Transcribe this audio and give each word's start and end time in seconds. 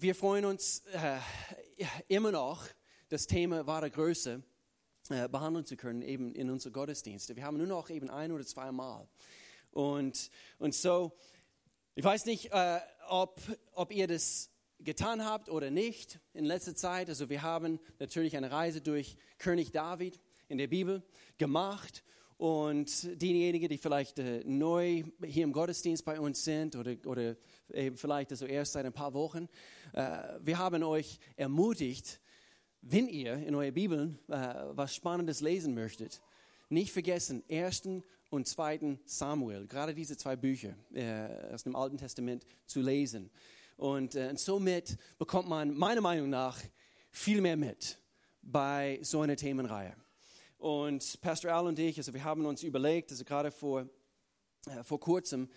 wir 0.00 0.14
freuen 0.14 0.44
uns 0.44 0.82
äh, 0.92 1.18
immer 2.06 2.30
noch, 2.30 2.64
das 3.08 3.26
Thema 3.26 3.66
wahre 3.66 3.90
Größe 3.90 4.42
äh, 5.08 5.28
behandeln 5.28 5.64
zu 5.64 5.76
können, 5.76 6.02
eben 6.02 6.34
in 6.34 6.50
unseren 6.50 6.72
Gottesdiensten. 6.72 7.34
Wir 7.34 7.44
haben 7.44 7.56
nur 7.56 7.66
noch 7.66 7.90
eben 7.90 8.08
ein 8.08 8.30
oder 8.30 8.44
zwei 8.44 8.70
Mal. 8.70 9.08
Und, 9.72 10.30
und 10.58 10.74
so, 10.74 11.12
ich 11.96 12.04
weiß 12.04 12.26
nicht, 12.26 12.52
äh, 12.52 12.80
ob, 13.08 13.40
ob 13.72 13.92
ihr 13.92 14.06
das 14.06 14.50
getan 14.78 15.24
habt 15.24 15.48
oder 15.48 15.70
nicht 15.70 16.20
in 16.32 16.44
letzter 16.44 16.76
Zeit. 16.76 17.08
Also 17.08 17.28
wir 17.28 17.42
haben 17.42 17.80
natürlich 17.98 18.36
eine 18.36 18.52
Reise 18.52 18.80
durch 18.80 19.16
König 19.38 19.72
David 19.72 20.20
in 20.48 20.58
der 20.58 20.68
Bibel 20.68 21.02
gemacht. 21.38 22.04
Und 22.36 23.20
diejenigen, 23.20 23.68
die 23.68 23.78
vielleicht 23.78 24.20
äh, 24.20 24.44
neu 24.44 25.02
hier 25.24 25.42
im 25.42 25.52
Gottesdienst 25.52 26.04
bei 26.04 26.20
uns 26.20 26.44
sind 26.44 26.76
oder, 26.76 26.94
oder 27.04 27.36
eben 27.72 27.96
vielleicht 27.96 28.30
also 28.30 28.46
erst 28.46 28.72
seit 28.72 28.86
ein 28.86 28.92
paar 28.92 29.14
Wochen, 29.14 29.48
äh, 29.92 30.18
wir 30.40 30.58
haben 30.58 30.82
euch 30.82 31.18
ermutigt, 31.36 32.20
wenn 32.80 33.08
ihr 33.08 33.34
in 33.34 33.54
eurer 33.54 33.72
Bibel 33.72 34.18
äh, 34.28 34.54
was 34.70 34.94
Spannendes 34.94 35.40
lesen 35.40 35.74
möchtet, 35.74 36.22
nicht 36.68 36.92
vergessen, 36.92 37.42
ersten 37.48 38.04
und 38.30 38.46
zweiten 38.46 39.00
Samuel, 39.04 39.66
gerade 39.66 39.94
diese 39.94 40.16
zwei 40.16 40.36
Bücher 40.36 40.74
äh, 40.92 41.52
aus 41.52 41.62
dem 41.62 41.74
Alten 41.74 41.96
Testament 41.96 42.44
zu 42.66 42.80
lesen. 42.80 43.30
Und, 43.76 44.14
äh, 44.14 44.28
und 44.28 44.38
somit 44.38 44.98
bekommt 45.18 45.48
man 45.48 45.74
meiner 45.76 46.00
Meinung 46.00 46.28
nach 46.28 46.60
viel 47.10 47.40
mehr 47.40 47.56
mit 47.56 47.98
bei 48.42 48.98
so 49.02 49.20
einer 49.20 49.36
Themenreihe. 49.36 49.94
Und 50.58 51.20
Pastor 51.20 51.52
Al 51.52 51.66
und 51.66 51.78
ich, 51.78 51.96
also 51.98 52.12
wir 52.12 52.24
haben 52.24 52.44
uns 52.44 52.62
überlegt, 52.62 53.10
also 53.12 53.24
gerade 53.24 53.50
vor, 53.50 53.88
äh, 54.66 54.82
vor 54.82 55.00
kurzem, 55.00 55.48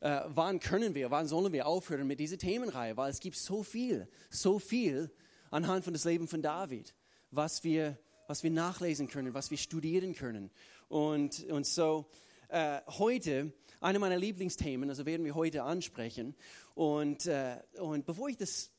äh, 0.00 0.20
wann 0.26 0.60
können 0.60 0.94
wir, 0.94 1.10
wann 1.10 1.26
sollen 1.26 1.52
wir 1.52 1.66
aufhören 1.66 2.06
mit 2.06 2.20
dieser 2.20 2.38
Themenreihe, 2.38 2.96
weil 2.96 3.10
es 3.10 3.20
gibt 3.20 3.36
so 3.36 3.62
viel, 3.62 4.08
so 4.30 4.58
viel 4.58 5.10
anhand 5.50 5.84
von 5.84 5.92
das 5.92 6.04
Leben 6.04 6.26
von 6.26 6.42
David, 6.42 6.94
was 7.30 7.64
wir, 7.64 7.98
was 8.26 8.42
wir 8.42 8.50
nachlesen 8.50 9.08
können, 9.08 9.34
was 9.34 9.50
wir 9.50 9.58
studieren 9.58 10.14
können. 10.14 10.50
Und, 10.88 11.44
und 11.44 11.66
so 11.66 12.06
äh, 12.48 12.80
heute, 12.98 13.52
eine 13.80 13.98
meiner 13.98 14.18
Lieblingsthemen, 14.18 14.88
also 14.88 15.06
werden 15.06 15.24
wir 15.24 15.34
heute 15.34 15.62
ansprechen. 15.62 16.34
Und, 16.74 17.26
äh, 17.26 17.56
und 17.78 18.06
bevor 18.06 18.28
ich 18.28 18.36
das 18.36 18.70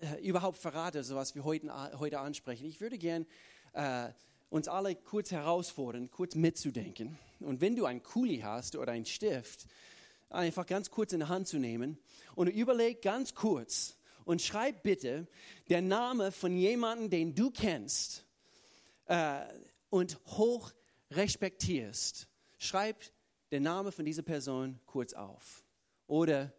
äh, 0.00 0.26
überhaupt 0.26 0.58
verrate, 0.58 0.98
also 0.98 1.16
was 1.16 1.34
wir 1.34 1.44
heute, 1.44 1.68
heute 1.98 2.18
ansprechen, 2.20 2.66
ich 2.66 2.80
würde 2.80 2.98
gern 2.98 3.26
äh, 3.72 4.08
uns 4.50 4.68
alle 4.68 4.94
kurz 4.94 5.30
herausfordern, 5.30 6.10
kurz 6.10 6.34
mitzudenken. 6.34 7.18
Und 7.40 7.60
wenn 7.60 7.76
du 7.76 7.86
ein 7.86 8.02
Kuli 8.02 8.40
hast 8.40 8.76
oder 8.76 8.92
einen 8.92 9.06
Stift, 9.06 9.66
einfach 10.34 10.66
ganz 10.66 10.90
kurz 10.90 11.12
in 11.12 11.20
die 11.20 11.26
Hand 11.26 11.48
zu 11.48 11.58
nehmen 11.58 11.98
und 12.34 12.48
überleg 12.48 13.02
ganz 13.02 13.34
kurz 13.34 13.96
und 14.24 14.42
schreib 14.42 14.82
bitte 14.82 15.26
der 15.68 15.82
Name 15.82 16.32
von 16.32 16.56
jemandem, 16.56 17.10
den 17.10 17.34
du 17.34 17.50
kennst 17.50 18.24
äh, 19.06 19.40
und 19.90 20.18
hoch 20.26 20.72
respektierst. 21.10 22.28
Schreib 22.58 22.96
den 23.50 23.64
Namen 23.64 23.92
von 23.92 24.04
dieser 24.04 24.22
Person 24.22 24.80
kurz 24.86 25.12
auf. 25.12 25.64
Oder 26.06 26.52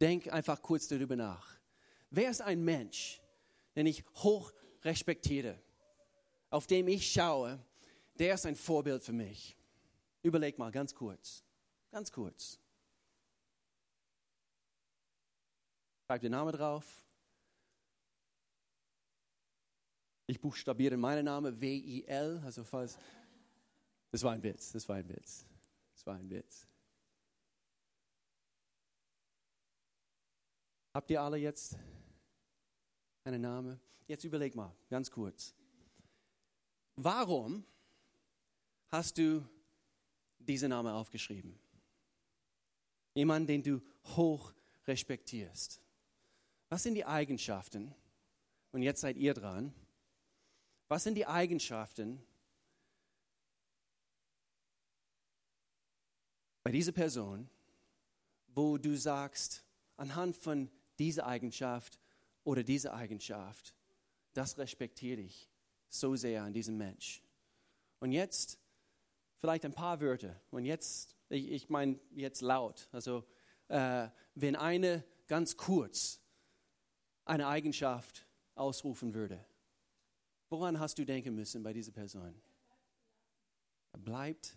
denk 0.00 0.32
einfach 0.32 0.62
kurz 0.62 0.88
darüber 0.88 1.16
nach. 1.16 1.58
Wer 2.10 2.30
ist 2.30 2.40
ein 2.40 2.64
Mensch, 2.64 3.20
den 3.74 3.86
ich 3.86 4.04
hoch 4.16 4.52
respektiere? 4.84 5.58
auf 6.50 6.66
dem 6.66 6.88
ich 6.88 7.10
schaue, 7.12 7.58
der 8.18 8.34
ist 8.34 8.46
ein 8.46 8.56
Vorbild 8.56 9.02
für 9.02 9.12
mich. 9.12 9.56
Überleg 10.22 10.58
mal 10.58 10.70
ganz 10.70 10.94
kurz, 10.94 11.44
ganz 11.90 12.12
kurz. 12.12 12.60
Schreib 16.06 16.22
den 16.22 16.32
Namen 16.32 16.52
drauf. 16.52 17.04
Ich 20.26 20.40
buchstabiere 20.40 20.96
meinen 20.96 21.24
Namen 21.24 21.60
W-I-L, 21.60 22.42
also 22.44 22.64
falls. 22.64 22.98
Das 24.10 24.22
war 24.22 24.32
ein 24.32 24.42
Witz, 24.42 24.72
das 24.72 24.88
war 24.88 24.96
ein 24.96 25.08
Witz, 25.08 25.44
das 25.92 26.06
war 26.06 26.14
ein 26.16 26.30
Witz. 26.30 26.66
Habt 30.94 31.10
ihr 31.10 31.20
alle 31.20 31.36
jetzt 31.36 31.76
einen 33.24 33.42
Namen? 33.42 33.78
Jetzt 34.06 34.24
überleg 34.24 34.54
mal, 34.54 34.74
ganz 34.88 35.10
kurz. 35.10 35.54
Warum 36.96 37.64
hast 38.88 39.18
du 39.18 39.46
diesen 40.38 40.70
Namen 40.70 40.92
aufgeschrieben? 40.92 41.58
Jemand, 43.18 43.48
den 43.48 43.64
du 43.64 43.82
hoch 44.16 44.54
respektierst. 44.86 45.82
Was 46.68 46.84
sind 46.84 46.94
die 46.94 47.04
Eigenschaften? 47.04 47.92
Und 48.70 48.82
jetzt 48.82 49.00
seid 49.00 49.16
ihr 49.16 49.34
dran. 49.34 49.74
Was 50.86 51.02
sind 51.02 51.16
die 51.16 51.26
Eigenschaften 51.26 52.22
bei 56.62 56.70
dieser 56.70 56.92
Person, 56.92 57.50
wo 58.54 58.78
du 58.78 58.96
sagst, 58.96 59.64
anhand 59.96 60.36
von 60.36 60.70
dieser 61.00 61.26
Eigenschaft 61.26 61.98
oder 62.44 62.62
dieser 62.62 62.94
Eigenschaft, 62.94 63.74
das 64.32 64.58
respektiere 64.58 65.22
ich 65.22 65.50
so 65.88 66.14
sehr 66.14 66.44
an 66.44 66.52
diesem 66.52 66.78
Mensch. 66.78 67.20
Und 67.98 68.12
jetzt 68.12 68.60
vielleicht 69.38 69.64
ein 69.64 69.74
paar 69.74 70.00
Wörter. 70.00 70.40
Und 70.52 70.66
jetzt, 70.66 71.17
ich, 71.28 71.50
ich 71.50 71.68
meine 71.68 71.98
jetzt 72.10 72.42
laut. 72.42 72.88
Also 72.92 73.24
äh, 73.68 74.08
wenn 74.34 74.56
eine 74.56 75.04
ganz 75.26 75.56
kurz 75.56 76.20
eine 77.24 77.46
Eigenschaft 77.46 78.26
ausrufen 78.54 79.14
würde, 79.14 79.44
woran 80.48 80.78
hast 80.78 80.98
du 80.98 81.04
denken 81.04 81.34
müssen 81.34 81.62
bei 81.62 81.72
dieser 81.72 81.92
Person? 81.92 82.40
Er 83.92 83.98
bleibt 83.98 84.56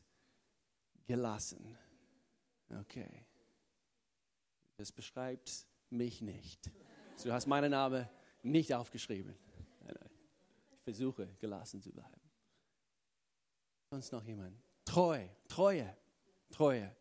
gelassen. 1.05 1.77
Okay. 2.79 3.25
Das 4.77 4.91
beschreibt 4.91 5.67
mich 5.89 6.21
nicht. 6.21 6.71
Du 7.23 7.31
hast 7.31 7.45
meinen 7.45 7.71
Namen 7.71 8.07
nicht 8.43 8.73
aufgeschrieben 8.73 9.35
versuche, 10.83 11.27
gelassen 11.39 11.81
zu 11.81 11.91
bleiben. 11.91 12.21
Sonst 13.89 14.11
noch 14.11 14.23
jemand? 14.23 14.57
Treu, 14.85 15.27
Treue, 15.47 15.95
Treue. 16.51 16.95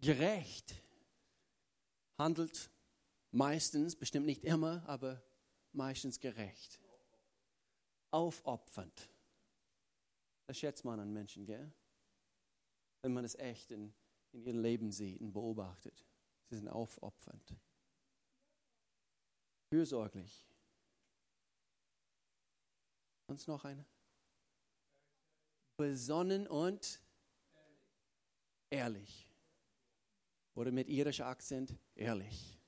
Gerecht. 0.00 0.74
Handelt 2.18 2.70
meistens, 3.32 3.96
bestimmt 3.96 4.26
nicht 4.26 4.44
immer, 4.44 4.82
aber 4.86 5.22
meistens 5.72 6.20
gerecht. 6.20 6.80
Aufopfernd. 8.10 9.08
Das 10.46 10.58
schätzt 10.58 10.84
man 10.84 11.00
an 11.00 11.12
Menschen, 11.12 11.46
gell? 11.46 11.72
Wenn 13.02 13.12
man 13.12 13.24
es 13.24 13.34
echt 13.36 13.70
in, 13.70 13.94
in 14.32 14.42
ihrem 14.42 14.60
Leben 14.60 14.92
sieht 14.92 15.20
und 15.20 15.32
beobachtet. 15.32 16.04
Sie 16.48 16.56
sind 16.56 16.68
aufopfernd. 16.68 17.54
Fürsorglich. 19.72 20.44
Sonst 23.28 23.46
noch 23.46 23.64
eine? 23.64 23.86
Besonnen 25.76 26.48
und 26.48 27.00
ehrlich. 28.70 29.26
Oder 30.54 30.72
mit 30.72 30.88
irischer 30.88 31.26
Akzent 31.26 31.76
ehrlich. 31.94 32.58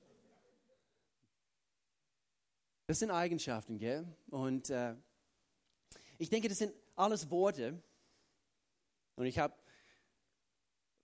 Das 2.87 2.99
sind 2.99 3.11
Eigenschaften, 3.11 3.77
gell? 3.77 4.05
Und 4.29 4.69
äh, 4.69 4.95
ich 6.17 6.29
denke, 6.29 6.49
das 6.49 6.57
sind 6.57 6.73
alles 6.95 7.29
Worte. 7.29 7.81
Und 9.15 9.25
ich 9.25 9.39
habe 9.39 9.55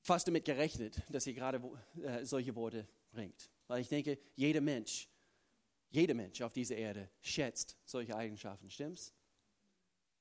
fast 0.01 0.27
damit 0.27 0.45
gerechnet, 0.45 1.01
dass 1.09 1.25
ihr 1.27 1.33
gerade 1.33 1.61
äh, 2.01 2.25
solche 2.25 2.55
Worte 2.55 2.87
bringt. 3.11 3.49
Weil 3.67 3.81
ich 3.81 3.87
denke, 3.87 4.19
jeder 4.35 4.61
Mensch, 4.61 5.09
jeder 5.89 6.13
Mensch 6.13 6.41
auf 6.41 6.53
dieser 6.53 6.75
Erde 6.75 7.09
schätzt 7.21 7.77
solche 7.85 8.15
Eigenschaften, 8.15 8.69
stimmt's? 8.69 9.13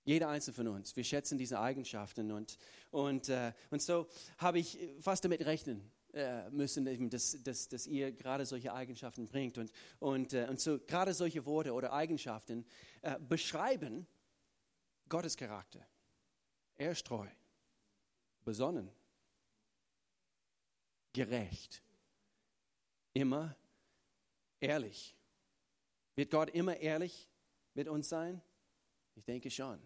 Jeder 0.09 0.31
einzelne 0.31 0.55
von 0.55 0.69
uns. 0.69 0.97
Wir 0.97 1.05
schätzen 1.05 1.37
diese 1.37 1.61
Eigenschaften. 1.61 2.33
Und, 2.33 2.57
und, 2.91 3.29
äh, 3.29 3.53
und 3.69 3.83
so 3.83 4.09
habe 4.39 4.59
ich 4.59 4.79
fast 5.01 5.23
damit 5.23 5.45
rechnen 5.45 5.83
äh, 6.15 6.49
müssen, 6.49 7.11
dass, 7.11 7.37
dass, 7.43 7.69
dass 7.69 7.87
ihr 7.87 8.11
gerade 8.13 8.47
solche 8.47 8.73
Eigenschaften 8.73 9.27
bringt. 9.27 9.59
Und, 9.59 9.71
und, 9.99 10.33
äh, 10.33 10.47
und 10.49 10.63
so 10.63 10.79
gerade 10.79 11.13
solche 11.13 11.45
Worte 11.45 11.75
oder 11.75 11.93
Eigenschaften 11.93 12.65
äh, 13.03 13.19
beschreiben 13.21 14.07
Gottes 15.11 15.37
Charakter. 15.37 15.87
Er 16.77 16.93
ist 16.93 17.07
treu, 17.07 17.27
besonnen, 18.47 18.91
gerecht, 21.13 21.83
immer 23.13 23.55
ehrlich. 24.59 25.15
Wird 26.15 26.31
Gott 26.31 26.49
immer 26.49 26.79
ehrlich 26.79 27.29
mit 27.75 27.89
uns 27.89 28.09
sein? 28.09 28.41
Ich 29.15 29.27
denke 29.27 29.51
schon. 29.51 29.79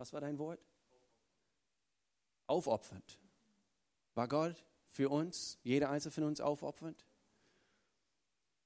Was 0.00 0.14
war 0.14 0.22
dein 0.22 0.38
Wort? 0.38 0.58
Aufopfernd. 2.46 3.18
War 4.14 4.28
Gott 4.28 4.64
für 4.88 5.10
uns, 5.10 5.58
jeder 5.62 5.90
einzelne 5.90 6.12
von 6.12 6.24
uns 6.24 6.40
aufopfernd? 6.40 7.04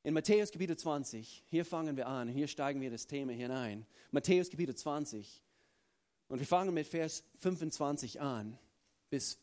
In 0.04 0.14
Matthäus 0.14 0.52
Kapitel 0.52 0.76
20, 0.76 1.42
hier 1.48 1.64
fangen 1.64 1.96
wir 1.96 2.06
an, 2.06 2.28
hier 2.28 2.46
steigen 2.46 2.80
wir 2.80 2.88
das 2.88 3.08
Thema 3.08 3.32
hinein. 3.32 3.84
Matthäus 4.12 4.48
Kapitel 4.48 4.76
20. 4.76 5.42
Und 6.28 6.38
wir 6.38 6.46
fangen 6.46 6.72
mit 6.72 6.86
Vers 6.86 7.24
25 7.38 8.20
an 8.20 8.56
bis 9.10 9.36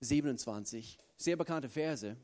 27. 0.00 0.98
Sehr 1.18 1.36
bekannte 1.36 1.68
Verse. 1.68 2.16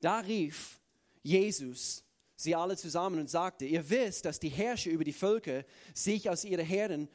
Da 0.00 0.18
rief 0.18 0.80
Jesus 1.22 2.02
sie 2.40 2.54
alle 2.54 2.76
zusammen 2.76 3.20
und 3.20 3.28
sagte, 3.28 3.66
ihr 3.66 3.88
wisst, 3.88 4.24
dass 4.24 4.40
die 4.40 4.48
Herrscher 4.48 4.90
über 4.90 5.04
die 5.04 5.12
Völker 5.12 5.64
sich 5.92 6.30
aus 6.30 6.44
ihren 6.44 6.64
Herden 6.64 7.08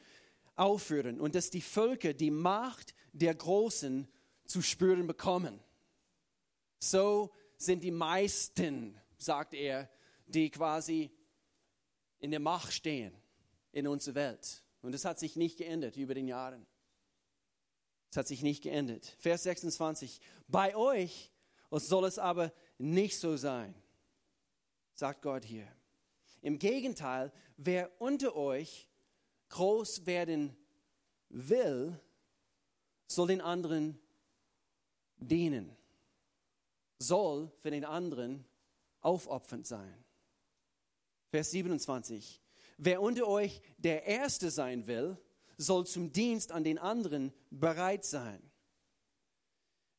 aufführen 0.56 1.20
und 1.20 1.34
dass 1.34 1.50
die 1.50 1.60
Völker 1.60 2.14
die 2.14 2.30
Macht 2.30 2.94
der 3.12 3.34
Großen 3.34 4.08
zu 4.44 4.62
spüren 4.62 5.06
bekommen. 5.06 5.60
So 6.78 7.30
sind 7.56 7.82
die 7.84 7.90
meisten 7.90 8.98
sagt 9.18 9.54
er, 9.54 9.88
die 10.26 10.50
quasi 10.50 11.10
in 12.18 12.30
der 12.30 12.40
Macht 12.40 12.72
stehen 12.72 13.14
in 13.72 13.86
unserer 13.86 14.14
Welt. 14.14 14.62
Und 14.82 14.92
das 14.92 15.04
hat 15.04 15.18
sich 15.18 15.36
nicht 15.36 15.58
geändert 15.58 15.96
über 15.96 16.14
den 16.14 16.28
Jahren. 16.28 16.66
Es 18.10 18.16
hat 18.16 18.26
sich 18.26 18.42
nicht 18.42 18.62
geändert. 18.62 19.16
Vers 19.18 19.42
26. 19.44 20.20
Bei 20.48 20.76
euch 20.76 21.32
soll 21.70 22.04
es 22.04 22.18
aber 22.18 22.52
nicht 22.78 23.18
so 23.18 23.36
sein, 23.36 23.74
sagt 24.94 25.22
Gott 25.22 25.44
hier. 25.44 25.66
Im 26.40 26.58
Gegenteil, 26.58 27.32
wer 27.56 27.90
unter 28.00 28.36
euch 28.36 28.88
groß 29.48 30.06
werden 30.06 30.56
will, 31.28 31.98
soll 33.06 33.28
den 33.28 33.40
anderen 33.40 33.98
dienen, 35.18 35.74
soll 36.98 37.50
für 37.58 37.70
den 37.70 37.84
anderen 37.84 38.44
aufopfernd 39.00 39.66
sein. 39.66 40.04
Vers 41.30 41.50
27. 41.50 42.40
Wer 42.78 43.00
unter 43.00 43.26
euch 43.26 43.62
der 43.78 44.04
Erste 44.04 44.50
sein 44.50 44.86
will, 44.86 45.16
soll 45.56 45.86
zum 45.86 46.12
Dienst 46.12 46.52
an 46.52 46.64
den 46.64 46.78
anderen 46.78 47.32
bereit 47.50 48.04
sein. 48.04 48.42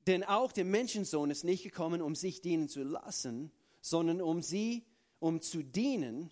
Denn 0.05 0.23
auch 0.23 0.51
der 0.51 0.65
Menschensohn 0.65 1.29
ist 1.31 1.43
nicht 1.43 1.63
gekommen, 1.63 2.01
um 2.01 2.15
sich 2.15 2.41
dienen 2.41 2.69
zu 2.69 2.83
lassen, 2.83 3.51
sondern 3.81 4.21
um 4.21 4.41
sie, 4.41 4.85
um 5.19 5.41
zu 5.41 5.63
dienen 5.63 6.31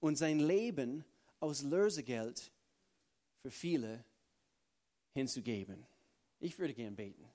und 0.00 0.16
sein 0.16 0.38
Leben 0.38 1.04
aus 1.40 1.62
Lösegeld 1.62 2.50
für 3.42 3.50
viele 3.50 4.04
hinzugeben. 5.14 5.86
Ich 6.40 6.58
würde 6.58 6.74
gern 6.74 6.96
beten. 6.96 7.28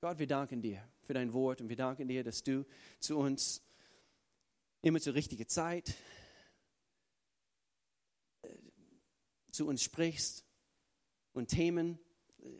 Gott, 0.00 0.18
wir 0.18 0.26
danken 0.26 0.62
dir 0.62 0.86
für 1.02 1.14
dein 1.14 1.32
Wort 1.32 1.60
und 1.60 1.68
wir 1.68 1.76
danken 1.76 2.06
dir, 2.06 2.22
dass 2.22 2.42
du 2.42 2.64
zu 3.00 3.18
uns 3.18 3.62
immer 4.82 5.00
zur 5.00 5.14
richtigen 5.14 5.48
Zeit 5.48 5.94
äh, 8.42 8.48
zu 9.50 9.66
uns 9.66 9.82
sprichst 9.82 10.44
und 11.32 11.48
Themen 11.48 11.98
äh, 12.42 12.50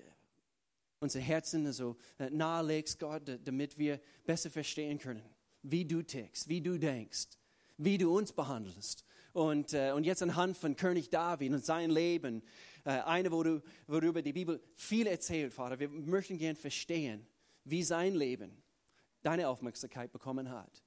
unser 0.98 1.20
Herzen 1.20 1.72
so 1.72 1.96
äh, 2.18 2.30
nahelegst, 2.30 2.98
Gott, 2.98 3.22
damit 3.44 3.78
wir 3.78 4.00
besser 4.24 4.50
verstehen 4.50 4.98
können, 4.98 5.22
wie 5.62 5.84
du 5.84 6.02
tickst, 6.02 6.48
wie 6.48 6.60
du 6.60 6.78
denkst, 6.78 7.38
wie 7.76 7.98
du 7.98 8.16
uns 8.16 8.32
behandelst. 8.32 9.05
Und, 9.36 9.74
und 9.74 10.04
jetzt 10.04 10.22
anhand 10.22 10.56
von 10.56 10.76
König 10.76 11.10
David 11.10 11.52
und 11.52 11.62
sein 11.62 11.90
Leben, 11.90 12.42
eine, 12.84 13.30
wo 13.30 13.42
du, 13.42 13.62
worüber 13.86 14.22
die 14.22 14.32
Bibel 14.32 14.62
viel 14.76 15.06
erzählt, 15.06 15.52
Vater, 15.52 15.78
wir 15.78 15.90
möchten 15.90 16.38
gern 16.38 16.56
verstehen, 16.56 17.26
wie 17.62 17.82
sein 17.82 18.14
Leben 18.14 18.62
deine 19.20 19.50
Aufmerksamkeit 19.50 20.10
bekommen 20.10 20.48
hat. 20.48 20.82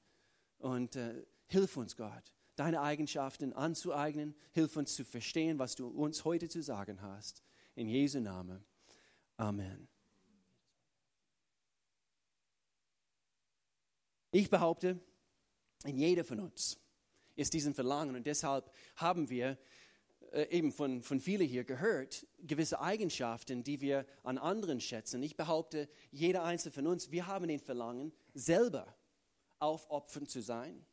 Und 0.58 0.96
äh, 0.96 1.28
hilf 1.46 1.78
uns, 1.78 1.96
Gott, 1.96 2.34
deine 2.56 2.82
Eigenschaften 2.82 3.54
anzueignen. 3.54 4.34
Hilf 4.52 4.76
uns 4.78 4.96
zu 4.96 5.06
verstehen, 5.06 5.60
was 5.60 5.76
du 5.76 5.88
uns 5.88 6.26
heute 6.26 6.50
zu 6.50 6.64
sagen 6.64 7.04
hast. 7.04 7.44
In 7.76 7.88
Jesu 7.88 8.20
Namen. 8.20 8.66
Amen. 9.38 9.88
Ich 14.32 14.50
behaupte, 14.50 15.00
in 15.84 16.00
jeder 16.00 16.24
von 16.24 16.40
uns 16.40 16.80
ist 17.40 17.54
diesen 17.54 17.74
Verlangen 17.74 18.16
und 18.16 18.28
deshalb 18.28 18.72
haben 18.98 19.30
wir 19.30 19.58
äh, 20.32 20.50
eben 20.50 20.72
von, 20.72 21.02
von 21.02 21.22
vielen 21.22 21.48
hier 21.48 21.64
gehört, 21.64 22.28
gewisse 22.40 22.82
Eigenschaften, 22.82 23.64
die 23.64 23.80
wir 23.80 24.06
an 24.24 24.38
anderen 24.38 24.82
schätzen. 24.82 25.24
Ich 25.24 25.38
behaupte, 25.38 25.90
jeder 26.12 26.44
einzelne 26.44 26.74
von 26.74 26.88
uns, 26.88 27.12
wir 27.12 27.28
haben 27.28 27.48
den 27.48 27.60
Verlangen, 27.60 28.12
selber 28.34 28.94
aufopfernd 29.60 30.30
zu 30.30 30.42
sein, 30.42 30.86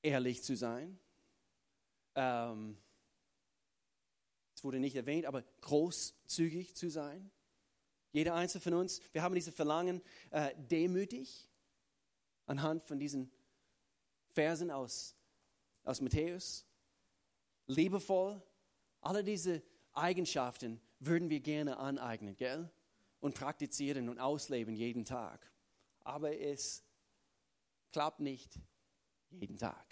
ehrlich 0.00 0.42
zu 0.42 0.56
sein. 0.56 0.98
Ähm, 2.14 2.78
es 4.56 4.64
wurde 4.64 4.80
nicht 4.80 4.96
erwähnt, 4.96 5.26
aber 5.26 5.44
großzügig 5.60 6.74
zu 6.74 6.88
sein. 6.88 7.30
Jeder 8.12 8.34
einzelne 8.34 8.62
von 8.62 8.74
uns, 8.74 9.00
wir 9.12 9.22
haben 9.22 9.34
diese 9.34 9.52
Verlangen, 9.52 10.00
äh, 10.30 10.54
demütig 10.56 11.50
anhand 12.46 12.82
von 12.84 12.98
diesen 12.98 13.30
Versen 14.32 14.70
aus, 14.70 15.14
aus 15.84 16.00
Matthäus, 16.00 16.66
liebevoll. 17.66 18.42
Alle 19.00 19.24
diese 19.24 19.62
Eigenschaften 19.92 20.80
würden 21.00 21.30
wir 21.30 21.40
gerne 21.40 21.76
aneignen, 21.78 22.36
gell? 22.36 22.70
Und 23.20 23.34
praktizieren 23.34 24.08
und 24.08 24.18
ausleben 24.18 24.74
jeden 24.74 25.04
Tag 25.04 25.52
aber 26.04 26.38
es 26.38 26.84
klappt 27.92 28.20
nicht 28.20 28.58
jeden 29.30 29.56
Tag. 29.56 29.86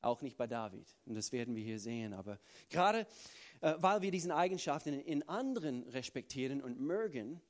Auch 0.00 0.20
nicht 0.20 0.36
bei 0.36 0.46
David. 0.46 0.96
Und 1.06 1.14
das 1.14 1.30
werden 1.30 1.54
wir 1.54 1.62
hier 1.62 1.78
sehen. 1.78 2.12
Aber 2.12 2.38
gerade 2.70 3.06
äh, 3.60 3.74
weil 3.78 4.02
wir 4.02 4.10
diesen 4.10 4.32
Eigenschaften 4.32 4.94
in 4.94 5.28
anderen 5.28 5.84
respektieren 5.84 6.60
und 6.60 6.80
mögen 6.80 7.40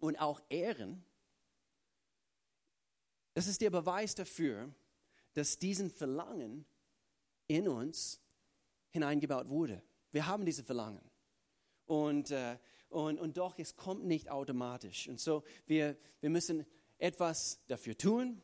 und 0.00 0.20
auch 0.20 0.40
ehren, 0.48 1.04
das 3.34 3.46
ist 3.46 3.60
der 3.60 3.70
Beweis 3.70 4.14
dafür, 4.14 4.74
dass 5.34 5.58
diesen 5.58 5.90
Verlangen 5.90 6.64
in 7.46 7.68
uns 7.68 8.20
hineingebaut 8.90 9.48
wurde. 9.48 9.82
Wir 10.12 10.26
haben 10.26 10.44
diese 10.44 10.64
Verlangen. 10.64 11.02
Und 11.86 12.30
äh, 12.30 12.56
und, 12.90 13.20
und 13.20 13.36
doch, 13.36 13.58
es 13.58 13.76
kommt 13.76 14.04
nicht 14.04 14.30
automatisch. 14.30 15.08
Und 15.08 15.20
so, 15.20 15.44
wir, 15.66 15.96
wir 16.20 16.28
müssen 16.28 16.66
etwas 16.98 17.60
dafür 17.68 17.96
tun. 17.96 18.42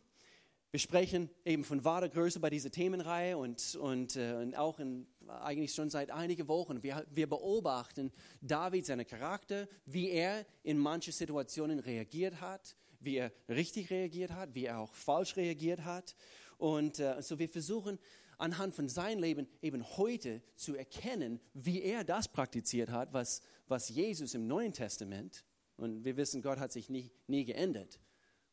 Wir 0.70 0.80
sprechen 0.80 1.30
eben 1.44 1.64
von 1.64 1.84
wahrer 1.84 2.08
Größe 2.08 2.38
bei 2.38 2.50
dieser 2.50 2.70
Themenreihe 2.70 3.36
und, 3.36 3.74
und, 3.76 4.16
äh, 4.16 4.34
und 4.34 4.56
auch 4.56 4.78
in, 4.78 5.06
eigentlich 5.26 5.74
schon 5.74 5.90
seit 5.90 6.10
einigen 6.10 6.46
Wochen. 6.48 6.82
Wir, 6.82 7.04
wir 7.10 7.28
beobachten 7.28 8.12
David, 8.40 8.86
seinen 8.86 9.06
Charakter, 9.06 9.68
wie 9.84 10.10
er 10.10 10.46
in 10.62 10.78
manche 10.78 11.12
Situationen 11.12 11.80
reagiert 11.80 12.40
hat, 12.40 12.76
wie 13.00 13.16
er 13.16 13.32
richtig 13.48 13.90
reagiert 13.90 14.30
hat, 14.32 14.54
wie 14.54 14.66
er 14.66 14.78
auch 14.78 14.94
falsch 14.94 15.36
reagiert 15.36 15.84
hat. 15.84 16.14
Und 16.58 16.98
äh, 16.98 17.20
so 17.22 17.38
wir 17.38 17.48
versuchen 17.48 17.98
anhand 18.38 18.74
von 18.74 18.88
seinem 18.88 19.20
Leben 19.20 19.48
eben 19.62 19.84
heute 19.96 20.42
zu 20.54 20.74
erkennen, 20.74 21.40
wie 21.54 21.82
er 21.82 22.04
das 22.04 22.28
praktiziert 22.28 22.90
hat, 22.90 23.12
was, 23.12 23.42
was 23.66 23.88
Jesus 23.88 24.34
im 24.34 24.46
Neuen 24.46 24.72
Testament, 24.72 25.44
und 25.76 26.04
wir 26.04 26.16
wissen, 26.16 26.42
Gott 26.42 26.58
hat 26.58 26.72
sich 26.72 26.88
nie, 26.88 27.10
nie 27.26 27.44
geändert, 27.44 28.00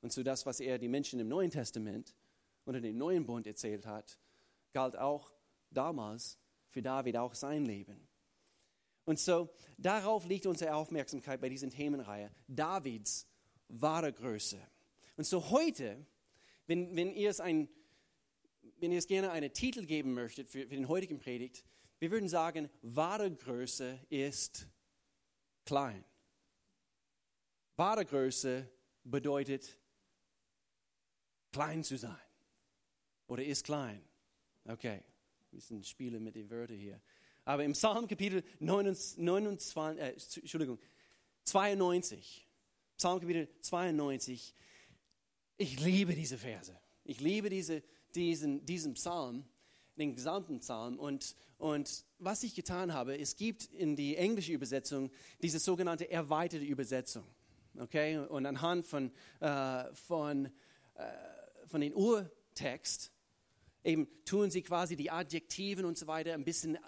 und 0.01 0.11
so 0.11 0.21
das, 0.21 0.45
was 0.45 0.59
er 0.59 0.77
die 0.77 0.89
Menschen 0.89 1.19
im 1.21 1.29
Neuen 1.29 1.49
Testament 1.49 2.13
unter 2.65 2.81
dem 2.81 2.97
neuen 2.97 3.25
Bund 3.25 3.47
erzählt 3.47 3.85
hat, 3.85 4.19
galt 4.73 4.97
auch 4.97 5.31
damals 5.71 6.37
für 6.69 6.81
David 6.81 7.17
auch 7.17 7.33
sein 7.33 7.65
Leben. 7.65 8.07
Und 9.05 9.19
so 9.19 9.49
darauf 9.77 10.25
liegt 10.25 10.45
unsere 10.45 10.75
Aufmerksamkeit 10.75 11.39
bei 11.39 11.49
diesen 11.49 11.69
Themenreihe, 11.69 12.31
Davids 12.47 13.27
wahre 13.67 14.11
Größe. 14.11 14.59
Und 15.17 15.25
so 15.25 15.49
heute, 15.51 16.05
wenn, 16.67 16.95
wenn 16.95 17.13
ihr 17.13 17.29
es 17.29 17.39
ein 17.39 17.69
wenn 18.83 18.91
ihr 18.91 18.99
es 18.99 19.07
gerne 19.07 19.31
einen 19.31 19.53
Titel 19.53 19.85
geben 19.85 20.13
möchtet 20.13 20.49
für, 20.49 20.67
für 20.67 20.75
den 20.75 20.89
heutigen 20.89 21.17
Predigt, 21.17 21.63
wir 21.99 22.11
würden 22.11 22.27
sagen, 22.27 22.69
wahre 22.81 23.31
Größe 23.31 23.97
ist 24.09 24.67
klein. 25.63 26.03
Wahre 27.77 28.03
Größe 28.03 28.69
bedeutet 29.05 29.79
klein 31.53 31.81
zu 31.85 31.97
sein 31.97 32.19
oder 33.27 33.45
ist 33.45 33.63
klein. 33.63 34.03
Okay, 34.65 34.97
ein 34.97 35.49
bisschen 35.51 35.81
Spiele 35.85 36.19
mit 36.19 36.35
den 36.35 36.49
Wörtern 36.49 36.77
hier. 36.77 37.01
Aber 37.45 37.63
im 37.63 37.71
Psalm 37.71 38.05
Kapitel 38.05 38.43
29, 38.59 40.01
äh, 40.01 40.09
Entschuldigung, 40.41 40.77
92, 41.45 42.49
Psalm 42.97 43.21
Kapitel 43.21 43.47
92, 43.61 44.53
ich 45.55 45.79
liebe 45.79 46.13
diese 46.15 46.37
Verse. 46.37 46.77
Ich 47.05 47.21
liebe 47.21 47.49
diese 47.49 47.81
diesen, 48.15 48.65
diesen 48.65 48.93
Psalm, 48.93 49.45
den 49.97 50.15
gesamten 50.15 50.59
Psalm. 50.59 50.99
Und, 50.99 51.35
und 51.57 52.05
was 52.19 52.43
ich 52.43 52.55
getan 52.55 52.93
habe, 52.93 53.17
es 53.17 53.35
gibt 53.35 53.65
in 53.65 53.95
die 53.95 54.15
englische 54.15 54.53
Übersetzung 54.53 55.11
diese 55.41 55.59
sogenannte 55.59 56.09
erweiterte 56.09 56.65
Übersetzung. 56.65 57.25
Okay? 57.79 58.17
Und 58.17 58.45
anhand 58.45 58.85
von, 58.85 59.11
äh, 59.39 59.93
von, 59.93 60.45
äh, 60.95 61.01
von 61.67 61.81
den 61.81 61.93
Urtext, 61.93 63.11
eben 63.83 64.07
tun 64.25 64.51
sie 64.51 64.61
quasi 64.61 64.95
die 64.95 65.11
Adjektiven 65.11 65.85
und 65.85 65.97
so 65.97 66.07
weiter 66.07 66.33
ein 66.33 66.45
bisschen 66.45 66.75
äh, 66.75 66.79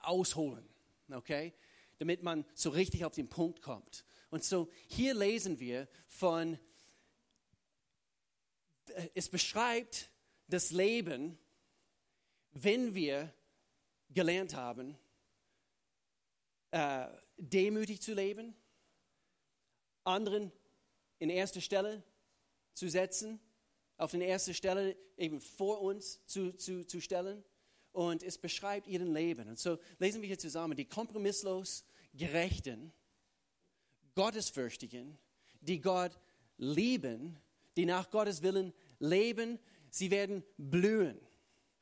ausholen, 0.00 0.66
okay? 1.10 1.52
Damit 1.98 2.22
man 2.22 2.44
so 2.54 2.70
richtig 2.70 3.04
auf 3.04 3.14
den 3.14 3.28
Punkt 3.28 3.60
kommt. 3.60 4.04
Und 4.30 4.44
so 4.44 4.68
hier 4.86 5.14
lesen 5.14 5.60
wir 5.60 5.88
von, 6.06 6.58
äh, 8.86 9.08
es 9.14 9.28
beschreibt 9.28 10.10
das 10.48 10.70
Leben, 10.70 11.38
wenn 12.52 12.94
wir 12.94 13.32
gelernt 14.10 14.54
haben, 14.54 14.96
äh, 16.70 17.06
demütig 17.36 18.00
zu 18.00 18.14
leben, 18.14 18.54
anderen 20.04 20.50
in 21.18 21.30
erste 21.30 21.60
Stelle 21.60 22.02
zu 22.72 22.88
setzen, 22.88 23.40
auf 23.96 24.12
die 24.12 24.22
erste 24.22 24.54
Stelle 24.54 24.96
eben 25.16 25.40
vor 25.40 25.82
uns 25.82 26.24
zu, 26.26 26.52
zu, 26.56 26.86
zu 26.86 27.00
stellen. 27.00 27.44
Und 27.92 28.22
es 28.22 28.38
beschreibt 28.38 28.86
ihren 28.86 29.12
Leben. 29.12 29.48
Und 29.48 29.58
so 29.58 29.78
lesen 29.98 30.22
wir 30.22 30.28
hier 30.28 30.38
zusammen, 30.38 30.76
die 30.76 30.84
kompromisslos 30.84 31.84
Gerechten, 32.14 32.92
Gottesfürchtigen, 34.14 35.18
die 35.60 35.80
Gott 35.80 36.12
lieben, 36.58 37.38
die 37.76 37.86
nach 37.86 38.10
Gottes 38.10 38.42
Willen 38.42 38.72
leben, 39.00 39.58
sie 39.90 40.10
werden 40.10 40.44
blühen, 40.56 41.20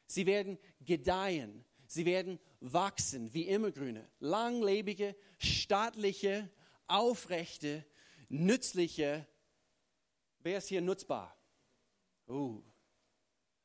sie 0.06 0.26
werden 0.26 0.58
gedeihen, 0.80 1.64
sie 1.86 2.04
werden 2.04 2.38
wachsen 2.60 3.32
wie 3.34 3.48
Immergrüne, 3.48 4.08
langlebige, 4.18 5.16
staatliche, 5.38 6.50
aufrechte, 6.86 7.84
nützliche, 8.28 9.26
wer 10.40 10.58
ist 10.58 10.68
hier 10.68 10.80
nutzbar? 10.80 11.36
Uh. 12.28 12.62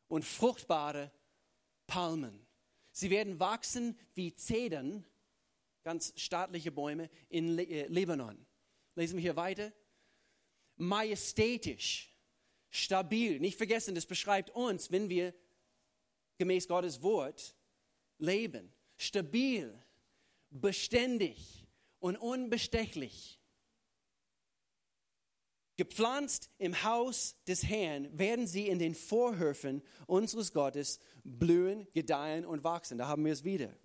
Und 0.08 0.26
fruchtbare 0.26 1.12
Palmen. 1.88 2.46
Sie 2.92 3.10
werden 3.10 3.40
wachsen 3.40 3.98
wie 4.14 4.36
Zedern, 4.36 5.06
ganz 5.84 6.14
staatliche 6.18 6.72
Bäume 6.72 7.10
in 7.30 7.58
äh, 7.58 7.88
Libanon. 7.88 8.46
Lesen 8.96 9.16
wir 9.16 9.22
hier 9.22 9.36
weiter. 9.36 9.72
Majestätisch, 10.76 12.11
stabil. 12.72 13.40
Nicht 13.40 13.58
vergessen, 13.58 13.94
das 13.94 14.08
beschreibt 14.08 14.50
uns, 14.52 14.92
wenn 14.92 15.10
wir 15.10 15.36
gemäß 16.40 16.68
Gottes 16.68 17.04
Wort 17.04 17.54
leben. 18.18 18.74
Stabil, 18.98 19.72
beständig 20.50 21.68
und 22.00 22.18
unbestechlich. 22.18 23.40
Gepflanzt 25.78 26.50
im 26.58 26.84
Haus 26.84 27.36
des 27.48 27.64
Herrn 27.64 28.18
werden 28.18 28.46
sie 28.48 28.68
in 28.68 28.80
den 28.80 28.94
Vorhöfen 28.94 29.82
unseres 30.06 30.54
Gottes 30.54 31.00
blühen, 31.24 31.88
gedeihen 31.94 32.46
und 32.46 32.64
wachsen. 32.64 32.98
Da 32.98 33.08
haben 33.08 33.26
wir 33.26 33.34
es 33.34 33.44
wieder. 33.44 33.76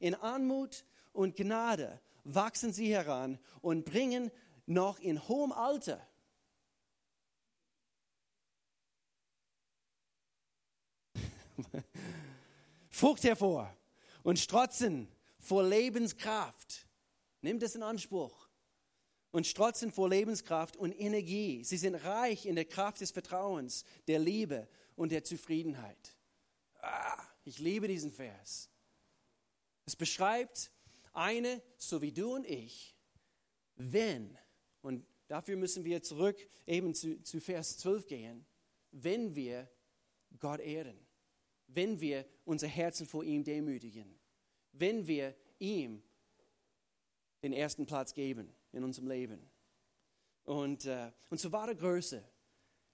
In 0.00 0.14
Anmut 0.14 0.84
und 1.12 1.36
Gnade 1.36 2.00
wachsen 2.24 2.72
sie 2.72 2.92
heran 2.92 3.38
und 3.62 3.84
bringen 3.84 4.30
noch 4.66 4.98
in 4.98 5.26
hohem 5.28 5.52
Alter 5.52 6.06
Frucht 12.90 13.24
hervor 13.24 13.74
und 14.22 14.38
strotzen 14.38 15.08
vor 15.38 15.62
Lebenskraft. 15.62 16.86
Nimm 17.40 17.58
das 17.58 17.74
in 17.74 17.82
Anspruch. 17.82 18.48
Und 19.30 19.46
strotzen 19.46 19.92
vor 19.92 20.08
Lebenskraft 20.08 20.76
und 20.76 20.92
Energie. 20.92 21.62
Sie 21.62 21.76
sind 21.76 21.94
reich 21.94 22.46
in 22.46 22.54
der 22.54 22.64
Kraft 22.64 23.02
des 23.02 23.10
Vertrauens, 23.10 23.84
der 24.08 24.18
Liebe 24.18 24.66
und 24.94 25.12
der 25.12 25.24
Zufriedenheit. 25.24 26.16
Ah, 26.80 27.22
ich 27.44 27.58
liebe 27.58 27.86
diesen 27.86 28.10
Vers. 28.10 28.70
Es 29.84 29.94
beschreibt 29.94 30.70
eine, 31.12 31.62
so 31.76 32.00
wie 32.00 32.12
du 32.12 32.34
und 32.34 32.46
ich, 32.46 32.96
wenn, 33.74 34.38
und 34.80 35.06
dafür 35.28 35.56
müssen 35.56 35.84
wir 35.84 36.02
zurück 36.02 36.48
eben 36.66 36.94
zu, 36.94 37.22
zu 37.22 37.40
Vers 37.40 37.76
12 37.78 38.06
gehen, 38.06 38.46
wenn 38.90 39.34
wir 39.34 39.70
Gott 40.38 40.60
ehren 40.60 41.05
wenn 41.76 42.00
wir 42.00 42.24
unser 42.46 42.66
Herzen 42.66 43.06
vor 43.06 43.22
ihm 43.22 43.44
demütigen, 43.44 44.18
wenn 44.72 45.06
wir 45.06 45.36
ihm 45.58 46.02
den 47.42 47.52
ersten 47.52 47.86
Platz 47.86 48.14
geben 48.14 48.52
in 48.72 48.82
unserem 48.82 49.08
Leben. 49.08 49.38
Und, 50.44 50.86
äh, 50.86 51.12
unsere 51.30 51.52
wahre 51.52 51.76
Größe 51.76 52.24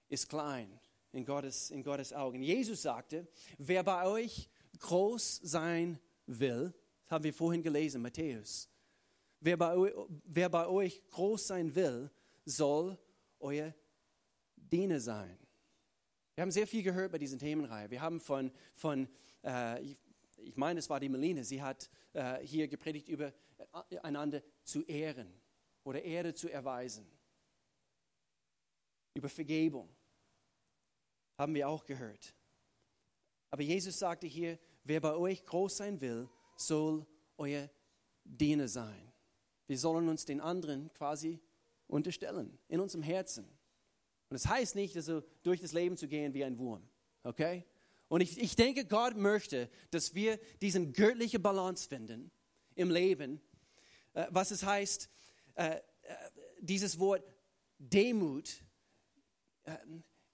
ist 0.09 0.27
klein 0.27 0.79
in 1.13 1.23
Gottes, 1.25 1.71
in 1.71 1.81
Gottes 1.81 2.11
Augen. 2.11 2.41
Jesus 2.43 2.81
sagte, 2.81 3.27
wer 3.57 3.83
bei 3.83 4.05
euch 4.05 4.49
groß 4.79 5.39
sein 5.43 5.97
will, 6.25 6.73
das 7.03 7.11
haben 7.11 7.23
wir 7.23 7.33
vorhin 7.33 7.63
gelesen, 7.63 8.01
Matthäus, 8.01 8.69
wer 9.39 9.55
bei, 9.55 9.93
wer 10.25 10.49
bei 10.49 10.67
euch 10.67 11.01
groß 11.09 11.47
sein 11.47 11.73
will, 11.73 12.11
soll 12.43 12.97
euer 13.39 13.73
Diener 14.55 14.99
sein. 14.99 15.37
Wir 16.35 16.41
haben 16.41 16.51
sehr 16.51 16.67
viel 16.67 16.83
gehört 16.83 17.11
bei 17.11 17.19
diesen 17.19 17.37
Themenreihe. 17.37 17.89
Wir 17.91 18.01
haben 18.01 18.19
von, 18.19 18.51
von 18.73 19.07
äh, 19.43 19.81
ich, 20.37 20.57
meine, 20.57 20.79
es 20.79 20.89
war 20.89 20.99
die 20.99 21.09
Meline, 21.09 21.43
sie 21.43 21.61
hat 21.61 21.89
äh, 22.13 22.39
hier 22.39 22.67
gepredigt 22.67 23.07
über 23.07 23.33
äh, 23.89 23.99
einander 23.99 24.41
zu 24.63 24.83
ehren 24.83 25.31
oder 25.83 26.01
Ehre 26.01 26.33
zu 26.33 26.49
erweisen. 26.49 27.05
Über 29.13 29.29
Vergebung 29.29 29.89
haben 31.37 31.53
wir 31.53 31.69
auch 31.69 31.85
gehört. 31.85 32.33
Aber 33.51 33.61
Jesus 33.61 33.99
sagte 33.99 34.25
hier, 34.25 34.57
wer 34.83 34.99
bei 35.01 35.13
euch 35.13 35.45
groß 35.45 35.77
sein 35.77 36.01
will, 36.01 36.27
soll 36.55 37.05
euer 37.37 37.69
Diener 38.23 38.67
sein. 38.67 39.11
Wir 39.67 39.77
sollen 39.77 40.09
uns 40.09 40.25
den 40.25 40.41
anderen 40.41 40.91
quasi 40.93 41.39
unterstellen, 41.87 42.57
in 42.67 42.79
unserem 42.79 43.03
Herzen. 43.03 43.47
Und 44.33 44.43
das 44.43 44.49
heißt 44.49 44.73
nicht, 44.73 44.95
also 44.95 45.21
durch 45.43 45.61
das 45.61 45.73
Leben 45.73 45.95
zu 45.95 46.07
gehen 46.07 46.33
wie 46.33 46.43
ein 46.43 46.57
Wurm. 46.57 46.81
Okay? 47.21 47.65
Und 48.07 48.21
ich, 48.21 48.41
ich 48.41 48.55
denke, 48.55 48.83
Gott 48.83 49.15
möchte, 49.15 49.69
dass 49.91 50.15
wir 50.15 50.39
diesen 50.59 50.91
göttliche 50.91 51.37
Balance 51.37 51.87
finden 51.87 52.31
im 52.73 52.89
Leben, 52.89 53.39
äh, 54.13 54.25
was 54.31 54.49
es 54.49 54.65
heißt, 54.65 55.07
äh, 55.53 55.75
äh, 55.75 55.81
dieses 56.61 56.97
Wort 56.97 57.23
Demut 57.77 58.63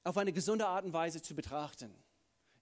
auf 0.06 0.18
eine 0.18 0.32
gesunde 0.32 0.66
Art 0.66 0.86
und 0.86 0.94
Weise 0.94 1.22
zu 1.22 1.36
betrachten. 1.36 1.94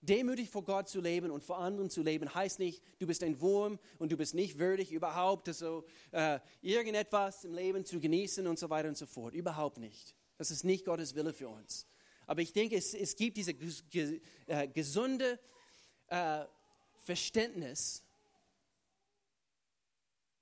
Demütig 0.02 0.50
vor 0.50 0.64
Gott 0.64 0.90
zu 0.90 1.02
leben 1.02 1.30
und 1.30 1.44
vor 1.44 1.60
anderen 1.60 1.92
zu 1.92 2.02
leben, 2.02 2.34
heißt 2.34 2.58
nicht, 2.58 2.82
du 2.98 3.06
bist 3.06 3.22
ein 3.22 3.40
Wurm 3.42 3.78
und 4.00 4.12
du 4.12 4.18
bist 4.18 4.34
nicht 4.34 4.58
würdig, 4.58 4.92
überhaupt 4.92 5.54
so, 5.54 5.86
irgendetwas 6.62 7.44
im 7.44 7.54
Leben 7.54 7.86
zu 7.86 8.00
genießen 8.00 8.48
und 8.48 8.58
so 8.58 8.70
weiter 8.70 8.90
und 8.90 8.98
so 8.98 9.06
fort. 9.06 9.34
Überhaupt 9.34 9.78
nicht. 9.78 10.18
Das 10.38 10.52
ist 10.52 10.64
nicht 10.64 10.86
Gottes 10.86 11.16
Wille 11.16 11.34
für 11.34 11.50
uns. 11.50 11.88
Aber 12.26 12.42
ich 12.42 12.54
denke, 12.54 12.76
es, 12.76 12.94
es 12.94 13.16
gibt 13.16 13.38
diese 13.38 13.54
äh, 14.48 14.68
gesunde 14.68 15.40
äh, 16.08 16.46
Verständnis, 16.96 18.04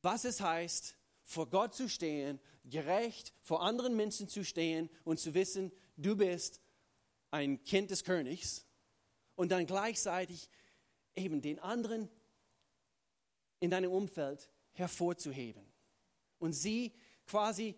was 0.02 0.26
es 0.26 0.42
heißt, 0.42 0.96
vor 1.24 1.50
Gott 1.50 1.74
zu 1.74 1.90
stehen, 1.90 2.40
gerecht 2.64 3.34
vor 3.42 3.64
anderen 3.64 3.96
Menschen 3.96 4.28
zu 4.28 4.44
stehen 4.44 4.90
und 5.04 5.20
zu 5.20 5.34
wissen, 5.34 5.72
du 5.98 6.16
bist 6.16 6.62
ein 7.32 7.64
Kind 7.64 7.92
des 7.92 8.04
Königs 8.04 8.66
und 9.36 9.52
dann 9.52 9.66
gleichzeitig 9.66 10.50
eben 11.16 11.42
den 11.42 11.60
anderen 11.60 12.10
in 13.60 13.70
deinem 13.72 13.92
Umfeld 13.92 14.50
hervorzuheben 14.74 15.66
und 16.40 16.54
sie 16.54 16.94
quasi 17.26 17.70
äh, 17.70 17.76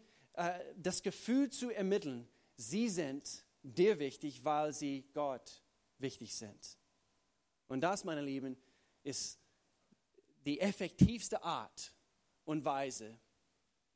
das 0.75 1.01
Gefühl 1.01 1.49
zu 1.49 1.71
ermitteln, 1.71 2.27
sie 2.55 2.89
sind 2.89 3.43
dir 3.63 3.99
wichtig, 3.99 4.43
weil 4.43 4.73
sie 4.73 5.05
Gott 5.13 5.63
wichtig 5.97 6.35
sind. 6.35 6.77
Und 7.67 7.81
das, 7.81 8.03
meine 8.03 8.21
Lieben, 8.21 8.55
ist 9.03 9.39
die 10.45 10.59
effektivste 10.59 11.43
Art 11.43 11.93
und 12.45 12.63
Weise, 12.63 13.19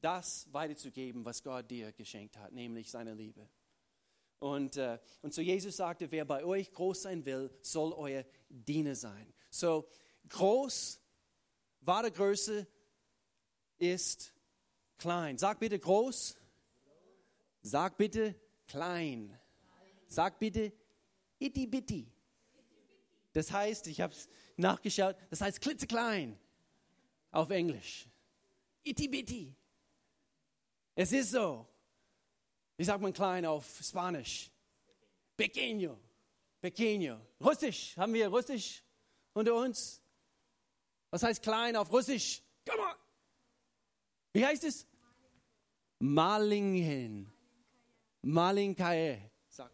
das 0.02 0.52
weiterzugeben, 0.52 1.24
was 1.24 1.44
Gott 1.44 1.70
dir 1.70 1.92
geschenkt 1.94 2.38
hat, 2.38 2.52
nämlich 2.52 2.90
seine 2.90 3.14
Liebe. 3.14 3.48
Und, 4.40 4.78
äh, 4.78 4.98
und 5.22 5.34
so 5.34 5.42
Jesus 5.42 5.78
sagte, 5.78 6.12
wer 6.12 6.26
bei 6.26 6.44
euch 6.44 6.72
groß 6.72 7.04
sein 7.04 7.24
will, 7.26 7.52
soll 7.62 7.94
euer 7.94 8.26
Diener 8.50 8.96
sein. 8.96 9.32
So 9.52 9.88
groß, 10.28 11.00
wahre 11.82 12.12
Größe 12.12 12.66
ist 13.78 14.31
klein. 15.02 15.38
Sag 15.38 15.60
bitte 15.60 15.78
groß. 15.80 16.38
Sag 17.64 17.98
bitte 17.98 18.36
klein. 18.68 19.38
Sag 20.08 20.40
bitte 20.40 20.72
itty 21.40 21.68
bitty. 21.68 22.08
Das 23.34 23.52
heißt, 23.52 23.88
ich 23.88 24.00
habe 24.02 24.14
es 24.14 24.30
nachgeschaut, 24.58 25.16
das 25.30 25.42
heißt 25.42 25.60
klitzeklein 25.62 26.38
auf 27.32 27.50
Englisch. 27.50 28.08
Itty 28.84 29.08
bitty. 29.08 29.56
Es 30.96 31.12
ist 31.12 31.32
so. 31.32 31.68
Wie 32.78 32.84
sagt 32.84 33.02
man 33.02 33.14
klein 33.14 33.46
auf 33.46 33.80
Spanisch? 33.82 34.52
Pequeño. 35.38 35.98
Pequeño. 36.62 37.20
Russisch. 37.40 37.98
Haben 37.98 38.14
wir 38.14 38.28
Russisch 38.28 38.84
unter 39.34 39.56
uns? 39.56 40.02
Was 41.10 41.24
heißt 41.24 41.42
klein 41.42 41.76
auf 41.76 41.92
Russisch? 41.92 42.42
Come 42.68 42.82
on. 42.82 42.96
Wie 44.34 44.46
heißt 44.46 44.64
es? 44.64 44.86
Malingen. 46.02 47.32
Malinkae. 48.24 49.32
Sag. 49.48 49.72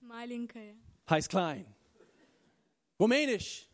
Malinkaja. 0.00 0.74
Heißt 1.08 1.28
klein. 1.28 1.66
Rumänisch. 2.98 3.68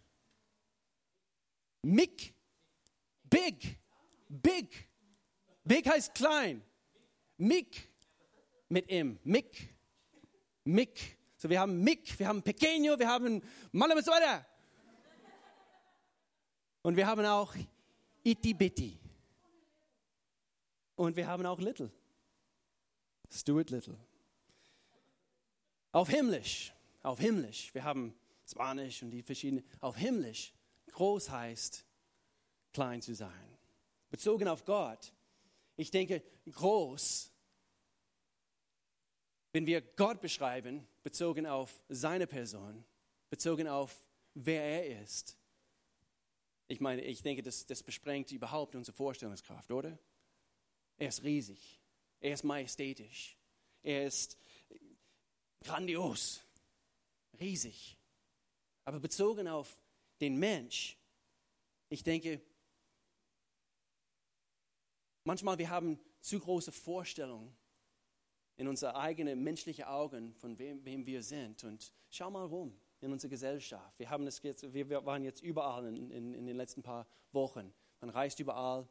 Mik. 1.83 2.35
Big. 3.23 3.79
Big. 4.29 4.89
Big 5.65 5.89
heißt 5.89 6.15
klein. 6.15 6.63
Mik. 7.39 7.91
Mit 8.69 8.91
M. 8.91 9.19
Mik. 9.25 9.75
Mik. 10.65 11.19
So, 11.39 11.49
wir 11.49 11.61
haben 11.61 11.83
Mik, 11.83 12.19
wir 12.19 12.29
haben 12.29 12.43
Pequeño, 12.43 12.99
wir 12.99 13.09
haben 13.09 13.43
Malameswada. 13.73 14.47
Und 16.83 16.97
wir 16.97 17.07
haben 17.07 17.25
auch 17.25 17.55
Itty 18.23 18.55
Bitty. 18.55 19.04
Und 20.97 21.17
wir 21.17 21.27
haben 21.27 21.45
auch 21.47 21.61
Little. 21.61 21.91
Stuart 23.31 23.71
Little. 23.71 23.99
Auf 25.93 26.09
Himmlisch, 26.09 26.73
auf 27.03 27.19
Himmlisch. 27.19 27.73
Wir 27.75 27.85
haben 27.85 28.15
Spanisch 28.47 29.03
und 29.03 29.11
die 29.11 29.23
verschiedenen. 29.23 29.65
Auf 29.81 29.97
Himmlisch. 29.97 30.53
Groß 30.93 31.31
heißt, 31.31 31.85
klein 32.73 33.03
zu 33.03 33.15
sein. 33.15 33.59
Bezogen 34.11 34.49
auf 34.49 34.65
Gott. 34.65 35.13
Ich 35.77 35.91
denke, 35.91 36.23
groß, 36.51 37.33
wenn 39.53 39.67
wir 39.67 39.81
Gott 39.81 40.21
beschreiben, 40.21 40.87
bezogen 41.03 41.47
auf 41.47 41.81
seine 41.89 42.27
Person, 42.27 42.85
bezogen 43.31 43.67
auf 43.67 44.05
wer 44.35 44.63
er 44.63 45.03
ist. 45.03 45.37
Ich 46.69 46.81
meine, 46.81 47.03
ich 47.03 47.23
denke, 47.23 47.43
das, 47.43 47.67
das 47.67 47.83
besprengt 47.83 48.31
überhaupt 48.33 48.75
unsere 48.75 48.97
Vorstellungskraft, 48.97 49.71
oder? 49.71 49.99
Er 50.97 51.09
ist 51.09 51.23
riesig. 51.23 51.81
Er 52.21 52.35
ist 52.35 52.45
majestätisch. 52.45 53.37
Er 53.83 54.07
ist 54.07 54.37
grandios. 55.63 56.43
Riesig. 57.39 57.99
Aber 58.85 59.01
bezogen 59.01 59.49
auf 59.49 59.79
den 60.21 60.37
Mensch, 60.37 60.97
ich 61.89 62.03
denke, 62.03 62.41
manchmal 65.25 65.59
wir 65.59 65.69
haben 65.69 65.99
zu 66.21 66.39
große 66.39 66.73
Vorstellungen 66.73 67.55
in 68.57 68.69
unsere 68.69 68.95
eigenen 68.95 69.43
menschlichen 69.43 69.85
Augen, 69.85 70.35
von 70.35 70.59
wem, 70.59 70.85
wem 70.85 71.07
wir 71.07 71.23
sind. 71.23 71.65
Und 71.65 71.93
schau 72.11 72.31
mal 72.31 72.47
rum 72.47 72.79
in 73.01 73.13
unserer 73.13 73.31
Gesellschaft. 73.31 73.99
Wir, 73.99 74.09
haben 74.09 74.25
das 74.25 74.43
jetzt, 74.43 74.73
wir 74.73 75.05
waren 75.05 75.25
jetzt 75.25 75.43
überall 75.43 75.87
in, 75.87 76.11
in, 76.11 76.35
in 76.35 76.47
den 76.47 76.57
letzten 76.57 76.83
paar 76.83 77.07
Wochen. 77.33 77.73
Man 78.01 78.11
reist 78.11 78.39
überall. 78.39 78.89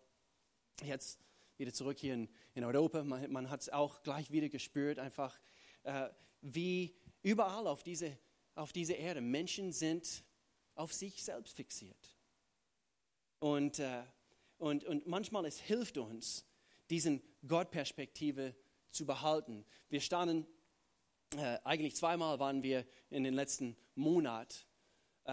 Jetzt 0.84 1.20
wieder 1.58 1.74
zurück 1.74 2.00
hier 2.00 2.14
in, 2.14 2.30
in 2.54 2.64
Europa. 2.64 3.04
Man, 3.04 3.32
man 3.32 3.50
hat 3.50 3.62
es 3.62 3.70
auch 3.70 4.04
gleich 4.04 4.32
wieder 4.32 4.50
gespürt, 4.50 5.00
einfach 5.00 5.40
äh, 5.84 6.10
wie 6.42 6.96
überall 7.22 7.68
auf 7.68 7.84
diese, 7.84 8.18
auf 8.56 8.74
diese 8.74 8.94
Erde 8.94 9.22
Menschen 9.22 9.72
sind 9.72 10.24
auf 10.76 10.94
sich 10.94 11.24
selbst 11.24 11.56
fixiert. 11.56 12.18
Und, 13.40 13.80
äh, 13.80 14.04
und, 14.58 14.84
und 14.86 15.08
manchmal 15.08 15.46
es 15.46 15.60
hilft 15.60 15.98
uns, 15.98 16.46
diesen 16.90 17.22
Gottperspektive 17.48 18.56
zu 18.90 19.06
behalten. 19.06 19.66
Wir 19.90 20.02
standen, 20.02 20.48
äh, 21.36 21.60
eigentlich 21.64 21.96
zweimal 21.96 22.40
waren 22.40 22.64
wir 22.64 22.86
in 23.10 23.24
den 23.24 23.34
letzten 23.34 23.76
Monat, 23.96 24.66
äh, 25.26 25.32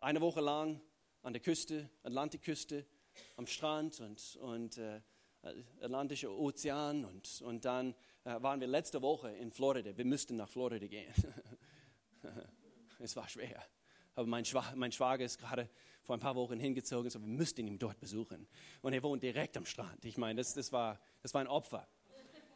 eine 0.00 0.20
Woche 0.20 0.40
lang 0.40 0.80
an 1.22 1.32
der 1.32 1.42
Küste, 1.42 1.88
Atlantikküste, 2.02 2.86
am 3.36 3.46
Strand 3.46 4.00
und, 4.00 4.36
und 4.36 4.78
äh, 4.78 5.00
Atlantischer 5.80 6.30
Ozean 6.30 7.04
und, 7.04 7.42
und 7.42 7.64
dann 7.64 7.94
äh, 8.24 8.40
waren 8.42 8.60
wir 8.60 8.66
letzte 8.66 9.02
Woche 9.02 9.30
in 9.30 9.50
Florida. 9.50 9.96
Wir 9.96 10.04
müssten 10.04 10.36
nach 10.36 10.48
Florida 10.48 10.86
gehen. 10.86 11.12
es 12.98 13.14
war 13.16 13.28
schwer. 13.28 13.62
Aber 14.14 14.26
mein, 14.26 14.44
Schwa 14.44 14.64
mein 14.76 14.92
Schwager 14.92 15.24
ist 15.24 15.38
gerade 15.38 15.68
vor 16.02 16.16
ein 16.16 16.20
paar 16.20 16.34
Wochen 16.34 16.58
hingezogen, 16.58 17.10
so 17.10 17.20
wir 17.20 17.28
müssten 17.28 17.66
ihn 17.66 17.78
dort 17.78 17.98
besuchen. 17.98 18.46
Und 18.82 18.92
er 18.92 19.02
wohnt 19.02 19.22
direkt 19.22 19.56
am 19.56 19.66
Strand. 19.66 20.04
Ich 20.04 20.16
meine, 20.16 20.40
das, 20.40 20.54
das, 20.54 20.72
war, 20.72 21.00
das 21.22 21.34
war 21.34 21.40
ein 21.40 21.48
Opfer, 21.48 21.86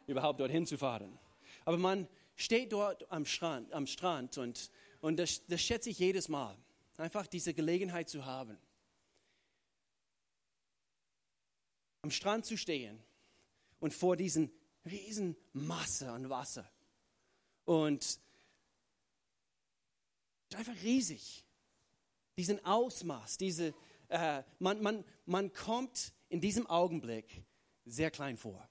überhaupt 0.07 0.39
dorthin 0.39 0.65
zu 0.65 0.77
fahren. 0.77 1.17
Aber 1.65 1.77
man 1.77 2.07
steht 2.35 2.71
dort 2.71 3.11
am 3.11 3.25
Strand, 3.25 3.71
am 3.73 3.85
Strand 3.85 4.37
und, 4.37 4.71
und 5.01 5.17
das, 5.17 5.45
das 5.47 5.61
schätze 5.61 5.89
ich 5.89 5.99
jedes 5.99 6.29
Mal, 6.29 6.57
einfach 6.97 7.27
diese 7.27 7.53
Gelegenheit 7.53 8.09
zu 8.09 8.25
haben. 8.25 8.57
Am 12.01 12.11
Strand 12.11 12.45
zu 12.45 12.57
stehen 12.57 13.01
und 13.79 13.93
vor 13.93 14.15
diesen 14.15 14.51
riesen 14.85 15.35
Masse 15.53 16.09
an 16.11 16.29
Wasser. 16.29 16.69
Und 17.65 18.19
einfach 20.55 20.75
riesig 20.81 21.45
diesen 22.39 22.63
Ausmaß, 22.65 23.37
diese, 23.37 23.73
äh, 24.07 24.43
man, 24.59 24.81
man, 24.81 25.05
man 25.25 25.51
kommt 25.51 26.13
in 26.29 26.39
diesem 26.39 26.67
Augenblick 26.67 27.43
sehr 27.85 28.11
klein 28.11 28.37
vor. 28.37 28.67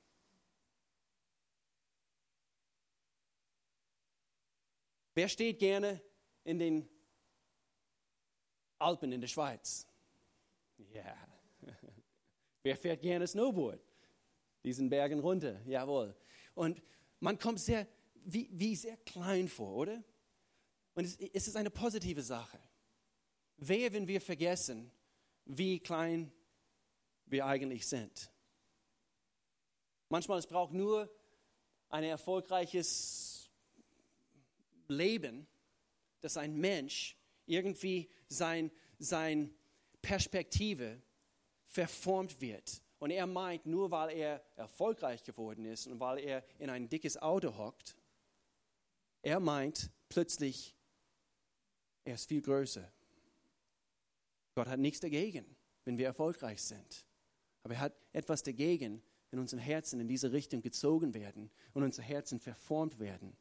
Wer 5.14 5.28
steht 5.28 5.58
gerne 5.58 6.00
in 6.44 6.58
den 6.58 6.88
Alpen 8.78 9.12
in 9.12 9.20
der 9.20 9.28
Schweiz? 9.28 9.86
Ja. 10.78 11.02
Yeah. 11.04 11.37
Wer 12.68 12.76
fährt 12.76 13.00
gerne 13.00 13.26
Snowboard? 13.26 13.80
Diesen 14.62 14.90
Bergen 14.90 15.20
runter, 15.20 15.58
jawohl. 15.64 16.14
Und 16.54 16.82
man 17.18 17.38
kommt 17.38 17.60
sehr, 17.60 17.86
wie, 18.26 18.46
wie 18.52 18.76
sehr 18.76 18.98
klein 18.98 19.48
vor, 19.48 19.74
oder? 19.74 20.04
Und 20.92 21.06
es, 21.06 21.16
es 21.16 21.48
ist 21.48 21.56
eine 21.56 21.70
positive 21.70 22.20
Sache. 22.20 22.58
Wehe, 23.56 23.90
wenn 23.94 24.06
wir 24.06 24.20
vergessen, 24.20 24.90
wie 25.46 25.80
klein 25.80 26.30
wir 27.24 27.46
eigentlich 27.46 27.86
sind. 27.86 28.30
Manchmal 30.10 30.38
es 30.38 30.46
braucht 30.46 30.74
nur 30.74 31.10
ein 31.88 32.04
erfolgreiches 32.04 33.50
Leben, 34.88 35.46
dass 36.20 36.36
ein 36.36 36.54
Mensch 36.54 37.16
irgendwie 37.46 38.10
sein, 38.28 38.70
sein 38.98 39.54
Perspektive 40.02 41.00
verformt 41.78 42.40
wird. 42.40 42.82
Und 42.98 43.12
er 43.12 43.24
meint, 43.28 43.64
nur 43.64 43.88
weil 43.92 44.10
er 44.16 44.42
erfolgreich 44.56 45.22
geworden 45.22 45.64
ist 45.64 45.86
und 45.86 46.00
weil 46.00 46.18
er 46.18 46.44
in 46.58 46.70
ein 46.70 46.88
dickes 46.88 47.16
Auto 47.16 47.56
hockt, 47.56 47.96
er 49.22 49.38
meint 49.38 49.88
plötzlich, 50.08 50.74
er 52.04 52.14
ist 52.16 52.26
viel 52.26 52.42
größer. 52.42 52.92
Gott 54.56 54.66
hat 54.66 54.80
nichts 54.80 54.98
dagegen, 54.98 55.44
wenn 55.84 55.96
wir 55.98 56.06
erfolgreich 56.06 56.60
sind. 56.60 57.06
Aber 57.62 57.74
er 57.74 57.80
hat 57.80 57.96
etwas 58.12 58.42
dagegen, 58.42 59.00
wenn 59.30 59.38
unsere 59.38 59.62
Herzen 59.62 60.00
in 60.00 60.08
diese 60.08 60.32
Richtung 60.32 60.62
gezogen 60.62 61.14
werden 61.14 61.48
und 61.74 61.84
unsere 61.84 62.04
Herzen 62.04 62.40
verformt 62.40 62.98
werden. 62.98 63.36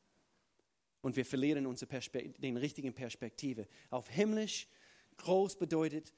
Und 1.01 1.15
wir 1.15 1.25
verlieren 1.25 1.65
unsere 1.65 1.89
Perspekt 1.89 2.43
den 2.43 2.57
richtigen 2.57 2.93
Perspektive. 2.93 3.67
Auf 3.89 4.09
himmlisch 4.09 4.67
groß 5.15 5.57
bedeutet 5.57 6.13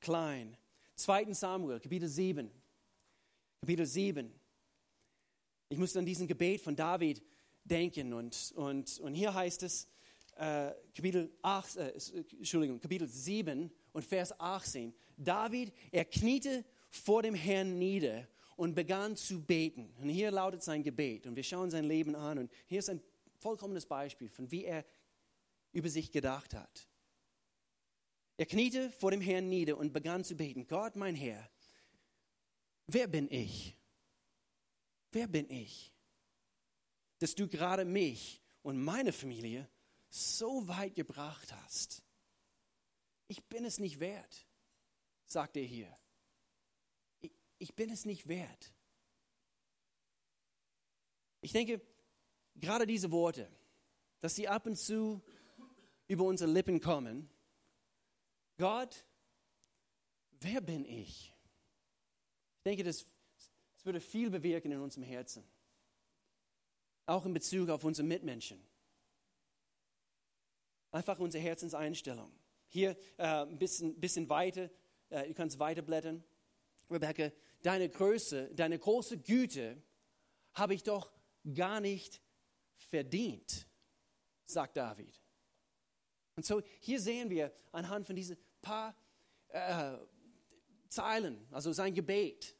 klein. 0.00 0.58
2. 1.02 1.32
Samuel, 1.34 1.80
Kapitel 1.80 2.08
7. 2.08 2.48
Kapitel 3.60 3.86
7. 3.86 4.32
Ich 5.68 5.78
musste 5.78 5.98
an 5.98 6.06
diesen 6.06 6.28
Gebet 6.28 6.60
von 6.60 6.76
David 6.76 7.22
denken 7.64 8.12
und, 8.12 8.52
und, 8.54 9.00
und 9.00 9.14
hier 9.14 9.34
heißt 9.34 9.64
es, 9.64 9.88
äh, 10.36 10.70
Kapitel, 10.94 11.32
8, 11.42 11.76
äh, 11.76 11.92
Entschuldigung, 12.38 12.80
Kapitel 12.80 13.08
7 13.08 13.70
und 13.92 14.04
Vers 14.04 14.38
18. 14.38 14.94
David, 15.16 15.72
er 15.90 16.04
kniete 16.04 16.64
vor 16.88 17.22
dem 17.22 17.34
Herrn 17.34 17.78
nieder 17.78 18.28
und 18.56 18.74
begann 18.74 19.16
zu 19.16 19.42
beten. 19.42 19.92
Und 20.00 20.08
hier 20.08 20.30
lautet 20.30 20.62
sein 20.62 20.84
Gebet. 20.84 21.26
Und 21.26 21.34
wir 21.34 21.42
schauen 21.42 21.70
sein 21.70 21.84
Leben 21.84 22.14
an. 22.14 22.38
Und 22.38 22.50
hier 22.66 22.78
ist 22.78 22.90
ein 22.90 23.02
vollkommenes 23.38 23.86
Beispiel 23.86 24.28
von 24.28 24.50
wie 24.52 24.64
er 24.64 24.84
über 25.72 25.88
sich 25.88 26.12
gedacht 26.12 26.54
hat. 26.54 26.86
Er 28.42 28.46
kniete 28.46 28.90
vor 28.90 29.12
dem 29.12 29.20
Herrn 29.20 29.48
nieder 29.48 29.78
und 29.78 29.92
begann 29.92 30.24
zu 30.24 30.34
beten. 30.34 30.66
Gott, 30.66 30.96
mein 30.96 31.14
Herr, 31.14 31.48
wer 32.88 33.06
bin 33.06 33.30
ich? 33.30 33.76
Wer 35.12 35.28
bin 35.28 35.48
ich? 35.48 35.94
Dass 37.20 37.36
du 37.36 37.46
gerade 37.46 37.84
mich 37.84 38.42
und 38.62 38.82
meine 38.82 39.12
Familie 39.12 39.70
so 40.08 40.66
weit 40.66 40.96
gebracht 40.96 41.52
hast. 41.52 42.02
Ich 43.28 43.44
bin 43.44 43.64
es 43.64 43.78
nicht 43.78 44.00
wert, 44.00 44.44
sagt 45.24 45.56
er 45.56 45.62
hier. 45.62 45.96
Ich, 47.20 47.30
ich 47.60 47.76
bin 47.76 47.90
es 47.90 48.04
nicht 48.04 48.26
wert. 48.26 48.74
Ich 51.42 51.52
denke, 51.52 51.80
gerade 52.56 52.88
diese 52.88 53.12
Worte, 53.12 53.48
dass 54.18 54.34
sie 54.34 54.48
ab 54.48 54.66
und 54.66 54.74
zu 54.74 55.22
über 56.08 56.24
unsere 56.24 56.50
Lippen 56.50 56.80
kommen, 56.80 57.31
Gott, 58.62 59.04
wer 60.38 60.60
bin 60.60 60.84
ich? 60.84 61.34
Ich 62.58 62.62
denke, 62.64 62.84
das, 62.84 63.04
das 63.74 63.84
würde 63.84 64.00
viel 64.00 64.30
bewirken 64.30 64.70
in 64.70 64.78
unserem 64.78 65.02
Herzen. 65.02 65.42
Auch 67.06 67.26
in 67.26 67.32
Bezug 67.32 67.70
auf 67.70 67.82
unsere 67.82 68.06
Mitmenschen. 68.06 68.64
Einfach 70.92 71.18
unsere 71.18 71.42
Herzenseinstellung. 71.42 72.30
Hier 72.68 72.96
äh, 73.16 73.24
ein 73.24 73.58
bisschen, 73.58 73.98
bisschen 73.98 74.28
weiter, 74.28 74.70
äh, 75.08 75.26
du 75.26 75.34
kannst 75.34 75.58
weiterblättern. 75.58 76.22
Rebecca, 76.88 77.32
deine 77.62 77.88
Größe, 77.88 78.54
deine 78.54 78.78
große 78.78 79.18
Güte 79.18 79.82
habe 80.54 80.74
ich 80.74 80.84
doch 80.84 81.10
gar 81.52 81.80
nicht 81.80 82.22
verdient, 82.76 83.66
sagt 84.44 84.76
David. 84.76 85.20
Und 86.36 86.46
so 86.46 86.62
hier 86.78 87.00
sehen 87.00 87.28
wir 87.28 87.52
anhand 87.72 88.06
von 88.06 88.14
diesen 88.14 88.36
paar 88.62 88.94
äh, 89.48 89.98
Zeilen, 90.88 91.46
also 91.50 91.72
sein 91.72 91.94
Gebet, 91.94 92.56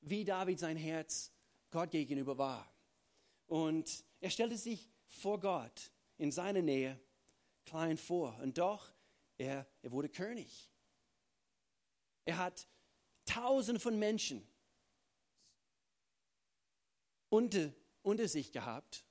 wie 0.00 0.24
David 0.24 0.58
sein 0.58 0.76
Herz 0.76 1.32
Gott 1.70 1.90
gegenüber 1.90 2.36
war. 2.36 2.70
Und 3.46 4.04
er 4.20 4.30
stellte 4.30 4.56
sich 4.56 4.90
vor 5.06 5.40
Gott 5.40 5.90
in 6.18 6.30
seiner 6.30 6.62
Nähe 6.62 7.00
klein 7.64 7.96
vor. 7.96 8.38
Und 8.38 8.58
doch, 8.58 8.92
er, 9.38 9.66
er 9.82 9.92
wurde 9.92 10.08
König. 10.08 10.70
Er 12.24 12.38
hat 12.38 12.66
Tausende 13.24 13.80
von 13.80 13.98
Menschen 13.98 14.46
unter, 17.28 17.72
unter 18.02 18.26
sich 18.26 18.52
gehabt, 18.52 19.04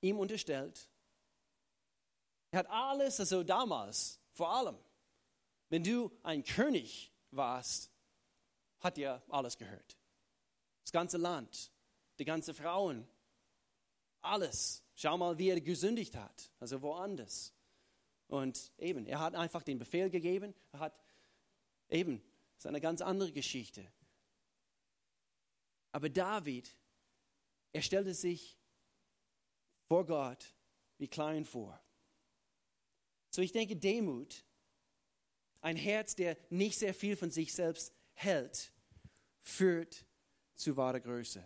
ihm 0.00 0.18
unterstellt. 0.18 0.88
Er 2.50 2.60
hat 2.60 2.70
alles, 2.70 3.20
also 3.20 3.42
damals 3.42 4.18
vor 4.30 4.50
allem, 4.50 4.78
wenn 5.74 5.82
du 5.82 6.08
ein 6.22 6.44
König 6.44 7.10
warst, 7.32 7.90
hat 8.78 8.96
dir 8.96 9.20
alles 9.28 9.58
gehört. 9.58 9.98
Das 10.84 10.92
ganze 10.92 11.16
Land, 11.16 11.72
die 12.20 12.24
ganze 12.24 12.54
Frauen, 12.54 13.08
alles. 14.20 14.84
Schau 14.94 15.18
mal, 15.18 15.36
wie 15.36 15.48
er 15.48 15.60
gesündigt 15.60 16.14
hat, 16.14 16.52
also 16.60 16.80
woanders. 16.80 17.52
Und 18.28 18.72
eben, 18.78 19.04
er 19.06 19.18
hat 19.18 19.34
einfach 19.34 19.64
den 19.64 19.80
Befehl 19.80 20.10
gegeben, 20.10 20.54
er 20.70 20.78
hat 20.78 21.04
eben, 21.88 22.22
das 22.54 22.66
ist 22.66 22.66
eine 22.66 22.80
ganz 22.80 23.00
andere 23.00 23.32
Geschichte. 23.32 23.84
Aber 25.90 26.08
David, 26.08 26.72
er 27.72 27.82
stellte 27.82 28.14
sich 28.14 28.56
vor 29.88 30.06
Gott 30.06 30.54
wie 30.98 31.08
klein 31.08 31.44
vor. 31.44 31.82
So 33.30 33.42
ich 33.42 33.50
denke, 33.50 33.74
Demut, 33.74 34.43
ein 35.64 35.76
Herz, 35.76 36.14
der 36.14 36.36
nicht 36.50 36.78
sehr 36.78 36.92
viel 36.92 37.16
von 37.16 37.30
sich 37.30 37.54
selbst 37.54 37.94
hält, 38.12 38.70
führt 39.40 40.06
zu 40.54 40.76
wahrer 40.76 41.00
Größe. 41.00 41.42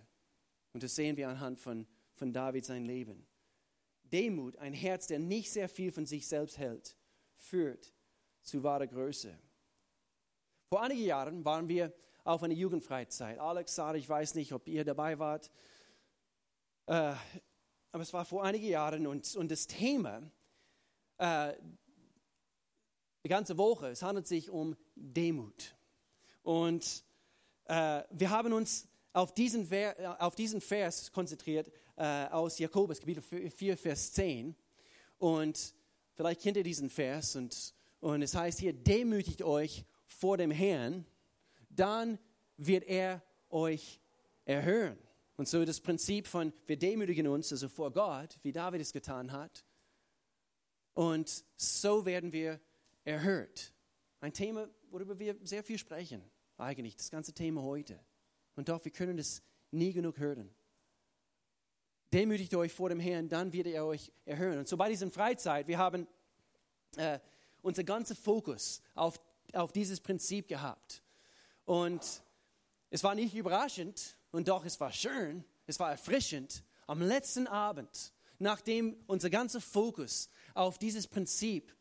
Und 0.72 0.83
das 0.83 0.96
sehen 0.96 1.16
wir 1.16 1.28
anhand 1.28 1.61
von, 1.61 1.87
von 2.14 2.33
David 2.33 2.64
sein 2.64 2.85
Leben. 2.85 3.26
Demut, 4.02 4.57
ein 4.57 4.72
Herz, 4.72 5.07
der 5.07 5.20
nicht 5.20 5.52
sehr 5.52 5.68
viel 5.68 5.92
von 5.92 6.04
sich 6.04 6.26
selbst 6.26 6.59
hält, 6.59 6.96
führt 7.37 7.92
zu 8.42 8.62
wahrer 8.62 8.88
Größe. 8.88 9.38
Vor 10.68 10.83
einigen 10.83 11.04
Jahren 11.04 11.44
waren 11.44 11.68
wir 11.68 11.94
auf 12.24 12.42
einer 12.42 12.54
Jugendfreizeit. 12.54 13.38
Alex, 13.38 13.74
Sarah, 13.76 13.96
ich 13.96 14.09
weiß 14.09 14.35
nicht, 14.35 14.52
ob 14.52 14.66
ihr 14.66 14.85
dabei 14.85 15.18
wart. 15.18 15.50
Äh, 16.87 17.14
aber 17.92 18.02
es 18.02 18.12
war 18.12 18.24
vor 18.24 18.42
einigen 18.42 18.66
Jahren 18.66 19.07
und, 19.07 19.37
und 19.37 19.50
das 19.50 19.66
Thema, 19.66 20.28
äh, 21.18 21.54
die 23.28 23.34
ganze 23.34 23.58
Woche, 23.58 23.88
es 23.88 24.00
handelt 24.00 24.26
sich 24.26 24.48
um 24.48 24.74
Demut. 24.96 25.76
Und 26.42 27.04
äh, 27.66 28.02
wir 28.10 28.30
haben 28.30 28.54
uns 28.54 28.88
auf 29.12 29.34
diesen, 29.34 29.66
Ver, 29.66 30.16
auf 30.18 30.34
diesen 30.34 30.62
Vers 30.62 31.12
konzentriert 31.12 31.70
äh, 31.96 32.24
aus 32.28 32.58
Jakobus, 32.58 33.00
Kapitel 33.00 33.50
4, 33.50 33.76
Vers 33.76 34.14
10. 34.14 34.56
Und 35.18 35.74
vielleicht 36.14 36.40
kennt 36.40 36.56
ihr 36.56 36.62
diesen 36.62 36.88
Vers 36.88 37.36
und, 37.36 37.74
und 38.00 38.22
es 38.22 38.34
heißt 38.34 38.60
hier, 38.60 38.72
demütigt 38.72 39.42
euch 39.42 39.84
vor 40.06 40.38
dem 40.38 40.50
Herrn, 40.50 41.04
dann 41.68 42.18
wird 42.56 42.84
er 42.84 43.22
euch 43.50 44.00
erhören. 44.46 44.96
Und 45.36 45.48
so 45.48 45.66
das 45.66 45.80
Prinzip 45.80 46.26
von, 46.26 46.54
wir 46.64 46.78
demütigen 46.78 47.26
uns, 47.26 47.52
also 47.52 47.68
vor 47.68 47.92
Gott, 47.92 48.38
wie 48.40 48.52
David 48.52 48.80
es 48.80 48.94
getan 48.94 49.32
hat. 49.32 49.66
Und 50.94 51.44
so 51.58 52.06
werden 52.06 52.32
wir 52.32 52.58
erhört. 53.08 53.72
Ein 54.20 54.32
Thema, 54.32 54.68
worüber 54.90 55.18
wir 55.18 55.36
sehr 55.42 55.64
viel 55.64 55.78
sprechen, 55.78 56.22
eigentlich, 56.58 56.96
das 56.96 57.10
ganze 57.10 57.32
Thema 57.32 57.62
heute. 57.62 57.98
Und 58.54 58.68
doch, 58.68 58.84
wir 58.84 58.92
können 58.92 59.16
das 59.16 59.42
nie 59.70 59.92
genug 59.92 60.18
hören. 60.18 60.54
Demütigt 62.12 62.54
euch 62.54 62.72
vor 62.72 62.88
dem 62.88 63.00
Herrn, 63.00 63.28
dann 63.28 63.52
wird 63.52 63.66
er 63.66 63.86
euch 63.86 64.12
erhören. 64.24 64.58
Und 64.58 64.68
so 64.68 64.76
bei 64.76 64.88
dieser 64.88 65.10
Freizeit, 65.10 65.68
wir 65.68 65.78
haben 65.78 66.06
äh, 66.96 67.18
unser 67.62 67.84
ganzer 67.84 68.14
Fokus 68.14 68.82
auf, 68.94 69.20
auf 69.52 69.72
dieses 69.72 70.00
Prinzip 70.00 70.48
gehabt. 70.48 71.02
Und 71.64 72.22
es 72.90 73.04
war 73.04 73.14
nicht 73.14 73.34
überraschend, 73.34 74.16
und 74.30 74.48
doch, 74.48 74.64
es 74.66 74.78
war 74.80 74.92
schön, 74.92 75.44
es 75.66 75.80
war 75.80 75.90
erfrischend. 75.90 76.62
Am 76.86 77.00
letzten 77.00 77.46
Abend, 77.46 78.12
nachdem 78.38 78.96
unser 79.06 79.30
ganzer 79.30 79.60
Fokus 79.60 80.28
auf 80.54 80.78
dieses 80.78 81.06
Prinzip 81.06 81.74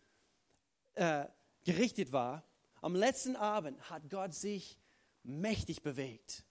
äh, 0.98 1.26
gerichtet 1.64 2.12
war, 2.12 2.44
am 2.82 2.96
letzten 2.96 3.36
Abend 3.36 3.90
hat 3.90 4.10
Gott 4.10 4.34
sich 4.34 4.78
mächtig 5.24 5.82
bewegt. 5.82 6.44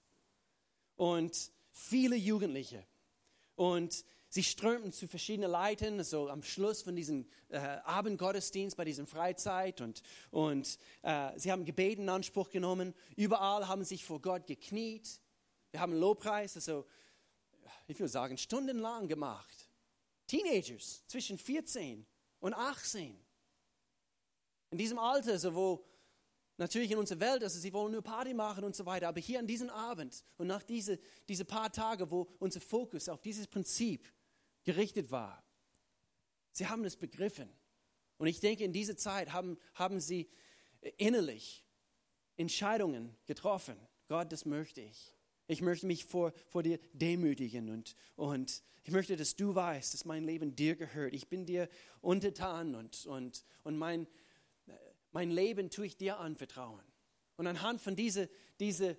Und 0.96 1.50
viele 1.70 2.16
Jugendliche. 2.16 2.87
Und 3.54 4.04
sie 4.28 4.42
strömten 4.42 4.92
zu 4.92 5.09
verschiedenen 5.09 5.50
Leiten, 5.50 6.02
so 6.04 6.28
am 6.28 6.42
Schluss 6.42 6.82
von 6.82 6.96
diesem 6.96 7.26
äh, 7.48 7.59
Abendgottesdienst, 7.59 8.76
bei 8.76 8.85
diesem 8.85 9.06
Freizeit. 9.06 9.80
Und, 9.80 10.02
und 10.30 10.78
äh, 11.02 11.38
sie 11.38 11.52
haben 11.52 11.64
Gebet 11.64 11.98
in 11.98 12.09
Anspruch 12.09 12.50
genommen. 12.50 12.94
Überall 13.16 13.68
haben 13.68 13.85
sich 13.85 14.04
vor 14.04 14.20
Gott 14.20 14.46
gekniet. 14.46 15.20
Wir 15.70 15.80
haben 15.80 15.92
Lobpreis, 15.92 16.56
also 16.56 16.87
ich 17.87 17.98
würde 17.98 18.11
sagen, 18.11 18.38
stundenlang 18.38 19.09
gemacht. 19.09 19.70
Teenagers 20.26 21.06
zwischen 21.06 21.38
14 21.38 22.06
und 22.40 22.54
18. 22.54 23.25
In 24.76 24.78
diesem 24.80 24.98
Alter, 24.98 25.38
so 25.38 25.54
wo 25.54 25.86
natürlich 26.58 26.90
in 26.90 26.98
unserer 26.98 27.20
Welt, 27.20 27.42
also 27.42 27.58
sie 27.58 27.72
wollen 27.72 27.92
nur 27.92 28.02
Party 28.02 28.34
machen 28.34 28.62
und 28.62 28.76
so 28.76 28.84
weiter, 28.84 29.08
aber 29.08 29.20
hier 29.20 29.38
an 29.38 29.46
diesem 29.46 29.70
Abend 29.70 30.22
und 30.36 30.48
nach 30.48 30.62
diese, 30.62 30.98
diese 31.30 31.46
paar 31.46 31.72
Tage, 31.72 32.10
wo 32.10 32.28
unser 32.40 32.60
Fokus 32.60 33.08
auf 33.08 33.22
dieses 33.22 33.46
Prinzip 33.46 34.06
gerichtet 34.64 35.10
war, 35.10 35.42
sie 36.52 36.66
haben 36.66 36.84
es 36.84 36.94
begriffen. 36.94 37.48
Und 38.18 38.26
ich 38.26 38.38
denke, 38.38 38.64
in 38.64 38.74
dieser 38.74 38.98
Zeit 38.98 39.32
haben, 39.32 39.56
haben 39.72 39.98
sie 39.98 40.28
innerlich 40.98 41.64
Entscheidungen 42.36 43.16
getroffen. 43.24 43.78
Gott, 44.08 44.30
das 44.30 44.44
möchte 44.44 44.82
ich. 44.82 45.16
Ich 45.46 45.62
möchte 45.62 45.86
mich 45.86 46.04
vor, 46.04 46.34
vor 46.48 46.62
dir 46.62 46.78
demütigen 46.92 47.70
und, 47.70 47.96
und 48.14 48.62
ich 48.84 48.92
möchte, 48.92 49.16
dass 49.16 49.36
du 49.36 49.54
weißt, 49.54 49.94
dass 49.94 50.04
mein 50.04 50.22
Leben 50.22 50.54
dir 50.54 50.76
gehört. 50.76 51.14
Ich 51.14 51.28
bin 51.28 51.46
dir 51.46 51.66
untertan 52.02 52.74
und, 52.74 53.06
und, 53.06 53.42
und 53.64 53.78
mein, 53.78 54.06
mein 55.16 55.31
Leben 55.31 55.70
tue 55.70 55.87
ich 55.87 55.96
dir 55.96 56.18
anvertrauen. 56.18 56.85
Und 57.37 57.46
anhand 57.46 57.81
von 57.81 57.96
diesen 57.96 58.29
diese, 58.61 58.98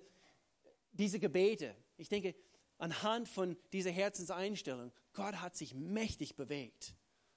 diese 0.90 1.20
Gebete, 1.20 1.76
ich 1.96 2.08
denke, 2.08 2.34
anhand 2.76 3.28
von 3.28 3.56
dieser 3.72 3.92
Herzenseinstellung, 3.92 4.90
Gott 5.12 5.36
hat 5.36 5.54
sich 5.54 5.74
mächtig 5.74 6.34
bewegt. 6.34 6.96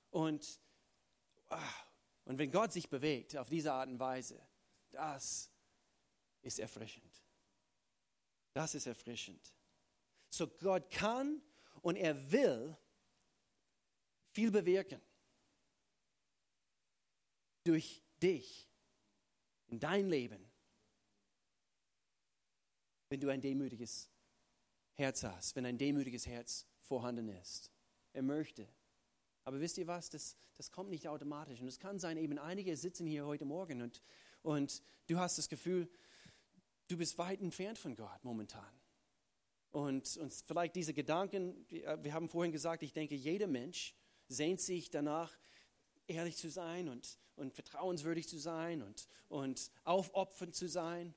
Und, 0.09 0.59
ah, 1.49 1.59
und 2.25 2.39
wenn 2.39 2.49
Gott 2.49 2.73
sich 2.73 2.89
bewegt 2.89 3.37
auf 3.37 3.49
diese 3.49 3.71
Art 3.71 3.87
und 3.87 3.99
Weise, 3.99 4.41
das 4.89 5.51
ist 6.41 6.57
erfrischend. 6.57 7.23
Das 8.53 8.73
ist 8.73 8.87
erfrischend. 8.87 9.53
So 10.27 10.47
Gott 10.47 10.89
kann 10.89 11.39
und 11.83 11.97
er 11.97 12.31
will 12.31 12.75
viel 14.31 14.49
bewirken. 14.49 14.99
Durch 17.63 18.01
dich, 18.23 18.70
in 19.71 19.79
dein 19.79 20.07
Leben, 20.09 20.45
wenn 23.09 23.19
du 23.19 23.29
ein 23.29 23.41
demütiges 23.41 24.09
Herz 24.93 25.23
hast, 25.23 25.55
wenn 25.55 25.65
ein 25.65 25.77
demütiges 25.77 26.27
Herz 26.27 26.67
vorhanden 26.81 27.29
ist. 27.29 27.71
Er 28.13 28.21
möchte. 28.21 28.67
Aber 29.43 29.59
wisst 29.59 29.77
ihr 29.77 29.87
was, 29.87 30.09
das, 30.09 30.37
das 30.55 30.71
kommt 30.71 30.89
nicht 30.89 31.07
automatisch. 31.07 31.61
Und 31.61 31.67
es 31.67 31.79
kann 31.79 31.97
sein, 31.97 32.17
eben 32.17 32.37
einige 32.37 32.75
sitzen 32.77 33.07
hier 33.07 33.25
heute 33.25 33.45
Morgen 33.45 33.81
und, 33.81 34.03
und 34.43 34.83
du 35.07 35.17
hast 35.17 35.37
das 35.37 35.49
Gefühl, 35.49 35.89
du 36.87 36.97
bist 36.97 37.17
weit 37.17 37.41
entfernt 37.41 37.77
von 37.77 37.95
Gott 37.95 38.23
momentan. 38.23 38.81
Und, 39.71 40.17
und 40.17 40.33
vielleicht 40.33 40.75
diese 40.75 40.93
Gedanken, 40.93 41.65
äh, 41.69 41.97
wir 42.03 42.13
haben 42.13 42.27
vorhin 42.27 42.51
gesagt, 42.51 42.83
ich 42.83 42.91
denke, 42.91 43.15
jeder 43.15 43.47
Mensch 43.47 43.95
sehnt 44.27 44.59
sich 44.59 44.89
danach, 44.89 45.37
ehrlich 46.11 46.37
zu 46.37 46.49
sein 46.49 46.89
und, 46.89 47.17
und 47.35 47.53
vertrauenswürdig 47.53 48.27
zu 48.27 48.39
sein 48.39 48.81
und, 48.81 49.07
und 49.29 49.71
aufopfernd 49.83 50.55
zu 50.55 50.67
sein. 50.67 51.13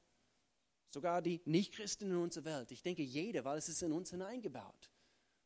Sogar 0.91 1.23
die 1.23 1.41
Nichtchristen 1.45 2.11
in 2.11 2.17
unserer 2.17 2.45
Welt. 2.45 2.71
Ich 2.71 2.83
denke, 2.83 3.03
jeder, 3.03 3.45
weil 3.45 3.59
es 3.59 3.69
ist 3.69 3.83
in 3.83 3.93
uns 3.93 4.11
hineingebaut. 4.11 4.91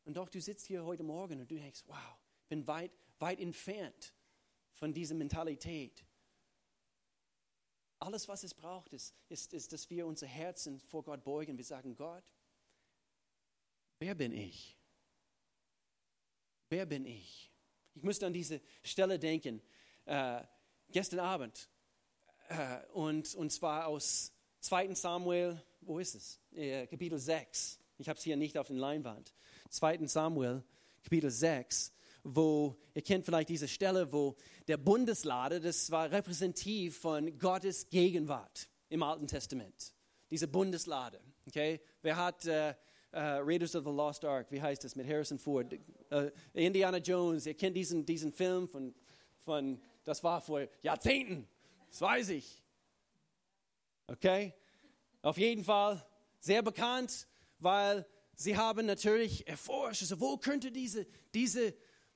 Und 0.05 0.15
doch, 0.15 0.29
du 0.29 0.39
sitzt 0.39 0.65
hier 0.67 0.85
heute 0.85 1.03
Morgen 1.03 1.39
und 1.39 1.49
du 1.49 1.55
denkst, 1.55 1.83
wow, 1.87 2.17
ich 2.41 2.47
bin 2.47 2.67
weit, 2.67 2.91
weit 3.19 3.39
entfernt 3.39 4.13
von 4.71 4.93
dieser 4.93 5.15
Mentalität. 5.15 6.05
Alles, 7.99 8.27
was 8.27 8.43
es 8.43 8.53
braucht, 8.53 8.93
ist, 8.93 9.13
ist, 9.27 9.53
ist, 9.53 9.73
dass 9.73 9.89
wir 9.89 10.07
unser 10.07 10.27
Herzen 10.27 10.79
vor 10.79 11.03
Gott 11.03 11.23
beugen. 11.23 11.57
Wir 11.57 11.65
sagen, 11.65 11.95
Gott, 11.95 12.23
wer 13.99 14.15
bin 14.15 14.31
ich? 14.31 14.77
Wer 16.69 16.85
bin 16.85 17.05
ich? 17.05 17.51
Ich 17.95 18.03
musste 18.03 18.25
an 18.25 18.33
diese 18.33 18.61
Stelle 18.83 19.19
denken, 19.19 19.61
äh, 20.05 20.41
gestern 20.91 21.19
Abend, 21.19 21.69
äh, 22.49 22.85
und, 22.93 23.35
und 23.35 23.51
zwar 23.51 23.87
aus 23.87 24.31
2. 24.61 24.93
Samuel, 24.95 25.61
wo 25.81 25.99
ist 25.99 26.15
es? 26.15 26.39
Äh, 26.53 26.87
Kapitel 26.87 27.19
6. 27.19 27.79
Ich 27.97 28.09
habe 28.09 28.17
es 28.17 28.23
hier 28.23 28.37
nicht 28.37 28.57
auf 28.57 28.67
der 28.67 28.77
Leinwand. 28.77 29.33
2. 29.69 30.07
Samuel, 30.07 30.63
Kapitel 31.03 31.29
6 31.29 31.93
wo, 32.23 32.75
ihr 32.93 33.01
kennt 33.01 33.25
vielleicht 33.25 33.49
diese 33.49 33.67
Stelle, 33.67 34.11
wo 34.11 34.35
der 34.67 34.77
Bundeslade, 34.77 35.59
das 35.59 35.89
war 35.91 36.11
repräsentativ 36.11 36.99
von 36.99 37.37
Gottes 37.37 37.89
Gegenwart 37.89 38.69
im 38.89 39.03
Alten 39.03 39.27
Testament. 39.27 39.93
Diese 40.29 40.47
Bundeslade. 40.47 41.19
Okay? 41.47 41.79
Wer 42.01 42.17
hat 42.17 42.45
uh, 42.45 42.73
uh, 43.13 43.41
Raiders 43.43 43.75
of 43.75 43.83
the 43.83 43.91
Lost 43.91 44.25
Ark, 44.25 44.47
wie 44.51 44.61
heißt 44.61 44.83
das, 44.83 44.95
mit 44.95 45.07
Harrison 45.07 45.39
Ford? 45.39 45.73
Uh, 46.11 46.29
Indiana 46.53 46.97
Jones, 46.97 47.45
ihr 47.45 47.55
kennt 47.55 47.75
diesen, 47.75 48.05
diesen 48.05 48.31
Film 48.31 48.67
von, 48.67 48.93
von, 49.39 49.81
das 50.03 50.23
war 50.23 50.41
vor 50.41 50.67
Jahrzehnten, 50.81 51.47
das 51.89 52.01
weiß 52.01 52.29
ich. 52.29 52.63
Okay? 54.07 54.53
Auf 55.21 55.37
jeden 55.37 55.63
Fall 55.63 56.03
sehr 56.39 56.61
bekannt, 56.61 57.27
weil 57.59 58.05
sie 58.35 58.55
haben 58.55 58.85
natürlich 58.85 59.47
erforscht, 59.47 60.01
also 60.03 60.19
wo 60.19 60.37
könnte 60.37 60.71
diese, 60.71 61.05
diese 61.33 61.73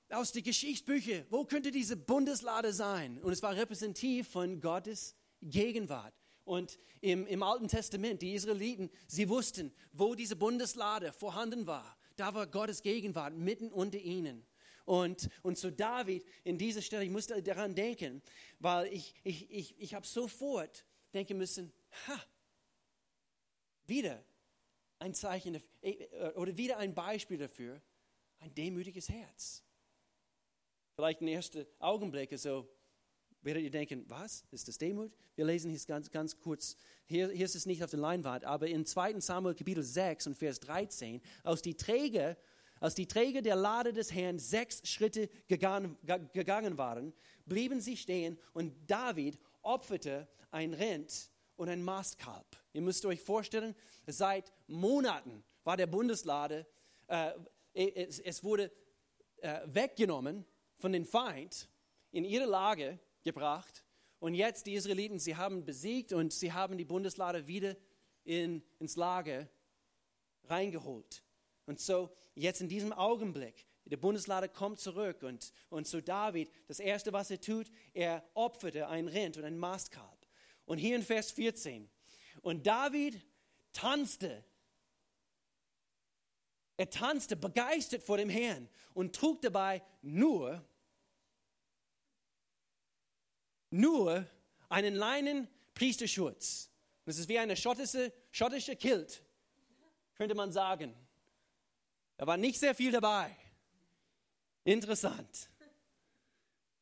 aus 0.10 0.32
den 0.32 0.44
Geschichtsbüchern, 0.44 1.26
wo 1.30 1.44
könnte 1.44 1.72
diese 1.72 1.98
Bundeslade 1.98 2.72
sein? 2.72 3.20
Und 3.22 3.34
es 3.34 3.42
war 3.42 3.56
repräsentativ 3.56 4.30
von 4.30 4.60
Gottes 4.60 5.16
Gegenwart. 5.42 6.14
Und 6.46 6.78
im, 7.02 7.26
im 7.28 7.44
Alten 7.44 7.68
Testament, 7.68 8.22
die 8.22 8.34
Israeliten, 8.34 8.90
sie 9.08 9.30
wussten, 9.30 9.74
wo 9.92 10.16
diese 10.16 10.36
Bundeslade 10.36 11.14
vorhanden 11.14 11.68
war. 11.68 11.98
Da 12.16 12.34
war 12.34 12.48
Gottes 12.48 12.82
Gegenwart 12.82 13.34
mitten 13.36 13.72
unter 13.72 13.98
ihnen. 13.98 14.46
Und, 14.86 15.30
und 15.42 15.58
zu 15.58 15.72
David 15.72 16.26
in 16.44 16.58
dieser 16.58 16.82
Stelle, 16.82 17.06
ich 17.06 17.10
musste 17.10 17.42
daran 17.42 17.74
denken, 17.74 18.22
weil 18.60 18.92
ich, 18.92 19.14
ich, 19.24 19.50
ich, 19.50 19.80
ich 19.80 19.94
habe 19.94 20.06
sofort 20.06 20.86
denken 21.14 21.38
müssen, 21.38 21.72
ha, 22.08 22.22
wieder 23.86 24.24
ein 25.00 25.14
Zeichen 25.14 25.62
äh, 25.82 26.30
oder 26.36 26.56
wieder 26.58 26.78
ein 26.78 26.94
Beispiel 26.94 27.38
dafür, 27.38 27.82
ein 28.40 28.54
demütiges 28.54 29.10
Herz. 29.10 29.64
Vielleicht 30.96 31.22
in 31.22 31.28
ersten 31.30 31.66
Augenblick 31.80 32.38
so 32.38 32.70
werdet 33.44 33.64
ihr 33.64 33.72
denken, 33.72 34.06
was, 34.08 34.46
ist 34.52 34.68
das 34.68 34.78
Demut? 34.78 35.12
Wir 35.36 35.46
lesen 35.46 35.70
hier 35.70 35.80
ganz, 35.88 36.10
ganz 36.10 36.40
kurz, 36.40 36.78
hier, 37.06 37.30
hier 37.30 37.46
ist 37.46 37.56
es 37.56 37.66
nicht 37.66 37.84
auf 37.84 37.92
der 37.92 38.00
Leinwand, 38.00 38.46
aber 38.46 38.68
in 38.68 38.86
2 38.86 39.20
Samuel 39.20 39.56
Kapitel 39.56 39.84
6 39.84 40.28
und 40.28 40.38
Vers 40.38 40.60
13, 40.62 41.22
als 41.44 41.62
die 41.62 41.76
Träger, 41.76 42.38
als 42.80 42.96
die 42.96 43.08
Träger 43.08 43.42
der 43.42 43.56
Lade 43.56 43.94
des 43.94 44.14
Herrn 44.14 44.40
sechs 44.40 44.88
Schritte 44.88 45.30
gegangen, 45.48 45.98
gegangen 46.34 46.78
waren, 46.78 47.14
blieben 47.46 47.80
sie 47.82 47.98
stehen 47.98 48.38
und 48.54 48.74
David 48.90 49.40
opferte 49.62 50.28
ein 50.52 50.74
Rind 50.74 51.32
und 51.56 51.70
ein 51.70 51.84
Mastkalb. 51.84 52.46
Ihr 52.74 52.82
müsst 52.82 53.06
euch 53.06 53.22
vorstellen, 53.22 53.76
seit 54.08 54.52
Monaten 54.68 55.44
war 55.64 55.78
der 55.78 55.88
Bundeslade, 55.88 56.66
äh, 57.08 57.32
es, 57.74 58.20
es, 58.20 58.44
wurde 58.44 58.72
äh, 59.38 59.62
weggenommen 59.66 60.46
von 60.78 60.92
den 60.92 61.06
Feind 61.06 61.70
in 62.12 62.24
ihre 62.24 62.46
Lage 62.46 63.00
gebracht. 63.24 63.84
Und 64.20 64.36
jetzt 64.36 64.66
die 64.66 64.74
Israeliten, 64.74 65.20
sie 65.20 65.36
haben 65.36 65.66
besiegt 65.66 66.14
und 66.14 66.32
sie 66.32 66.54
haben 66.54 66.78
die 66.78 66.86
Bundeslade 66.86 67.48
wieder 67.48 67.76
in, 68.24 68.64
ins 68.80 68.96
Lager 68.96 69.50
reingeholt. 70.46 71.24
Und 71.66 71.80
so 71.80 72.16
jetzt 72.36 72.62
in 72.62 72.70
diesem 72.70 72.94
Augenblick, 72.94 73.68
der 73.86 73.98
Bundeslade 73.98 74.48
kommt 74.48 74.80
zurück 74.80 75.24
und, 75.24 75.52
und 75.70 75.88
so 75.88 76.00
David, 76.00 76.50
das 76.68 76.80
Erste, 76.80 77.12
was 77.12 77.32
er 77.32 77.42
tut, 77.42 77.70
er 77.94 78.24
opferte 78.34 78.88
ein 78.88 79.08
Rind 79.08 79.38
und 79.38 79.44
ein 79.44 79.58
Mastkalb. 79.58 80.26
Und 80.66 80.78
hier 80.78 80.96
in 80.96 81.04
Vers 81.04 81.32
14, 81.32 81.90
und 82.42 82.66
David 82.66 83.26
tanzte 83.74 84.46
er 86.76 86.90
tanzte 86.90 87.36
begeistert 87.36 88.04
vor 88.04 88.18
dem 88.18 88.30
Herrn 88.30 88.68
und 88.94 89.16
trug 89.16 89.42
dabei 89.42 89.84
nur 90.02 90.66
nur 93.74 94.26
einen 94.70 94.94
leinen 94.96 95.48
Priesterschutz. 95.74 96.70
Das 97.06 97.18
ist 97.18 97.28
wie 97.28 97.40
eine 97.40 97.58
schottische, 97.58 98.14
schottische 98.32 98.76
Kilt, 98.76 99.22
könnte 100.16 100.36
man 100.36 100.52
sagen. 100.52 100.94
Da 102.18 102.28
war 102.28 102.38
nicht 102.38 102.60
sehr 102.60 102.76
viel 102.76 102.92
dabei. 102.92 103.36
Interessant. 104.64 105.50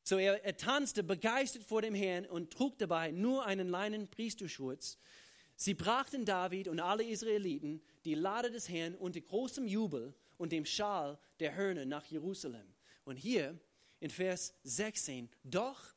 So 0.03 0.17
er, 0.17 0.43
er 0.43 0.57
tanzte 0.57 1.03
begeistert 1.03 1.63
vor 1.63 1.81
dem 1.81 1.95
Herrn 1.95 2.25
und 2.25 2.51
trug 2.51 2.77
dabei 2.77 3.11
nur 3.11 3.45
einen 3.45 3.69
leinen 3.69 4.09
Priesterschutz. 4.09 4.97
Sie 5.55 5.73
brachten 5.73 6.25
David 6.25 6.67
und 6.67 6.79
alle 6.79 7.03
Israeliten 7.03 7.81
die 8.03 8.15
Lade 8.15 8.51
des 8.51 8.67
Herrn 8.67 8.95
unter 8.95 9.21
großem 9.21 9.67
Jubel 9.67 10.13
und 10.37 10.51
dem 10.51 10.65
Schal 10.65 11.17
der 11.39 11.55
Hörner 11.55 11.85
nach 11.85 12.05
Jerusalem. 12.05 12.73
Und 13.05 13.15
hier 13.15 13.57
in 13.99 14.09
Vers 14.09 14.53
16, 14.63 15.29
doch 15.43 15.95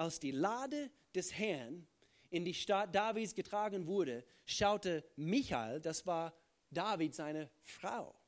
als 0.00 0.18
die 0.18 0.30
Lade 0.30 0.90
des 1.14 1.36
Herrn 1.36 1.86
in 2.30 2.46
die 2.46 2.54
Stadt 2.54 2.94
Davids 2.94 3.34
getragen 3.34 3.86
wurde, 3.86 4.24
schaute 4.46 5.04
Michael, 5.16 5.78
das 5.78 6.06
war 6.06 6.34
David 6.70 7.14
seine 7.14 7.50
Frau, 7.60 8.18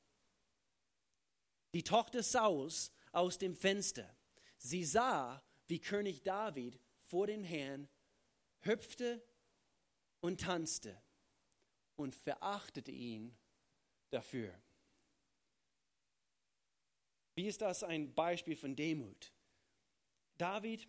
die 1.73 1.83
Tochter 1.83 2.23
Sauls, 2.23 2.93
aus 3.11 3.39
dem 3.39 3.57
Fenster. 3.57 4.15
Sie 4.59 4.85
sah, 4.85 5.43
wie 5.67 5.79
König 5.79 6.23
David 6.23 6.79
vor 7.01 7.27
dem 7.27 7.43
Herrn 7.43 7.89
hüpfte 8.61 9.23
und 10.21 10.43
tanzte 10.43 11.01
und 11.97 12.15
verachtete 12.15 12.91
ihn 12.91 13.35
dafür. 14.11 14.53
Wie 17.35 17.47
ist 17.47 17.63
das 17.63 17.83
ein 17.83 18.15
Beispiel 18.15 18.57
von 18.57 18.77
Demut? 18.77 19.33
David 20.37 20.87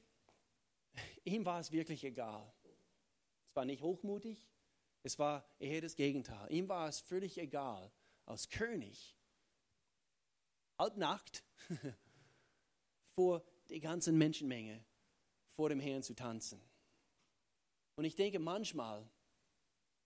Ihm 1.24 1.46
war 1.46 1.60
es 1.60 1.72
wirklich 1.72 2.04
egal. 2.04 2.52
Es 3.50 3.56
war 3.56 3.66
nicht 3.66 3.82
hochmutig, 3.82 4.44
es 5.04 5.20
war 5.20 5.46
eher 5.60 5.82
das 5.82 5.96
Gegenteil. 5.96 6.52
Ihm 6.52 6.68
war 6.70 6.88
es 6.88 7.00
völlig 7.00 7.38
egal, 7.38 7.92
als 8.26 8.50
König, 8.50 9.16
halbnackt, 10.80 11.44
vor 13.16 13.44
der 13.70 13.80
ganzen 13.80 14.18
Menschenmenge 14.18 14.84
vor 15.50 15.70
dem 15.70 15.80
Herrn 15.80 16.04
zu 16.04 16.16
tanzen. 16.16 16.60
Und 17.96 18.06
ich 18.06 18.16
denke 18.16 18.40
manchmal, 18.40 19.08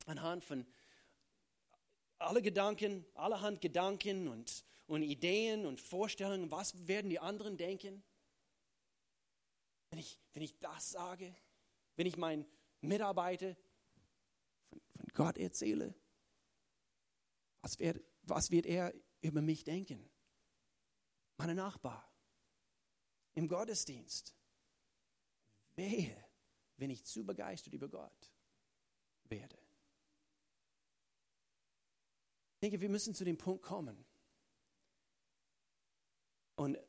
anhand 0.06 0.44
von 0.44 0.66
alle 2.18 2.42
Gedanken, 2.42 3.06
allerhand 3.14 3.62
Gedanken 3.62 4.28
und, 4.28 4.66
und 4.88 5.04
Ideen 5.04 5.66
und 5.66 5.80
Vorstellungen, 5.80 6.52
was 6.52 6.88
werden 6.88 7.10
die 7.10 7.20
anderen 7.20 7.58
denken? 7.58 8.04
Wenn 9.90 10.00
ich, 10.00 10.20
wenn 10.34 10.44
ich 10.44 10.58
das 10.60 10.90
sage, 10.90 11.36
wenn 11.96 12.08
ich 12.08 12.18
meinen 12.18 12.46
Mitarbeiter 12.82 13.56
von, 14.70 14.82
von 14.96 15.08
Gott 15.14 15.38
erzähle, 15.38 15.96
was 17.62 17.80
wird, 17.80 18.04
was 18.24 18.52
wird 18.52 18.66
er 18.66 18.94
über 19.22 19.42
mich 19.42 19.64
denken? 19.64 20.10
Meine 21.38 21.56
Nachbar 21.56 22.08
im 23.38 23.48
Gottesdienst. 23.48 24.36
Wehe, 25.76 26.26
wenn 26.78 26.90
ich 26.90 27.06
zu 27.06 27.24
begeistert 27.24 27.74
über 27.74 27.88
Gott 27.88 28.34
werde. 29.26 29.58
Ich 32.56 32.60
denke, 32.62 32.82
wir 32.82 32.90
müssen 32.90 33.14
zu 33.14 33.24
dem 33.24 33.38
Punkt 33.38 33.64
kommen. 33.64 34.04
Und 36.56 36.80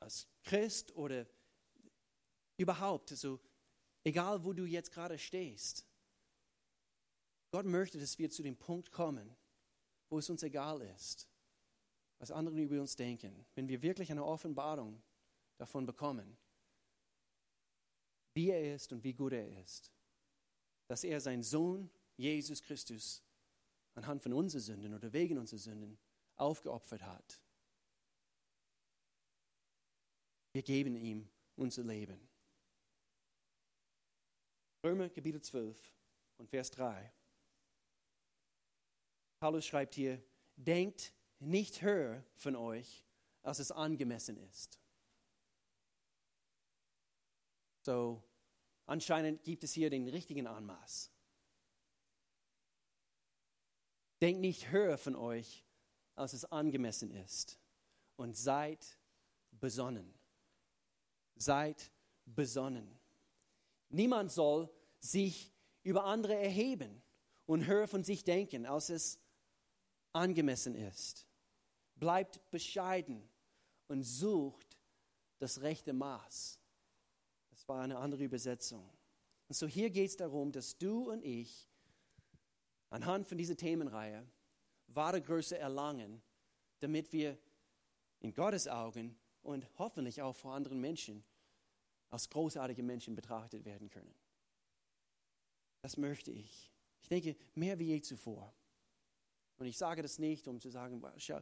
als 0.00 0.26
Christ 0.42 0.96
oder 0.96 1.26
Überhaupt, 2.56 3.10
also 3.10 3.40
egal 4.04 4.44
wo 4.44 4.52
du 4.52 4.64
jetzt 4.64 4.92
gerade 4.92 5.18
stehst, 5.18 5.86
Gott 7.50 7.66
möchte, 7.66 7.98
dass 7.98 8.18
wir 8.18 8.30
zu 8.30 8.42
dem 8.42 8.56
Punkt 8.56 8.90
kommen, 8.90 9.36
wo 10.08 10.18
es 10.18 10.28
uns 10.28 10.42
egal 10.42 10.82
ist, 10.82 11.28
was 12.18 12.30
andere 12.30 12.60
über 12.60 12.80
uns 12.80 12.96
denken. 12.96 13.44
Wenn 13.54 13.68
wir 13.68 13.82
wirklich 13.82 14.10
eine 14.10 14.24
Offenbarung 14.24 15.02
davon 15.56 15.86
bekommen, 15.86 16.36
wie 18.34 18.50
er 18.50 18.74
ist 18.74 18.92
und 18.92 19.04
wie 19.04 19.14
gut 19.14 19.32
er 19.32 19.62
ist. 19.62 19.92
Dass 20.88 21.04
er 21.04 21.20
seinen 21.20 21.42
Sohn 21.42 21.90
Jesus 22.16 22.62
Christus 22.62 23.22
anhand 23.94 24.22
von 24.22 24.32
unseren 24.32 24.60
Sünden 24.60 24.94
oder 24.94 25.12
wegen 25.12 25.38
unserer 25.38 25.60
Sünden 25.60 25.98
aufgeopfert 26.36 27.02
hat. 27.02 27.40
Wir 30.52 30.62
geben 30.62 30.96
ihm 30.96 31.28
unser 31.56 31.84
Leben. 31.84 32.28
Römer 34.84 35.08
Kapitel 35.08 35.40
12 35.40 35.94
und 36.36 36.50
Vers 36.50 36.70
3. 36.72 37.10
Paulus 39.40 39.64
schreibt 39.64 39.94
hier, 39.94 40.22
denkt 40.56 41.14
nicht 41.38 41.80
höher 41.80 42.22
von 42.34 42.54
euch, 42.54 43.02
als 43.40 43.60
es 43.60 43.72
angemessen 43.72 44.36
ist. 44.36 44.78
So, 47.80 48.22
anscheinend 48.84 49.42
gibt 49.42 49.64
es 49.64 49.72
hier 49.72 49.88
den 49.88 50.06
richtigen 50.06 50.46
Anmaß. 50.46 51.10
Denkt 54.20 54.42
nicht 54.42 54.70
höher 54.70 54.98
von 54.98 55.16
euch, 55.16 55.64
als 56.14 56.34
es 56.34 56.44
angemessen 56.44 57.10
ist. 57.10 57.58
Und 58.16 58.36
seid 58.36 58.98
besonnen. 59.50 60.12
Seid 61.36 61.90
besonnen. 62.26 63.00
Niemand 63.88 64.32
soll 64.32 64.68
sich 64.98 65.52
über 65.82 66.04
andere 66.04 66.34
erheben 66.34 67.02
und 67.46 67.66
höher 67.66 67.86
von 67.86 68.02
sich 68.02 68.24
denken, 68.24 68.66
als 68.66 68.90
es 68.90 69.20
angemessen 70.12 70.74
ist. 70.74 71.26
Bleibt 71.96 72.50
bescheiden 72.50 73.28
und 73.88 74.02
sucht 74.02 74.78
das 75.38 75.60
rechte 75.60 75.92
Maß. 75.92 76.58
Das 77.50 77.68
war 77.68 77.82
eine 77.82 77.98
andere 77.98 78.24
Übersetzung. 78.24 78.90
Und 79.48 79.54
so 79.54 79.66
hier 79.66 79.90
geht 79.90 80.10
es 80.10 80.16
darum, 80.16 80.52
dass 80.52 80.78
du 80.78 81.10
und 81.10 81.22
ich 81.24 81.68
anhand 82.90 83.26
von 83.26 83.38
dieser 83.38 83.56
Themenreihe 83.56 84.26
wahre 84.88 85.20
Größe 85.20 85.58
erlangen, 85.58 86.22
damit 86.80 87.12
wir 87.12 87.38
in 88.20 88.32
Gottes 88.32 88.68
Augen 88.68 89.18
und 89.42 89.68
hoffentlich 89.78 90.22
auch 90.22 90.34
vor 90.34 90.54
anderen 90.54 90.80
Menschen 90.80 91.24
als 92.14 92.30
großartige 92.30 92.82
Menschen 92.82 93.14
betrachtet 93.14 93.64
werden 93.64 93.90
können. 93.90 94.14
Das 95.82 95.96
möchte 95.96 96.30
ich. 96.30 96.72
Ich 97.02 97.08
denke, 97.08 97.36
mehr 97.54 97.78
wie 97.78 97.88
je 97.88 98.00
zuvor. 98.00 98.54
Und 99.58 99.66
ich 99.66 99.76
sage 99.76 100.00
das 100.00 100.18
nicht, 100.18 100.48
um 100.48 100.60
zu 100.60 100.70
sagen, 100.70 101.02
schau, 101.18 101.40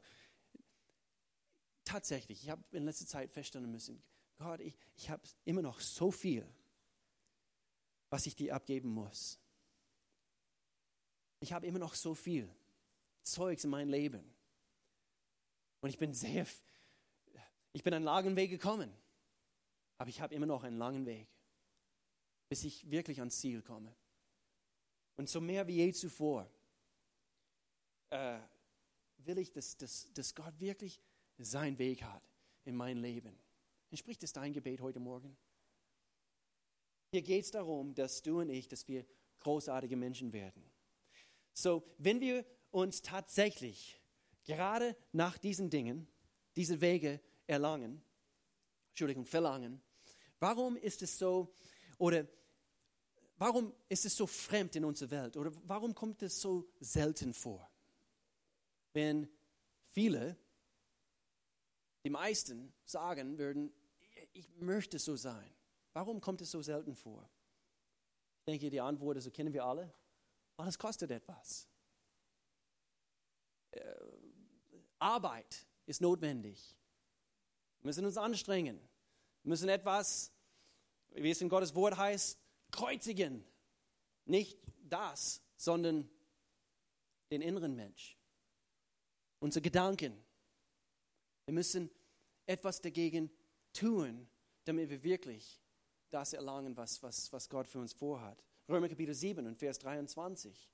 tatsächlich, 1.85 2.42
ich 2.42 2.50
habe 2.50 2.62
in 2.72 2.85
letzter 2.85 3.06
Zeit 3.06 3.30
feststellen 3.30 3.70
müssen, 3.70 4.02
Gott, 4.38 4.61
ich, 4.61 4.76
ich 4.96 5.11
habe 5.11 5.22
immer 5.44 5.62
noch 5.62 5.78
so 5.78 6.11
viel, 6.11 6.46
was 8.11 8.26
ich 8.26 8.35
dir 8.35 8.54
abgeben 8.54 8.88
muss. 8.88 9.38
Ich 11.40 11.52
habe 11.52 11.66
immer 11.66 11.78
noch 11.78 11.94
so 11.94 12.14
viel 12.14 12.52
Zeugs 13.22 13.64
in 13.64 13.70
meinem 13.70 13.90
Leben. 13.90 14.35
Und 15.80 15.90
ich 15.90 15.98
bin 15.98 16.14
sehr, 16.14 16.46
ich 17.72 17.82
bin 17.82 17.94
einen 17.94 18.04
langen 18.04 18.37
Weg 18.37 18.50
gekommen. 18.50 18.92
Aber 20.02 20.08
ich 20.08 20.20
habe 20.20 20.34
immer 20.34 20.46
noch 20.46 20.64
einen 20.64 20.78
langen 20.78 21.06
Weg, 21.06 21.28
bis 22.48 22.64
ich 22.64 22.90
wirklich 22.90 23.20
ans 23.20 23.38
Ziel 23.38 23.62
komme. 23.62 23.94
Und 25.14 25.28
so 25.28 25.40
mehr 25.40 25.68
wie 25.68 25.76
je 25.76 25.92
zuvor 25.92 26.50
äh, 28.10 28.40
will 29.18 29.38
ich, 29.38 29.52
dass, 29.52 29.76
dass, 29.76 30.12
dass 30.12 30.34
Gott 30.34 30.58
wirklich 30.58 31.00
seinen 31.38 31.78
Weg 31.78 32.02
hat 32.02 32.20
in 32.64 32.74
mein 32.74 32.96
Leben. 32.96 33.38
Entspricht 33.92 34.24
es 34.24 34.32
dein 34.32 34.52
Gebet 34.52 34.80
heute 34.80 34.98
Morgen? 34.98 35.36
Hier 37.12 37.22
geht 37.22 37.44
es 37.44 37.52
darum, 37.52 37.94
dass 37.94 38.22
du 38.22 38.40
und 38.40 38.50
ich, 38.50 38.66
dass 38.66 38.88
wir 38.88 39.06
großartige 39.38 39.96
Menschen 39.96 40.32
werden. 40.32 40.68
So, 41.52 41.84
wenn 41.98 42.20
wir 42.20 42.44
uns 42.72 43.02
tatsächlich 43.02 44.00
gerade 44.42 44.96
nach 45.12 45.38
diesen 45.38 45.70
Dingen, 45.70 46.08
diese 46.56 46.80
Wege 46.80 47.20
erlangen, 47.46 48.02
Entschuldigung, 48.88 49.26
verlangen, 49.26 49.80
warum 50.42 50.76
ist 50.76 51.00
es 51.02 51.18
so, 51.18 51.55
oder 51.98 52.26
warum 53.38 53.72
ist 53.88 54.05
es 54.05 54.16
so 54.16 54.26
fremd 54.26 54.74
in 54.76 54.85
unserer 54.85 55.11
Welt, 55.11 55.37
oder 55.37 55.52
warum 55.64 55.94
kommt 55.94 56.20
es 56.22 56.40
so 56.40 56.68
selten 56.81 57.33
vor? 57.33 57.70
Wenn 58.92 59.28
viele, 59.87 60.37
die 62.05 62.11
meisten 62.11 62.74
sagen 62.85 63.38
würden, 63.38 63.72
ich 64.33 64.48
möchte 64.57 64.98
so 64.98 65.14
sein. 65.16 65.48
Warum 65.92 66.20
kommt 66.20 66.40
es 66.40 66.50
so 66.50 66.61
selten 66.61 66.96
vor? 66.96 67.28
Ich 68.40 68.44
denke, 68.46 68.68
die 68.70 68.81
Antwort 68.81 69.18
ist, 69.18 69.24
so 69.24 69.31
kennen 69.31 69.52
wir 69.52 69.64
alle, 69.64 69.94
weil 70.57 70.68
es 70.68 70.78
kostet 70.78 71.11
etwas. 71.12 71.68
Äh, 73.70 73.94
Arbeit 74.98 75.66
ist 75.87 76.00
notwendig. 76.00 76.76
Wir 77.81 77.87
müssen 77.87 78.05
uns 78.05 78.16
anstrengen. 78.16 78.81
Wir 79.42 79.48
müssen 79.48 79.68
etwas, 79.68 80.33
wie 81.11 81.31
es 81.31 81.40
in 81.40 81.48
Gottes 81.48 81.74
Wort 81.74 81.96
heißt, 81.96 82.38
kreuzigen. 82.70 83.44
Nicht 84.24 84.59
das, 84.83 85.42
sondern 85.57 86.09
den 87.31 87.42
inneren 87.42 87.74
Mensch. 87.74 88.16
Unsere 89.40 89.62
Gedanken. 89.62 90.22
Wir 91.46 91.55
müssen 91.55 91.90
etwas 92.46 92.81
dagegen 92.81 93.31
tun, 93.72 94.28
damit 94.64 94.90
wir 94.90 95.02
wirklich 95.02 95.61
das 96.11 96.33
erlangen, 96.33 96.76
was, 96.76 97.02
was, 97.02 97.33
was 97.33 97.48
Gott 97.48 97.66
für 97.66 97.81
uns 97.81 97.92
vorhat. 97.92 98.44
Römer 98.68 98.88
Kapitel 98.88 99.14
7 99.14 99.46
und 99.46 99.59
Vers 99.59 99.78
23. 99.81 100.70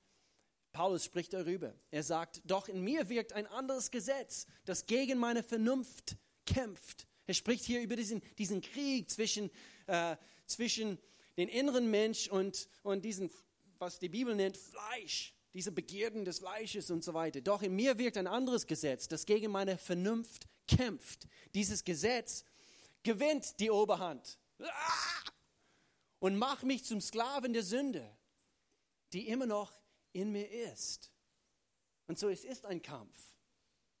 Paulus 0.71 1.03
spricht 1.03 1.33
darüber. 1.33 1.73
Er 1.89 2.03
sagt, 2.03 2.41
doch 2.45 2.67
in 2.67 2.81
mir 2.81 3.09
wirkt 3.09 3.33
ein 3.33 3.47
anderes 3.47 3.89
Gesetz, 3.89 4.45
das 4.65 4.85
gegen 4.85 5.17
meine 5.17 5.41
Vernunft 5.41 6.17
kämpft. 6.45 7.07
Er 7.29 7.35
spricht 7.35 7.63
hier 7.63 7.79
über 7.79 7.95
diesen, 7.95 8.23
diesen 8.39 8.59
Krieg 8.59 9.07
zwischen, 9.07 9.51
äh, 9.85 10.17
zwischen 10.47 10.97
den 11.37 11.47
inneren 11.47 11.91
Mensch 11.91 12.27
und, 12.27 12.67
und 12.81 13.05
diesen, 13.05 13.29
was 13.77 13.99
die 13.99 14.09
Bibel 14.09 14.35
nennt, 14.35 14.57
Fleisch, 14.57 15.35
diese 15.53 15.71
Begierden 15.71 16.25
des 16.25 16.39
Fleisches 16.39 16.89
und 16.89 17.03
so 17.03 17.13
weiter. 17.13 17.39
Doch 17.41 17.61
in 17.61 17.75
mir 17.75 17.99
wirkt 17.99 18.17
ein 18.17 18.25
anderes 18.25 18.65
Gesetz, 18.65 19.07
das 19.07 19.27
gegen 19.27 19.51
meine 19.51 19.77
Vernunft 19.77 20.47
kämpft. 20.67 21.27
Dieses 21.53 21.83
Gesetz 21.83 22.45
gewinnt 23.03 23.59
die 23.59 23.69
Oberhand 23.69 24.39
und 26.17 26.35
macht 26.35 26.63
mich 26.63 26.83
zum 26.83 26.99
Sklaven 26.99 27.53
der 27.53 27.61
Sünde, 27.61 28.17
die 29.13 29.27
immer 29.27 29.45
noch 29.45 29.71
in 30.13 30.31
mir 30.31 30.49
ist. 30.49 31.11
Und 32.07 32.17
so 32.17 32.27
es 32.27 32.43
ist 32.43 32.65
ein 32.65 32.81
Kampf. 32.81 33.15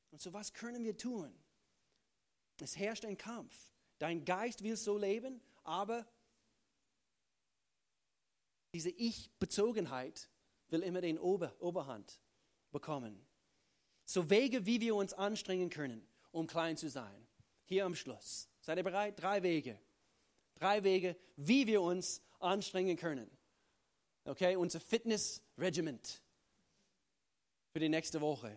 Und 0.09 0.19
so 0.19 0.33
was 0.33 0.51
können 0.51 0.83
wir 0.83 0.97
tun? 0.97 1.31
Es 2.61 2.77
herrscht 2.77 3.05
ein 3.05 3.17
Kampf. 3.17 3.71
Dein 3.99 4.25
Geist 4.25 4.63
will 4.63 4.75
so 4.75 4.97
leben, 4.97 5.41
aber 5.63 6.05
diese 8.73 8.89
Ich-Bezogenheit 8.89 10.29
will 10.69 10.83
immer 10.83 11.01
den 11.01 11.17
Ober 11.17 11.55
Oberhand 11.59 12.19
bekommen. 12.71 13.25
So 14.05 14.29
Wege, 14.29 14.65
wie 14.65 14.79
wir 14.81 14.95
uns 14.95 15.13
anstrengen 15.13 15.69
können, 15.69 16.07
um 16.31 16.47
klein 16.47 16.77
zu 16.77 16.89
sein. 16.89 17.27
Hier 17.65 17.85
am 17.85 17.95
Schluss. 17.95 18.49
Seid 18.61 18.77
ihr 18.77 18.83
bereit? 18.83 19.21
Drei 19.21 19.43
Wege. 19.43 19.79
Drei 20.55 20.83
Wege, 20.83 21.15
wie 21.35 21.67
wir 21.67 21.81
uns 21.81 22.21
anstrengen 22.39 22.97
können. 22.97 23.29
Okay, 24.25 24.55
unser 24.55 24.79
Fitnessregiment 24.79 26.21
für 27.71 27.79
die 27.79 27.89
nächste 27.89 28.21
Woche, 28.21 28.55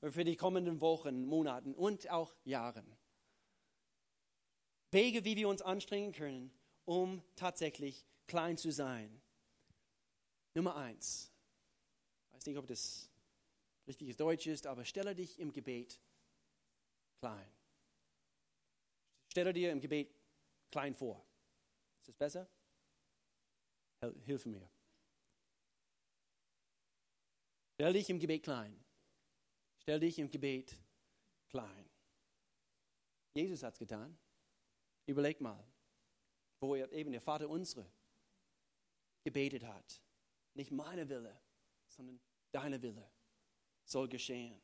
für 0.00 0.24
die 0.24 0.36
kommenden 0.36 0.80
Wochen, 0.80 1.24
Monaten 1.24 1.74
und 1.74 2.10
auch 2.10 2.34
Jahren. 2.44 2.96
Wege, 4.96 5.26
wie 5.26 5.36
wir 5.36 5.48
uns 5.50 5.60
anstrengen 5.60 6.12
können, 6.12 6.50
um 6.86 7.22
tatsächlich 7.36 8.06
klein 8.26 8.56
zu 8.56 8.72
sein. 8.72 9.20
Nummer 10.54 10.74
eins. 10.74 11.30
Ich 12.24 12.32
weiß 12.32 12.46
nicht, 12.46 12.56
ob 12.56 12.66
das 12.66 13.12
richtiges 13.86 14.16
Deutsch 14.16 14.46
ist, 14.46 14.66
aber 14.66 14.86
stelle 14.86 15.14
dich 15.14 15.38
im 15.38 15.52
Gebet 15.52 16.00
klein. 17.20 17.46
Stelle 19.30 19.52
dir 19.52 19.70
im 19.70 19.82
Gebet 19.82 20.14
klein 20.70 20.94
vor. 20.94 21.22
Ist 22.00 22.08
das 22.08 22.16
besser? 22.16 22.48
Hilf 24.24 24.46
mir. 24.46 24.66
Stell 27.74 27.92
dich 27.92 28.08
im 28.08 28.18
Gebet 28.18 28.44
klein. 28.44 28.82
Stell 29.82 30.00
dich 30.00 30.18
im 30.18 30.30
Gebet 30.30 30.74
klein. 31.50 31.90
Jesus 33.34 33.62
hat 33.62 33.74
es 33.74 33.78
getan. 33.78 34.18
Überleg 35.06 35.40
mal, 35.40 35.64
wo 36.60 36.74
er 36.74 36.90
eben 36.92 37.12
der 37.12 37.20
Vater 37.20 37.48
unsere 37.48 37.86
gebetet 39.24 39.64
hat. 39.64 40.02
Nicht 40.54 40.70
meine 40.70 41.08
Wille, 41.08 41.40
sondern 41.88 42.20
deine 42.52 42.80
Wille 42.82 43.10
soll 43.84 44.08
geschehen. 44.08 44.60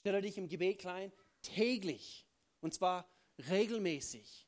Stelle 0.00 0.22
dich 0.22 0.38
im 0.38 0.48
Gebet 0.48 0.78
klein, 0.78 1.12
täglich, 1.42 2.26
und 2.60 2.74
zwar 2.74 3.10
regelmäßig. 3.38 4.46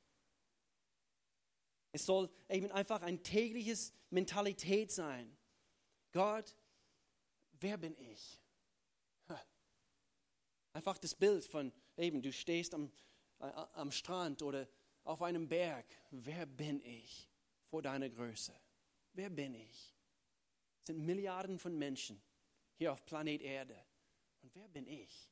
Es 1.93 2.07
soll 2.07 2.31
eben 2.49 2.71
einfach 2.73 3.03
ein 3.03 3.23
tägliches 3.23 3.93
Mentalität 4.11 4.91
sein. 4.91 5.37
Gott, 6.13 6.57
wer 7.61 7.77
bin 7.77 7.97
ich? 7.99 8.41
Einfach 10.75 10.97
das 10.97 11.15
Bild 11.15 11.45
von 11.45 11.71
eben, 11.99 12.23
du 12.23 12.33
stehst 12.33 12.73
am, 12.73 12.91
am 13.43 13.91
Strand 13.91 14.43
oder 14.43 14.69
auf 15.05 15.23
einem 15.23 15.49
Berg. 15.49 15.87
Wer 16.11 16.47
bin 16.47 16.81
ich 16.83 17.29
vor 17.67 17.83
deiner 17.83 18.09
Größe? 18.09 18.55
Wer 19.15 19.31
bin 19.31 19.55
ich? 19.55 19.95
Es 20.81 20.87
sind 20.87 21.01
Milliarden 21.01 21.59
von 21.59 21.77
Menschen 21.77 22.21
hier 22.77 22.93
auf 22.93 23.05
Planet 23.05 23.43
Erde. 23.43 23.77
Und 24.43 24.55
wer 24.55 24.69
bin 24.69 24.87
ich? 24.87 25.31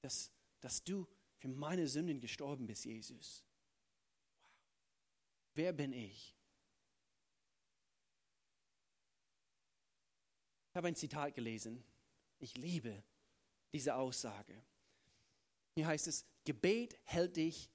Dass, 0.00 0.30
dass 0.60 0.82
du 0.84 1.06
für 1.36 1.48
meine 1.48 1.86
Sünden 1.86 2.20
gestorben 2.20 2.66
bist, 2.66 2.84
Jesus. 2.84 3.44
Wer 5.54 5.72
bin 5.72 5.92
ich? 5.92 6.36
Ich 10.70 10.76
habe 10.76 10.88
ein 10.88 10.96
Zitat 10.96 11.34
gelesen. 11.34 11.82
Ich 12.38 12.56
liebe 12.56 13.02
diese 13.72 13.96
Aussage. 13.96 14.54
Hier 15.74 15.86
heißt 15.86 16.06
es, 16.06 16.24
Gebet 16.48 16.98
hält 17.04 17.36
dich 17.36 17.70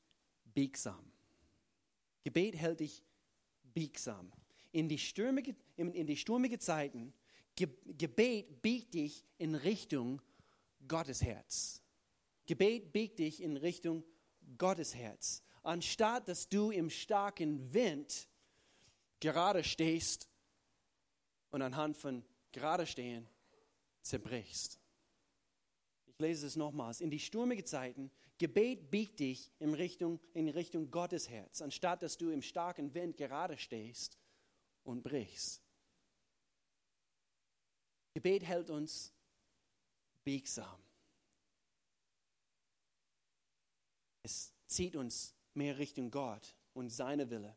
biegsam. 0.54 1.12
Gebet 2.24 2.56
hält 2.56 2.80
dich 2.80 3.04
biegsam. 3.74 4.32
In 4.72 4.90
die 4.90 4.98
stürmige, 4.98 5.56
in 5.78 6.08
die 6.08 6.18
stürmige 6.18 6.58
Zeiten, 6.58 7.14
Gebet 7.56 8.62
biegt 8.64 8.96
dich 8.96 9.24
in 9.38 9.54
Richtung 9.54 10.22
Gottes 10.88 11.22
Herz. 11.22 11.82
Gebet 12.48 12.92
biegt 12.92 13.20
dich 13.20 13.44
in 13.44 13.58
Richtung 13.58 14.04
Gottes 14.58 14.96
Herz 14.96 15.44
anstatt 15.64 16.28
dass 16.28 16.50
du 16.50 16.72
im 16.72 16.90
starken 16.90 17.74
Wind 17.74 18.28
gerade 19.20 19.64
stehst 19.64 20.30
und 21.50 21.62
anhand 21.62 21.98
von 21.98 22.24
gerade 22.52 22.86
stehen 22.86 23.28
zerbrichst. 24.02 24.80
Ich 26.06 26.20
lese 26.20 26.46
es 26.46 26.56
nochmals. 26.56 27.02
In 27.02 27.10
die 27.10 27.20
sturmigen 27.20 27.66
Zeiten, 27.66 28.12
Gebet 28.44 28.92
biegt 28.92 29.22
dich 29.22 29.54
in 29.60 29.74
Richtung, 29.74 30.20
in 30.34 30.50
Richtung 30.50 30.92
Gottes 30.92 31.30
Herz, 31.30 31.62
anstatt 31.62 32.04
dass 32.04 32.18
du 32.18 32.30
im 32.30 32.42
starken 32.42 32.94
Wind 32.94 33.16
gerade 33.16 33.58
stehst 33.58 34.18
und 34.84 35.02
brichst. 35.02 35.64
Gebet 38.14 38.44
hält 38.44 38.70
uns 38.70 39.14
biegsam. 40.26 40.78
Es 44.24 44.54
zieht 44.68 44.98
uns 44.98 45.34
mehr 45.54 45.78
Richtung 45.78 46.12
Gott 46.12 46.54
und 46.74 46.90
seine 46.90 47.30
Wille 47.30 47.56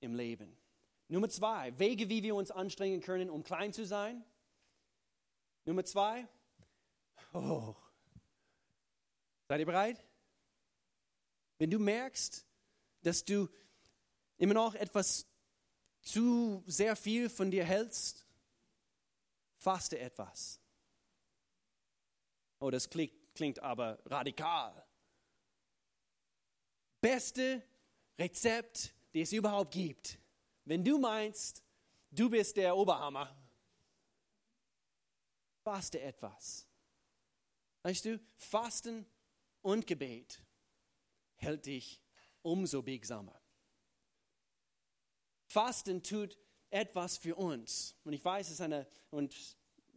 im 0.00 0.16
Leben. 0.16 0.58
Nummer 1.06 1.28
zwei, 1.28 1.78
Wege, 1.78 2.08
wie 2.08 2.24
wir 2.24 2.34
uns 2.34 2.50
anstrengen 2.50 3.00
können, 3.00 3.30
um 3.30 3.44
klein 3.44 3.72
zu 3.72 3.86
sein. 3.86 4.24
Nummer 5.66 5.84
zwei, 5.84 6.26
oh, 7.32 7.76
seid 9.50 9.58
ihr 9.58 9.66
bereit? 9.66 10.06
Wenn 11.58 11.72
du 11.72 11.80
merkst, 11.80 12.46
dass 13.02 13.24
du 13.24 13.48
immer 14.36 14.54
noch 14.54 14.76
etwas 14.76 15.26
zu 16.02 16.62
sehr 16.68 16.94
viel 16.94 17.28
von 17.28 17.50
dir 17.50 17.64
hältst, 17.64 18.28
faste 19.56 19.98
etwas. 19.98 20.60
Oh, 22.60 22.70
das 22.70 22.88
klingt, 22.88 23.12
klingt 23.34 23.58
aber 23.58 23.98
radikal 24.04 24.86
beste 27.00 27.60
Rezept, 28.20 28.94
das 29.12 29.22
es 29.22 29.32
überhaupt 29.32 29.72
gibt. 29.72 30.16
Wenn 30.64 30.84
du 30.84 30.96
meinst, 30.96 31.64
du 32.12 32.30
bist 32.30 32.56
der 32.56 32.76
Oberhammer, 32.76 33.36
faste 35.64 36.00
etwas. 36.00 36.68
Weißt 37.82 38.04
du, 38.04 38.20
Fasten 38.36 39.04
und 39.62 39.86
Gebet 39.86 40.40
hält 41.36 41.66
dich 41.66 42.00
umso 42.42 42.82
biegsamer. 42.82 43.40
Fasten 45.46 46.02
tut 46.02 46.38
etwas 46.70 47.18
für 47.18 47.34
uns. 47.34 47.96
Und 48.04 48.12
ich 48.12 48.24
weiß, 48.24 48.46
es 48.46 48.54
ist 48.54 48.60
eine, 48.60 48.86
und 49.10 49.34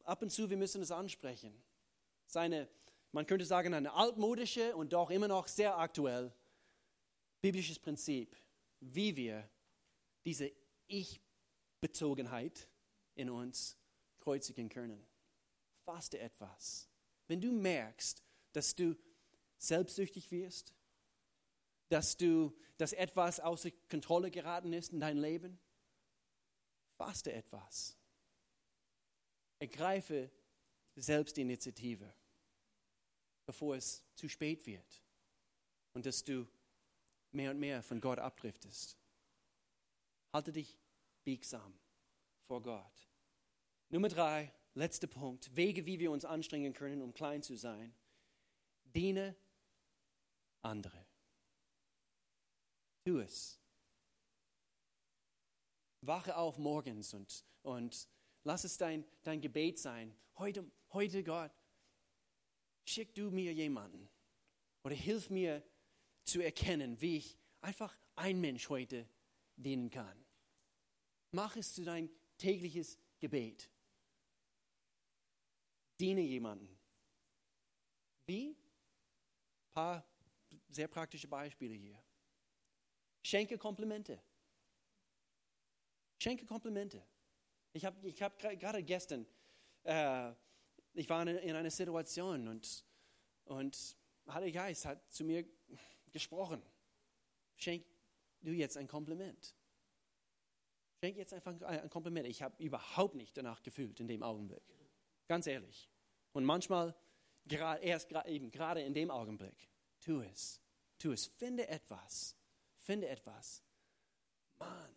ab 0.03 0.21
und 0.21 0.31
zu, 0.31 0.49
wir 0.49 0.57
müssen 0.57 0.81
es 0.81 0.91
ansprechen. 0.91 1.63
Seine, 2.25 2.67
man 3.11 3.25
könnte 3.25 3.45
sagen, 3.45 3.73
eine 3.73 3.93
altmodische 3.93 4.75
und 4.75 4.93
doch 4.93 5.09
immer 5.09 5.27
noch 5.27 5.47
sehr 5.47 5.77
aktuell 5.77 6.33
biblisches 7.41 7.77
Prinzip, 7.77 8.35
wie 8.79 9.15
wir 9.15 9.47
diese 10.25 10.51
Ich-Bezogenheit 10.87 12.67
in 13.15 13.29
uns 13.29 13.77
kreuzigen 14.19 14.69
können. 14.69 15.05
Faste 15.83 16.19
etwas. 16.19 16.89
Wenn 17.27 17.41
du 17.41 17.51
merkst, 17.51 18.23
dass 18.53 18.73
du 18.73 18.95
selbstsüchtig 19.63 20.29
wirst, 20.31 20.73
dass 21.89 22.17
du, 22.17 22.55
dass 22.77 22.93
etwas 22.93 23.39
außer 23.39 23.71
Kontrolle 23.89 24.31
geraten 24.31 24.73
ist 24.73 24.91
in 24.91 24.99
dein 24.99 25.17
Leben, 25.17 25.59
faste 26.97 27.31
etwas. 27.31 27.97
Ergreife 29.59 30.29
Selbstinitiative, 30.95 32.13
bevor 33.45 33.75
es 33.75 34.03
zu 34.15 34.27
spät 34.27 34.65
wird 34.65 35.03
und 35.93 36.05
dass 36.05 36.23
du 36.23 36.47
mehr 37.31 37.51
und 37.51 37.59
mehr 37.59 37.81
von 37.81 38.01
Gott 38.01 38.19
abdriftest. 38.19 38.97
Halte 40.31 40.51
dich 40.51 40.79
biegsam 41.23 41.73
vor 42.47 42.61
Gott. 42.61 43.07
Nummer 43.89 44.09
drei, 44.09 44.51
letzter 44.73 45.07
Punkt. 45.07 45.55
Wege, 45.55 45.85
wie 45.85 45.99
wir 45.99 46.11
uns 46.11 46.25
anstrengen 46.25 46.73
können, 46.73 47.01
um 47.01 47.13
klein 47.13 47.43
zu 47.43 47.55
sein. 47.55 47.95
Diene 48.83 49.35
andere. 50.63 51.05
Tu 53.05 53.19
es. 53.19 53.59
Wache 56.01 56.35
auf 56.35 56.57
morgens 56.57 57.13
und, 57.13 57.45
und 57.61 58.09
lass 58.43 58.63
es 58.63 58.77
dein, 58.77 59.05
dein 59.23 59.41
Gebet 59.41 59.79
sein. 59.79 60.13
Heute, 60.37 60.69
heute, 60.91 61.23
Gott, 61.23 61.51
schick 62.85 63.13
du 63.13 63.31
mir 63.31 63.53
jemanden 63.53 64.09
oder 64.83 64.95
hilf 64.95 65.29
mir, 65.29 65.63
zu 66.25 66.41
erkennen, 66.41 66.99
wie 67.01 67.17
ich 67.17 67.37
einfach 67.61 67.97
ein 68.15 68.39
Mensch 68.39 68.69
heute 68.69 69.07
dienen 69.55 69.89
kann. 69.89 70.25
Mach 71.31 71.55
es 71.55 71.73
zu 71.73 71.83
dein 71.83 72.09
tägliches 72.37 72.97
Gebet. 73.19 73.69
Diene 75.99 76.21
jemanden. 76.21 76.79
Wie? 78.25 78.49
Ein 78.49 79.73
paar 79.73 80.12
sehr 80.73 80.87
praktische 80.87 81.27
Beispiele 81.27 81.73
hier. 81.73 82.01
Schenke 83.23 83.57
Komplimente. 83.57 84.21
Schenke 86.21 86.45
Komplimente. 86.45 87.05
Ich 87.73 87.85
habe 87.85 88.07
ich 88.07 88.21
hab 88.21 88.37
gerade 88.37 88.83
gestern, 88.83 89.25
äh, 89.83 90.31
ich 90.93 91.09
war 91.09 91.21
in, 91.27 91.37
in 91.37 91.55
einer 91.55 91.71
Situation 91.71 92.47
und, 92.47 92.85
und 93.45 93.97
Heiliger 94.27 94.61
Geist 94.61 94.85
hat 94.85 95.11
zu 95.11 95.23
mir 95.23 95.45
gesprochen. 96.11 96.61
Schenk 97.57 97.85
du 98.41 98.51
jetzt 98.51 98.77
ein 98.77 98.87
Kompliment. 98.87 99.55
Schenk 101.01 101.17
jetzt 101.17 101.33
einfach 101.33 101.59
ein 101.61 101.89
Kompliment. 101.89 102.27
Ich 102.27 102.41
habe 102.41 102.61
überhaupt 102.63 103.15
nicht 103.15 103.35
danach 103.35 103.61
gefühlt 103.61 103.99
in 103.99 104.07
dem 104.07 104.23
Augenblick. 104.23 104.63
Ganz 105.27 105.47
ehrlich. 105.47 105.89
Und 106.31 106.45
manchmal 106.45 106.95
erst 107.45 108.11
eben 108.25 108.51
gerade 108.51 108.81
in 108.81 108.93
dem 108.93 109.11
Augenblick. 109.11 109.69
Tu 109.99 110.21
es. 110.21 110.62
Tu 111.03 111.11
es. 111.11 111.25
Finde 111.25 111.67
etwas. 111.67 112.33
Finde 112.77 113.09
etwas. 113.09 113.61
Mann. 114.57 114.95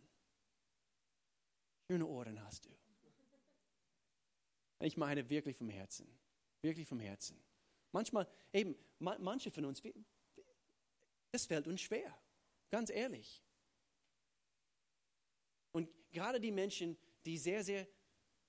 Schöne 1.89 2.07
Ohren 2.07 2.41
hast 2.45 2.65
du. 2.65 2.71
Ich 4.79 4.97
meine 4.97 5.29
wirklich 5.29 5.57
vom 5.57 5.69
Herzen. 5.69 6.07
Wirklich 6.63 6.87
vom 6.87 7.01
Herzen. 7.01 7.43
Manchmal, 7.91 8.29
eben, 8.53 8.77
manche 9.01 9.51
von 9.51 9.65
uns, 9.65 9.83
das 11.33 11.47
fällt 11.47 11.67
uns 11.67 11.81
schwer, 11.81 12.17
ganz 12.71 12.89
ehrlich. 12.91 13.43
Und 15.73 15.89
gerade 16.13 16.41
die 16.41 16.53
Menschen, 16.53 16.97
die 17.25 17.37
sehr, 17.37 17.65
sehr 17.65 17.85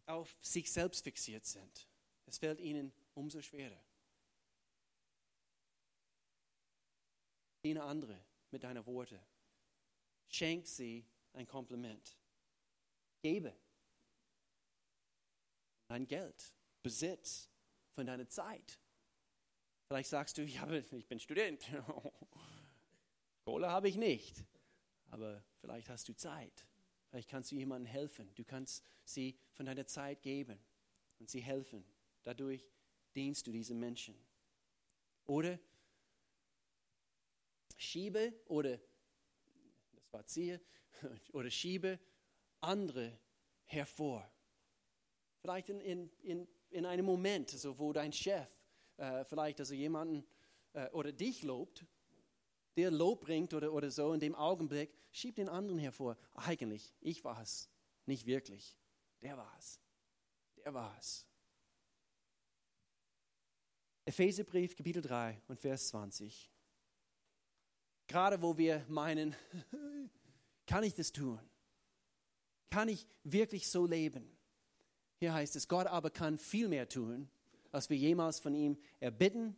auf 0.06 0.38
sich 0.42 0.72
selbst 0.72 1.04
fixiert 1.04 1.48
sind, 1.48 1.88
es 2.28 2.38
fällt 2.38 2.60
ihnen 2.60 2.94
umso 3.16 3.42
schwerer. 3.42 3.87
Diene 7.68 7.84
andere 7.84 8.18
mit 8.52 8.64
deinen 8.64 8.86
Worten. 8.86 9.20
Schenk 10.30 10.66
sie 10.66 11.06
ein 11.34 11.46
Kompliment. 11.46 12.18
Gebe 13.22 13.54
dein 15.90 16.08
Geld, 16.08 16.54
Besitz 16.82 17.50
von 17.94 18.06
deiner 18.06 18.30
Zeit. 18.30 18.80
Vielleicht 19.90 20.10
sagst 20.10 20.38
du, 20.38 20.44
ja, 20.46 20.66
ich 20.72 21.08
bin 21.10 21.20
Student. 21.20 21.70
Kohle 23.44 23.70
habe 23.70 23.90
ich 23.90 23.98
nicht. 23.98 24.46
aber 25.10 25.44
vielleicht 25.60 25.90
hast 25.90 26.08
du 26.08 26.16
Zeit. 26.16 26.66
Vielleicht 27.10 27.28
kannst 27.28 27.52
du 27.52 27.58
jemandem 27.58 27.92
helfen. 27.92 28.34
Du 28.36 28.46
kannst 28.46 28.82
sie 29.04 29.38
von 29.52 29.66
deiner 29.66 29.86
Zeit 29.86 30.22
geben 30.22 30.58
und 31.20 31.30
sie 31.30 31.42
helfen. 31.42 31.84
Dadurch 32.24 32.66
dienst 33.14 33.46
du 33.46 33.52
diesen 33.52 33.78
Menschen. 33.78 34.16
Oder 35.26 35.60
schiebe 37.78 38.34
oder 38.48 38.78
das 39.94 40.12
war 40.12 40.26
ziehe 40.26 40.60
oder 41.32 41.50
schiebe 41.50 42.00
andere 42.60 43.18
hervor. 43.66 44.30
Vielleicht 45.40 45.70
in, 45.70 45.80
in, 45.82 46.10
in, 46.24 46.48
in 46.70 46.86
einem 46.86 47.06
Moment, 47.06 47.54
also 47.54 47.78
wo 47.80 47.94
dein 47.94 48.12
Chef 48.12 48.50
äh, 48.98 49.24
vielleicht 49.24 49.60
also 49.60 49.74
jemanden 49.74 50.26
äh, 50.74 50.90
oder 50.90 51.12
dich 51.12 51.44
lobt, 51.44 51.86
der 52.76 52.92
Lob 52.92 53.22
bringt 53.22 53.54
oder, 53.54 53.74
oder 53.74 53.90
so, 53.90 54.14
in 54.14 54.20
dem 54.20 54.36
Augenblick, 54.36 54.94
schieb 55.12 55.36
den 55.36 55.50
anderen 55.50 55.80
hervor. 55.80 56.18
Eigentlich, 56.34 56.94
ich 57.00 57.24
war 57.24 57.42
es, 57.42 57.70
nicht 58.06 58.26
wirklich. 58.26 58.78
Der 59.22 59.38
war 59.38 59.54
es. 59.58 59.80
Der 60.58 60.74
war 60.74 60.96
es. 61.00 61.26
Epheserbrief, 64.06 64.76
Kapitel 64.76 65.02
3 65.02 65.42
und 65.48 65.60
Vers 65.60 65.90
20. 65.90 66.50
Gerade 68.08 68.42
wo 68.42 68.58
wir 68.58 68.86
meinen, 68.88 69.36
kann 70.66 70.84
ich 70.84 70.96
das 70.96 71.12
tun? 71.12 71.40
Kann 72.70 72.90
ich 72.90 73.06
wirklich 73.24 73.68
so 73.70 73.86
leben? 73.86 74.38
Hier 75.20 75.34
heißt 75.34 75.56
es, 75.56 75.68
Gott 75.68 75.88
aber 75.88 76.10
kann 76.10 76.38
viel 76.38 76.68
mehr 76.68 76.88
tun, 76.88 77.30
als 77.72 77.90
wir 77.90 77.98
jemals 77.98 78.40
von 78.40 78.54
ihm 78.54 78.78
erbitten 79.00 79.56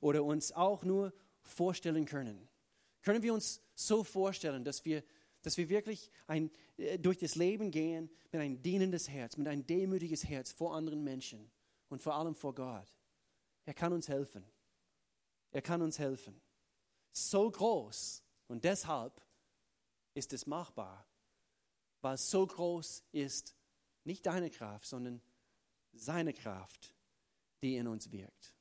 oder 0.00 0.24
uns 0.24 0.52
auch 0.52 0.84
nur 0.84 1.12
vorstellen 1.42 2.06
können. 2.06 2.48
Können 3.02 3.22
wir 3.22 3.34
uns 3.34 3.60
so 3.74 4.04
vorstellen, 4.04 4.64
dass 4.64 4.84
wir, 4.84 5.02
dass 5.42 5.56
wir 5.56 5.68
wirklich 5.68 6.10
ein, 6.26 6.50
äh, 6.76 6.98
durch 6.98 7.18
das 7.18 7.34
Leben 7.34 7.70
gehen 7.70 8.10
mit 8.32 8.40
einem 8.40 8.62
dienendes 8.62 9.08
Herz, 9.08 9.36
mit 9.36 9.48
einem 9.48 9.66
demütiges 9.66 10.24
Herz 10.24 10.50
vor 10.50 10.74
anderen 10.74 11.04
Menschen 11.04 11.50
und 11.88 12.02
vor 12.02 12.14
allem 12.14 12.34
vor 12.34 12.54
Gott? 12.54 12.92
Er 13.64 13.74
kann 13.74 13.92
uns 13.92 14.08
helfen. 14.08 14.44
Er 15.50 15.62
kann 15.62 15.82
uns 15.82 15.98
helfen. 15.98 16.40
So 17.18 17.50
groß 17.50 18.22
und 18.46 18.62
deshalb 18.62 19.22
ist 20.12 20.34
es 20.34 20.46
machbar, 20.46 21.06
weil 22.02 22.18
so 22.18 22.46
groß 22.46 23.04
ist 23.10 23.56
nicht 24.04 24.26
deine 24.26 24.50
Kraft, 24.50 24.86
sondern 24.86 25.22
seine 25.94 26.34
Kraft, 26.34 26.94
die 27.62 27.76
in 27.76 27.88
uns 27.88 28.12
wirkt. 28.12 28.54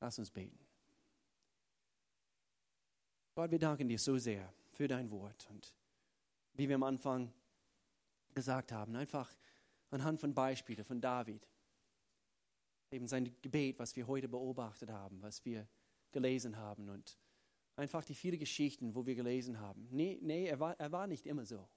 Lass 0.00 0.18
uns 0.18 0.32
beten. 0.32 0.58
Gott, 3.36 3.52
wir 3.52 3.60
danken 3.60 3.88
dir 3.88 3.98
so 4.00 4.18
sehr 4.18 4.52
für 4.72 4.88
dein 4.88 5.08
Wort 5.12 5.46
und 5.48 5.72
wie 6.54 6.68
wir 6.68 6.74
am 6.74 6.82
Anfang 6.82 7.32
gesagt 8.34 8.72
haben, 8.72 8.96
einfach 8.96 9.32
anhand 9.90 10.18
von 10.18 10.34
Beispielen 10.34 10.84
von 10.84 11.00
David, 11.00 11.46
eben 12.90 13.06
sein 13.06 13.36
Gebet, 13.40 13.78
was 13.78 13.94
wir 13.94 14.08
heute 14.08 14.26
beobachtet 14.26 14.90
haben, 14.90 15.22
was 15.22 15.44
wir 15.44 15.68
gelesen 16.10 16.56
haben 16.56 16.88
und 16.88 17.16
einfach 17.76 18.04
die 18.04 18.14
vielen 18.14 18.38
Geschichten, 18.38 18.94
wo 18.94 19.06
wir 19.06 19.14
gelesen 19.14 19.60
haben. 19.60 19.88
Nee, 19.90 20.18
nee 20.22 20.46
er, 20.46 20.60
war, 20.60 20.78
er 20.78 20.92
war 20.92 21.06
nicht 21.06 21.26
immer 21.26 21.46
so. 21.46 21.68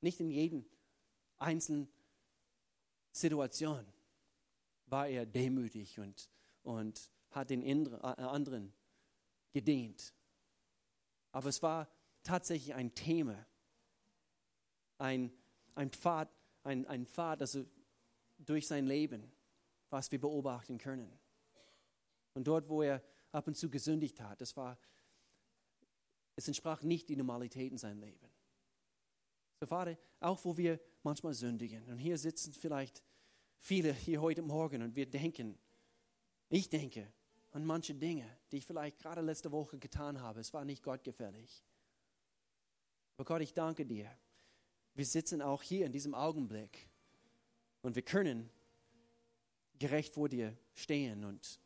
Nicht 0.00 0.20
in 0.20 0.30
jedem 0.30 0.64
einzelnen 1.38 1.88
Situation 3.10 3.86
war 4.86 5.08
er 5.08 5.26
demütig 5.26 5.98
und, 5.98 6.30
und 6.62 7.10
hat 7.30 7.50
den 7.50 7.62
äh, 7.62 7.96
anderen 8.02 8.72
gedient. 9.52 10.14
Aber 11.32 11.48
es 11.48 11.62
war 11.62 11.88
tatsächlich 12.22 12.74
ein 12.74 12.94
Thema, 12.94 13.46
ein, 14.98 15.32
ein 15.74 15.90
Pfad, 15.90 16.28
ein, 16.64 16.86
ein 16.86 17.06
Pfad 17.06 17.40
also 17.40 17.64
durch 18.38 18.66
sein 18.66 18.86
Leben, 18.86 19.30
was 19.90 20.10
wir 20.10 20.20
beobachten 20.20 20.78
können. 20.78 21.10
Und 22.34 22.46
dort, 22.46 22.68
wo 22.68 22.82
er 22.82 23.02
ab 23.32 23.46
und 23.46 23.56
zu 23.56 23.70
gesündigt 23.70 24.20
hat, 24.20 24.40
das 24.40 24.56
war, 24.56 24.78
es 26.38 26.46
entsprach 26.46 26.82
nicht 26.82 27.08
die 27.08 27.16
Normalität 27.16 27.72
in 27.72 27.78
seinem 27.78 27.98
Leben. 27.98 28.24
So, 29.58 29.66
Vater, 29.66 29.98
auch 30.20 30.44
wo 30.44 30.56
wir 30.56 30.78
manchmal 31.02 31.34
sündigen, 31.34 31.82
und 31.90 31.98
hier 31.98 32.16
sitzen 32.16 32.52
vielleicht 32.52 33.02
viele 33.58 33.92
hier 33.92 34.20
heute 34.20 34.42
Morgen 34.42 34.82
und 34.82 34.94
wir 34.94 35.06
denken, 35.06 35.58
ich 36.48 36.70
denke, 36.70 37.12
an 37.50 37.64
manche 37.64 37.92
Dinge, 37.92 38.24
die 38.52 38.58
ich 38.58 38.66
vielleicht 38.66 39.00
gerade 39.00 39.20
letzte 39.20 39.50
Woche 39.50 39.78
getan 39.78 40.20
habe. 40.20 40.38
Es 40.38 40.54
war 40.54 40.64
nicht 40.64 40.84
gottgefällig. 40.84 41.64
Aber 43.16 43.24
Gott, 43.24 43.42
ich 43.42 43.52
danke 43.52 43.84
dir. 43.84 44.08
Wir 44.94 45.06
sitzen 45.06 45.42
auch 45.42 45.64
hier 45.64 45.86
in 45.86 45.92
diesem 45.92 46.14
Augenblick 46.14 46.88
und 47.82 47.96
wir 47.96 48.02
können 48.02 48.48
gerecht 49.80 50.14
vor 50.14 50.28
dir 50.28 50.56
stehen 50.74 51.24
und, 51.24 51.60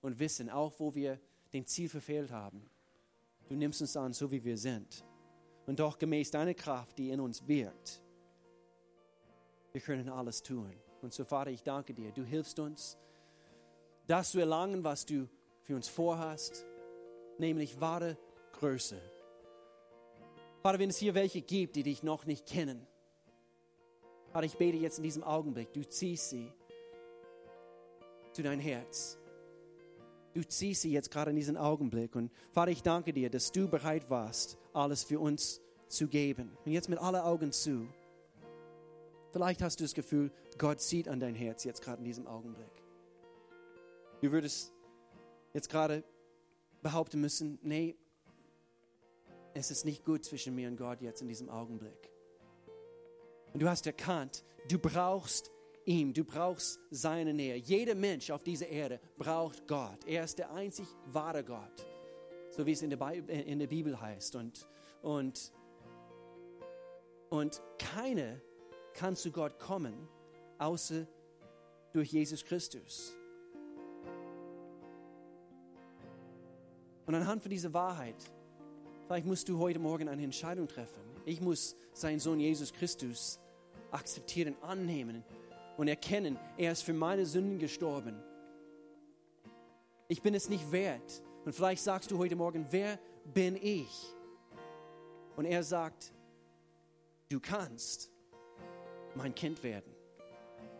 und 0.00 0.20
wissen, 0.20 0.48
auch 0.48 0.78
wo 0.78 0.94
wir 0.94 1.20
den 1.52 1.66
Ziel 1.66 1.88
verfehlt 1.88 2.30
haben. 2.30 2.70
Du 3.52 3.58
nimmst 3.58 3.82
uns 3.82 3.94
an, 3.98 4.14
so 4.14 4.30
wie 4.30 4.42
wir 4.42 4.56
sind. 4.56 5.04
Und 5.66 5.78
doch 5.78 5.98
gemäß 5.98 6.30
deiner 6.30 6.54
Kraft, 6.54 6.96
die 6.96 7.10
in 7.10 7.20
uns 7.20 7.46
wirkt, 7.46 8.00
wir 9.72 9.80
können 9.82 10.08
alles 10.08 10.42
tun. 10.42 10.72
Und 11.02 11.12
so, 11.12 11.22
Vater, 11.22 11.50
ich 11.50 11.62
danke 11.62 11.92
dir. 11.92 12.12
Du 12.12 12.24
hilfst 12.24 12.58
uns 12.58 12.96
das 14.06 14.30
zu 14.30 14.38
erlangen, 14.38 14.84
was 14.84 15.04
du 15.04 15.28
für 15.64 15.76
uns 15.76 15.86
vorhast, 15.86 16.64
nämlich 17.36 17.78
wahre 17.78 18.16
Größe. 18.52 18.98
Vater, 20.62 20.78
wenn 20.78 20.88
es 20.88 20.96
hier 20.96 21.14
welche 21.14 21.42
gibt, 21.42 21.76
die 21.76 21.82
dich 21.82 22.02
noch 22.02 22.24
nicht 22.24 22.46
kennen, 22.46 22.86
Vater, 24.32 24.46
ich 24.46 24.56
bete 24.56 24.78
jetzt 24.78 24.96
in 24.96 25.04
diesem 25.04 25.24
Augenblick, 25.24 25.74
du 25.74 25.86
ziehst 25.86 26.30
sie 26.30 26.50
zu 28.32 28.42
dein 28.42 28.60
Herz. 28.60 29.18
Du 30.34 30.42
ziehst 30.42 30.82
sie 30.82 30.92
jetzt 30.92 31.10
gerade 31.10 31.30
in 31.30 31.36
diesem 31.36 31.56
Augenblick. 31.56 32.16
Und 32.16 32.30
Vater, 32.52 32.70
ich 32.70 32.82
danke 32.82 33.12
dir, 33.12 33.30
dass 33.30 33.52
du 33.52 33.68
bereit 33.68 34.08
warst, 34.08 34.58
alles 34.72 35.04
für 35.04 35.20
uns 35.20 35.60
zu 35.88 36.08
geben. 36.08 36.56
Und 36.64 36.72
jetzt 36.72 36.88
mit 36.88 36.98
allen 36.98 37.20
Augen 37.20 37.52
zu. 37.52 37.86
Vielleicht 39.32 39.62
hast 39.62 39.80
du 39.80 39.84
das 39.84 39.94
Gefühl, 39.94 40.30
Gott 40.58 40.80
sieht 40.80 41.08
an 41.08 41.20
dein 41.20 41.34
Herz 41.34 41.64
jetzt 41.64 41.82
gerade 41.82 41.98
in 41.98 42.04
diesem 42.04 42.26
Augenblick. 42.26 42.70
Du 44.20 44.30
würdest 44.30 44.72
jetzt 45.52 45.68
gerade 45.68 46.04
behaupten 46.82 47.20
müssen, 47.20 47.58
nee, 47.62 47.96
es 49.54 49.70
ist 49.70 49.84
nicht 49.84 50.04
gut 50.04 50.24
zwischen 50.24 50.54
mir 50.54 50.68
und 50.68 50.76
Gott 50.76 51.02
jetzt 51.02 51.20
in 51.22 51.28
diesem 51.28 51.48
Augenblick. 51.48 52.10
Und 53.52 53.60
du 53.60 53.68
hast 53.68 53.86
erkannt, 53.86 54.44
du 54.68 54.78
brauchst 54.78 55.50
ihm, 55.84 56.12
du 56.12 56.24
brauchst 56.24 56.80
seine 56.90 57.34
Nähe. 57.34 57.56
Jeder 57.56 57.94
Mensch 57.94 58.30
auf 58.30 58.42
dieser 58.42 58.68
Erde 58.68 59.00
braucht 59.16 59.66
Gott. 59.66 60.04
Er 60.06 60.24
ist 60.24 60.38
der 60.38 60.52
einzig 60.52 60.86
wahre 61.06 61.44
Gott, 61.44 61.86
so 62.50 62.66
wie 62.66 62.72
es 62.72 62.82
in 62.82 62.90
der, 62.90 62.96
Bibel, 62.96 63.34
in 63.34 63.58
der 63.58 63.66
Bibel 63.66 64.00
heißt. 64.00 64.36
Und, 64.36 64.66
und, 65.02 65.52
und 67.30 67.62
keiner 67.78 68.40
kann 68.94 69.16
zu 69.16 69.30
Gott 69.30 69.58
kommen, 69.58 70.08
außer 70.58 71.06
durch 71.92 72.12
Jesus 72.12 72.44
Christus. 72.44 73.16
Und 77.06 77.14
anhand 77.14 77.42
von 77.42 77.50
dieser 77.50 77.72
Wahrheit, 77.74 78.16
vielleicht 79.06 79.26
musst 79.26 79.48
du 79.48 79.58
heute 79.58 79.78
Morgen 79.78 80.08
eine 80.08 80.22
Entscheidung 80.22 80.68
treffen. 80.68 81.02
Ich 81.24 81.40
muss 81.40 81.76
seinen 81.92 82.20
Sohn 82.20 82.40
Jesus 82.40 82.72
Christus 82.72 83.40
akzeptieren, 83.90 84.56
annehmen 84.62 85.24
und 85.76 85.88
erkennen, 85.88 86.38
er 86.56 86.72
ist 86.72 86.82
für 86.82 86.92
meine 86.92 87.26
Sünden 87.26 87.58
gestorben. 87.58 88.22
Ich 90.08 90.22
bin 90.22 90.34
es 90.34 90.48
nicht 90.48 90.70
wert. 90.72 91.22
Und 91.44 91.54
vielleicht 91.54 91.82
sagst 91.82 92.10
du 92.10 92.18
heute 92.18 92.36
Morgen, 92.36 92.66
wer 92.70 92.98
bin 93.32 93.56
ich? 93.56 94.14
Und 95.36 95.44
er 95.46 95.62
sagt, 95.62 96.12
du 97.28 97.40
kannst 97.40 98.10
mein 99.14 99.34
Kind 99.34 99.62
werden. 99.62 99.90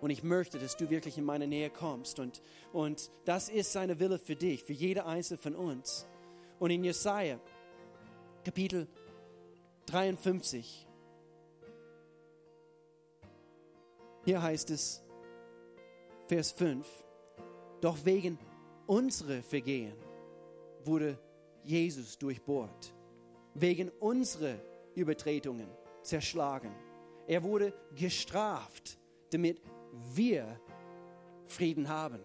Und 0.01 0.11
ich 0.11 0.22
möchte, 0.22 0.59
dass 0.59 0.76
du 0.76 0.90
wirklich 0.90 1.16
in 1.16 1.24
meine 1.24 1.47
Nähe 1.47 1.70
kommst. 1.70 2.18
Und, 2.18 2.43
und 2.72 3.11
das 3.24 3.49
ist 3.49 3.72
seine 3.72 4.01
Wille 4.01 4.18
für 4.18 4.36
dich, 4.36 4.64
für 4.64 4.72
jede 4.72 5.07
einzelne 5.07 5.38
von 5.38 5.55
uns. 5.55 6.07
Und 6.59 6.70
in 6.70 6.84
Jesaja, 6.84 7.40
Kapitel 8.45 8.88
53, 9.86 10.88
hier 14.25 14.41
heißt 14.43 14.70
es, 14.70 15.03
Vers 16.29 16.53
5, 16.53 16.87
doch 17.81 17.97
wegen 18.05 18.39
unserer 18.87 19.43
Vergehen 19.43 19.97
wurde 20.85 21.18
Jesus 21.64 22.18
durchbohrt, 22.18 22.95
wegen 23.55 23.89
unserer 24.01 24.57
Übertretungen 24.95 25.68
zerschlagen. 26.03 26.73
Er 27.27 27.43
wurde 27.43 27.73
gestraft, 27.95 28.99
damit 29.31 29.61
wir 30.14 30.61
Frieden 31.47 31.89
haben. 31.89 32.20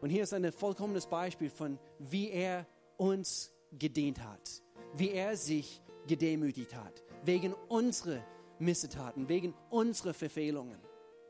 Und 0.00 0.10
hier 0.10 0.22
ist 0.22 0.34
ein 0.34 0.52
vollkommenes 0.52 1.06
Beispiel 1.06 1.50
von, 1.50 1.78
wie 1.98 2.30
er 2.30 2.66
uns 2.96 3.52
gedient 3.72 4.22
hat, 4.22 4.62
wie 4.94 5.10
er 5.10 5.36
sich 5.36 5.82
gedemütigt 6.06 6.74
hat, 6.74 7.02
wegen 7.24 7.54
unserer 7.68 8.22
Missetaten, 8.58 9.28
wegen 9.28 9.54
unserer 9.70 10.14
Verfehlungen, 10.14 10.78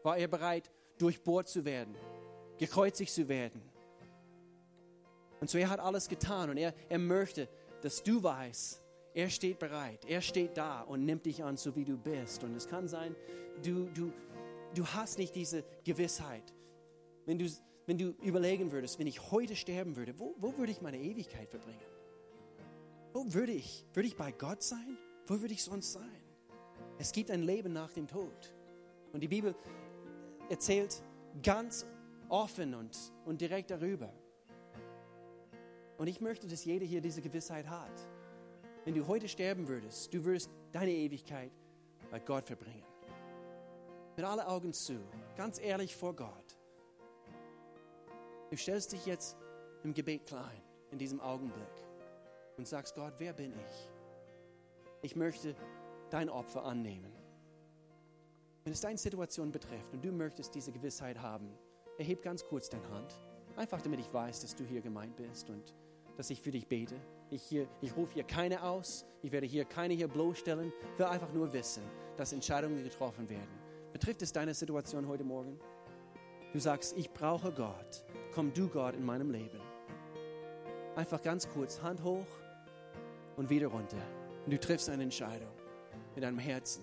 war 0.03 0.17
er 0.17 0.29
bereit, 0.29 0.71
durchbohrt 0.99 1.49
zu 1.49 1.65
werden, 1.65 1.95
gekreuzigt 2.59 3.13
zu 3.13 3.29
werden. 3.29 3.63
Und 5.41 5.51
so 5.51 5.59
er 5.59 5.69
hat 5.69 5.81
alles 5.81 6.09
getan 6.09 6.51
und 6.51 6.57
er, 6.57 6.75
er 6.89 6.99
möchte, 6.99 7.49
dass 7.83 8.03
du 8.03 8.23
weißt, 8.23 8.83
er 9.15 9.31
steht 9.31 9.59
bereit, 9.59 10.05
er 10.07 10.21
steht 10.21 10.57
da 10.57 10.83
und 10.83 11.05
nimmt 11.05 11.27
dich 11.27 11.45
an, 11.45 11.57
so 11.57 11.77
wie 11.77 11.85
du 11.85 11.97
bist. 11.97 12.43
Und 12.43 12.55
es 12.57 12.67
kann 12.67 12.89
sein, 12.89 13.15
du, 13.63 13.87
du, 13.95 14.13
du 14.75 14.87
hast 14.87 15.19
nicht 15.19 15.35
diese 15.35 15.65
Gewissheit. 15.85 16.53
Wenn 17.27 17.39
du, 17.39 17.47
wenn 17.87 17.99
du 17.99 18.15
überlegen 18.23 18.73
würdest, 18.73 18.99
wenn 18.99 19.07
ich 19.07 19.31
heute 19.31 19.55
sterben 19.55 19.97
würde, 19.97 20.19
wo, 20.19 20.35
wo 20.39 20.57
würde 20.57 20.73
ich 20.73 20.81
meine 20.81 20.99
Ewigkeit 20.99 21.49
verbringen? 21.49 21.87
Wo 23.13 23.33
würde 23.33 23.53
ich? 23.53 23.87
Würde 23.93 24.09
ich 24.09 24.17
bei 24.17 24.33
Gott 24.33 24.63
sein? 24.63 24.99
Wo 25.27 25.41
würde 25.41 25.55
ich 25.55 25.63
sonst 25.63 25.93
sein? 25.93 26.24
Es 26.99 27.13
gibt 27.13 27.31
ein 27.31 27.43
Leben 27.43 27.73
nach 27.73 27.93
dem 27.93 28.07
Tod. 28.07 28.55
Und 29.13 29.21
die 29.21 29.29
Bibel 29.29 29.55
erzählt 30.49 31.03
ganz 31.43 31.87
offen 32.29 32.75
und, 32.75 32.97
und 33.25 33.41
direkt 33.41 33.71
darüber. 33.71 34.13
Und 35.99 36.07
ich 36.07 36.21
möchte, 36.21 36.47
dass 36.47 36.65
jeder 36.65 36.85
hier 36.85 37.01
diese 37.01 37.23
Gewissheit 37.23 37.69
hat. 37.69 38.09
Wenn 38.85 38.95
du 38.95 39.07
heute 39.07 39.29
sterben 39.29 39.69
würdest, 39.69 40.13
du 40.13 40.25
würdest 40.25 40.51
deine 40.73 40.91
Ewigkeit 40.91 41.53
bei 42.11 42.19
Gott 42.19 42.45
verbringen. 42.45 42.85
Mit 44.17 44.25
allen 44.25 44.41
Augen 44.41 44.73
zu, 44.73 44.99
ganz 45.37 45.59
ehrlich 45.59 45.97
vor 45.97 46.15
Gott. 46.15 46.59
Du 48.51 48.57
stellst 48.57 48.93
dich 48.93 49.07
jetzt 49.07 49.37
im 49.83 49.95
Gebet 49.95 50.27
klein, 50.27 50.63
in 50.91 50.99
diesem 50.99 51.21
Augenblick, 51.21 51.67
und 52.57 52.69
sagst, 52.69 52.95
Gott, 52.95 53.15
wer 53.19 53.33
bin 53.33 53.53
ich? 53.53 53.91
Ich 55.03 55.17
möchte 55.17 55.57
dein 56.15 56.31
Opfer 56.31 56.65
annehmen. 56.65 57.13
Wenn 58.63 58.73
es 58.73 58.81
deine 58.81 58.97
Situation 58.97 59.51
betrifft 59.51 59.93
und 59.93 60.05
du 60.05 60.13
möchtest 60.13 60.55
diese 60.55 60.71
Gewissheit 60.71 61.21
haben, 61.21 61.51
erheb 61.99 62.23
ganz 62.23 62.45
kurz 62.45 62.71
deine 62.71 62.89
Hand. 62.91 63.21
Einfach 63.57 63.83
damit 63.83 63.99
ich 63.99 64.15
weiß, 64.15 64.41
dass 64.41 64.55
du 64.55 64.65
hier 64.65 64.81
gemeint 64.81 65.17
bist 65.17 65.51
und 65.51 65.75
dass 66.17 66.31
ich 66.31 66.41
für 66.41 66.53
dich 66.53 66.69
bete. 66.69 66.95
Ich, 67.31 67.53
ich 67.53 67.97
rufe 67.97 68.15
hier 68.15 68.23
keine 68.23 68.63
aus. 68.63 69.05
Ich 69.23 69.33
werde 69.33 69.49
hier 69.49 69.65
keine 69.65 69.95
hier 69.95 70.07
bloßstellen. 70.07 70.73
Ich 70.93 70.99
will 71.01 71.07
einfach 71.07 71.33
nur 71.33 71.53
wissen, 71.53 71.83
dass 72.17 72.33
Entscheidungen 72.33 72.85
getroffen 72.85 73.29
werden. 73.29 73.59
Betrifft 73.93 74.23
es 74.23 74.33
deine 74.33 74.55
Situation 74.55 75.09
heute 75.09 75.25
Morgen? 75.25 75.59
Du 76.53 76.61
sagst, 76.61 76.97
ich 76.97 77.11
brauche 77.11 77.51
Gott. 77.51 78.05
Komm 78.33 78.53
du 78.53 78.69
Gott 78.69 78.95
in 78.95 79.05
meinem 79.05 79.33
Leben. 79.33 79.61
Einfach 80.95 81.21
ganz 81.21 81.49
kurz, 81.49 81.83
Hand 81.83 82.05
hoch 82.05 82.27
und 83.37 83.51
wieder 83.51 83.67
runter. 83.67 84.03
Und 84.45 84.53
du 84.53 84.61
triffst 84.61 84.89
eine 84.89 85.03
Entscheidung 85.03 85.51
mit 86.15 86.25
deinem 86.25 86.39
Herzen. 86.39 86.83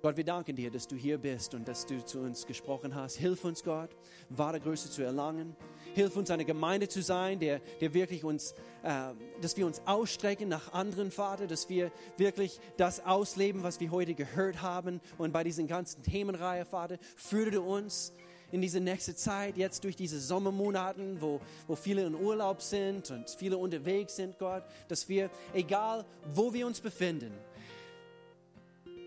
Gott, 0.00 0.16
wir 0.16 0.24
danken 0.24 0.54
dir, 0.54 0.70
dass 0.70 0.86
du 0.86 0.94
hier 0.94 1.18
bist 1.18 1.54
und 1.54 1.66
dass 1.66 1.84
du 1.84 2.04
zu 2.04 2.20
uns 2.20 2.46
gesprochen 2.46 2.94
hast. 2.94 3.16
Hilf 3.16 3.44
uns, 3.44 3.64
Gott, 3.64 3.90
wahre 4.28 4.60
Größe 4.60 4.88
zu 4.90 5.02
erlangen. 5.02 5.56
Hilf 5.94 6.16
uns, 6.16 6.30
eine 6.30 6.44
Gemeinde 6.44 6.86
zu 6.86 7.02
sein, 7.02 7.40
der, 7.40 7.58
der 7.80 7.94
wirklich 7.94 8.22
uns, 8.22 8.52
äh, 8.84 9.12
dass 9.40 9.56
wir 9.56 9.66
uns 9.66 9.82
ausstrecken 9.86 10.48
nach 10.48 10.72
anderen, 10.72 11.10
Vater, 11.10 11.48
dass 11.48 11.68
wir 11.68 11.90
wirklich 12.16 12.60
das 12.76 13.04
ausleben, 13.04 13.64
was 13.64 13.80
wir 13.80 13.90
heute 13.90 14.14
gehört 14.14 14.62
haben. 14.62 15.00
Und 15.18 15.32
bei 15.32 15.42
diesen 15.42 15.66
ganzen 15.66 16.04
Themenreihe, 16.04 16.64
Vater, 16.64 16.98
führe 17.16 17.50
du 17.50 17.62
uns 17.62 18.12
in 18.50 18.60
diese 18.60 18.80
nächste 18.80 19.14
Zeit, 19.14 19.56
jetzt 19.56 19.84
durch 19.84 19.96
diese 19.96 20.20
Sommermonaten, 20.20 21.20
wo, 21.20 21.40
wo 21.66 21.76
viele 21.76 22.06
in 22.06 22.14
Urlaub 22.14 22.62
sind 22.62 23.10
und 23.10 23.28
viele 23.30 23.58
unterwegs 23.58 24.16
sind, 24.16 24.38
Gott, 24.38 24.64
dass 24.88 25.08
wir, 25.08 25.30
egal 25.52 26.04
wo 26.34 26.52
wir 26.52 26.66
uns 26.66 26.80
befinden, 26.80 27.32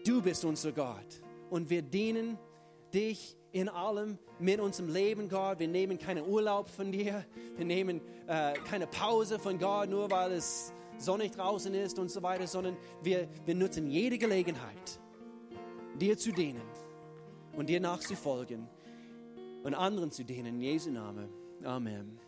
Du 0.04 0.20
bist 0.20 0.44
unser 0.46 0.72
Gott 0.72 1.22
und 1.52 1.70
wir 1.70 1.84
dienen 1.84 2.40
dich 2.92 3.38
in 3.52 3.70
allem 3.70 4.18
mit 4.40 4.60
unserem 4.60 4.92
Leben, 4.92 5.30
Gott. 5.30 5.60
Wir 5.60 5.68
nehmen 5.68 6.00
keinen 6.00 6.26
Urlaub 6.26 6.70
von 6.70 6.92
dir, 6.92 7.24
wir 7.56 7.66
nehmen 7.66 8.02
äh, 8.26 8.54
keine 8.68 8.88
Pause 8.88 9.38
von 9.38 9.60
Gott, 9.60 9.90
nur 9.90 10.10
weil 10.10 10.32
es 10.32 10.74
sonnig 10.98 11.34
draußen 11.34 11.74
ist 11.76 12.00
und 12.00 12.10
so 12.10 12.24
weiter, 12.24 12.48
sondern 12.48 12.78
wir, 13.04 13.28
wir 13.46 13.54
nutzen 13.54 13.92
jede 13.92 14.18
Gelegenheit, 14.18 15.00
dir 16.00 16.18
zu 16.18 16.32
dienen 16.32 16.64
und 17.54 17.70
dir 17.70 17.80
nachzufolgen 17.80 18.68
und 19.64 19.74
anderen 19.74 20.12
zu 20.12 20.24
dienen. 20.24 20.56
In 20.56 20.62
Jesu 20.62 20.92
Namen. 20.92 21.30
Amen. 21.64 22.22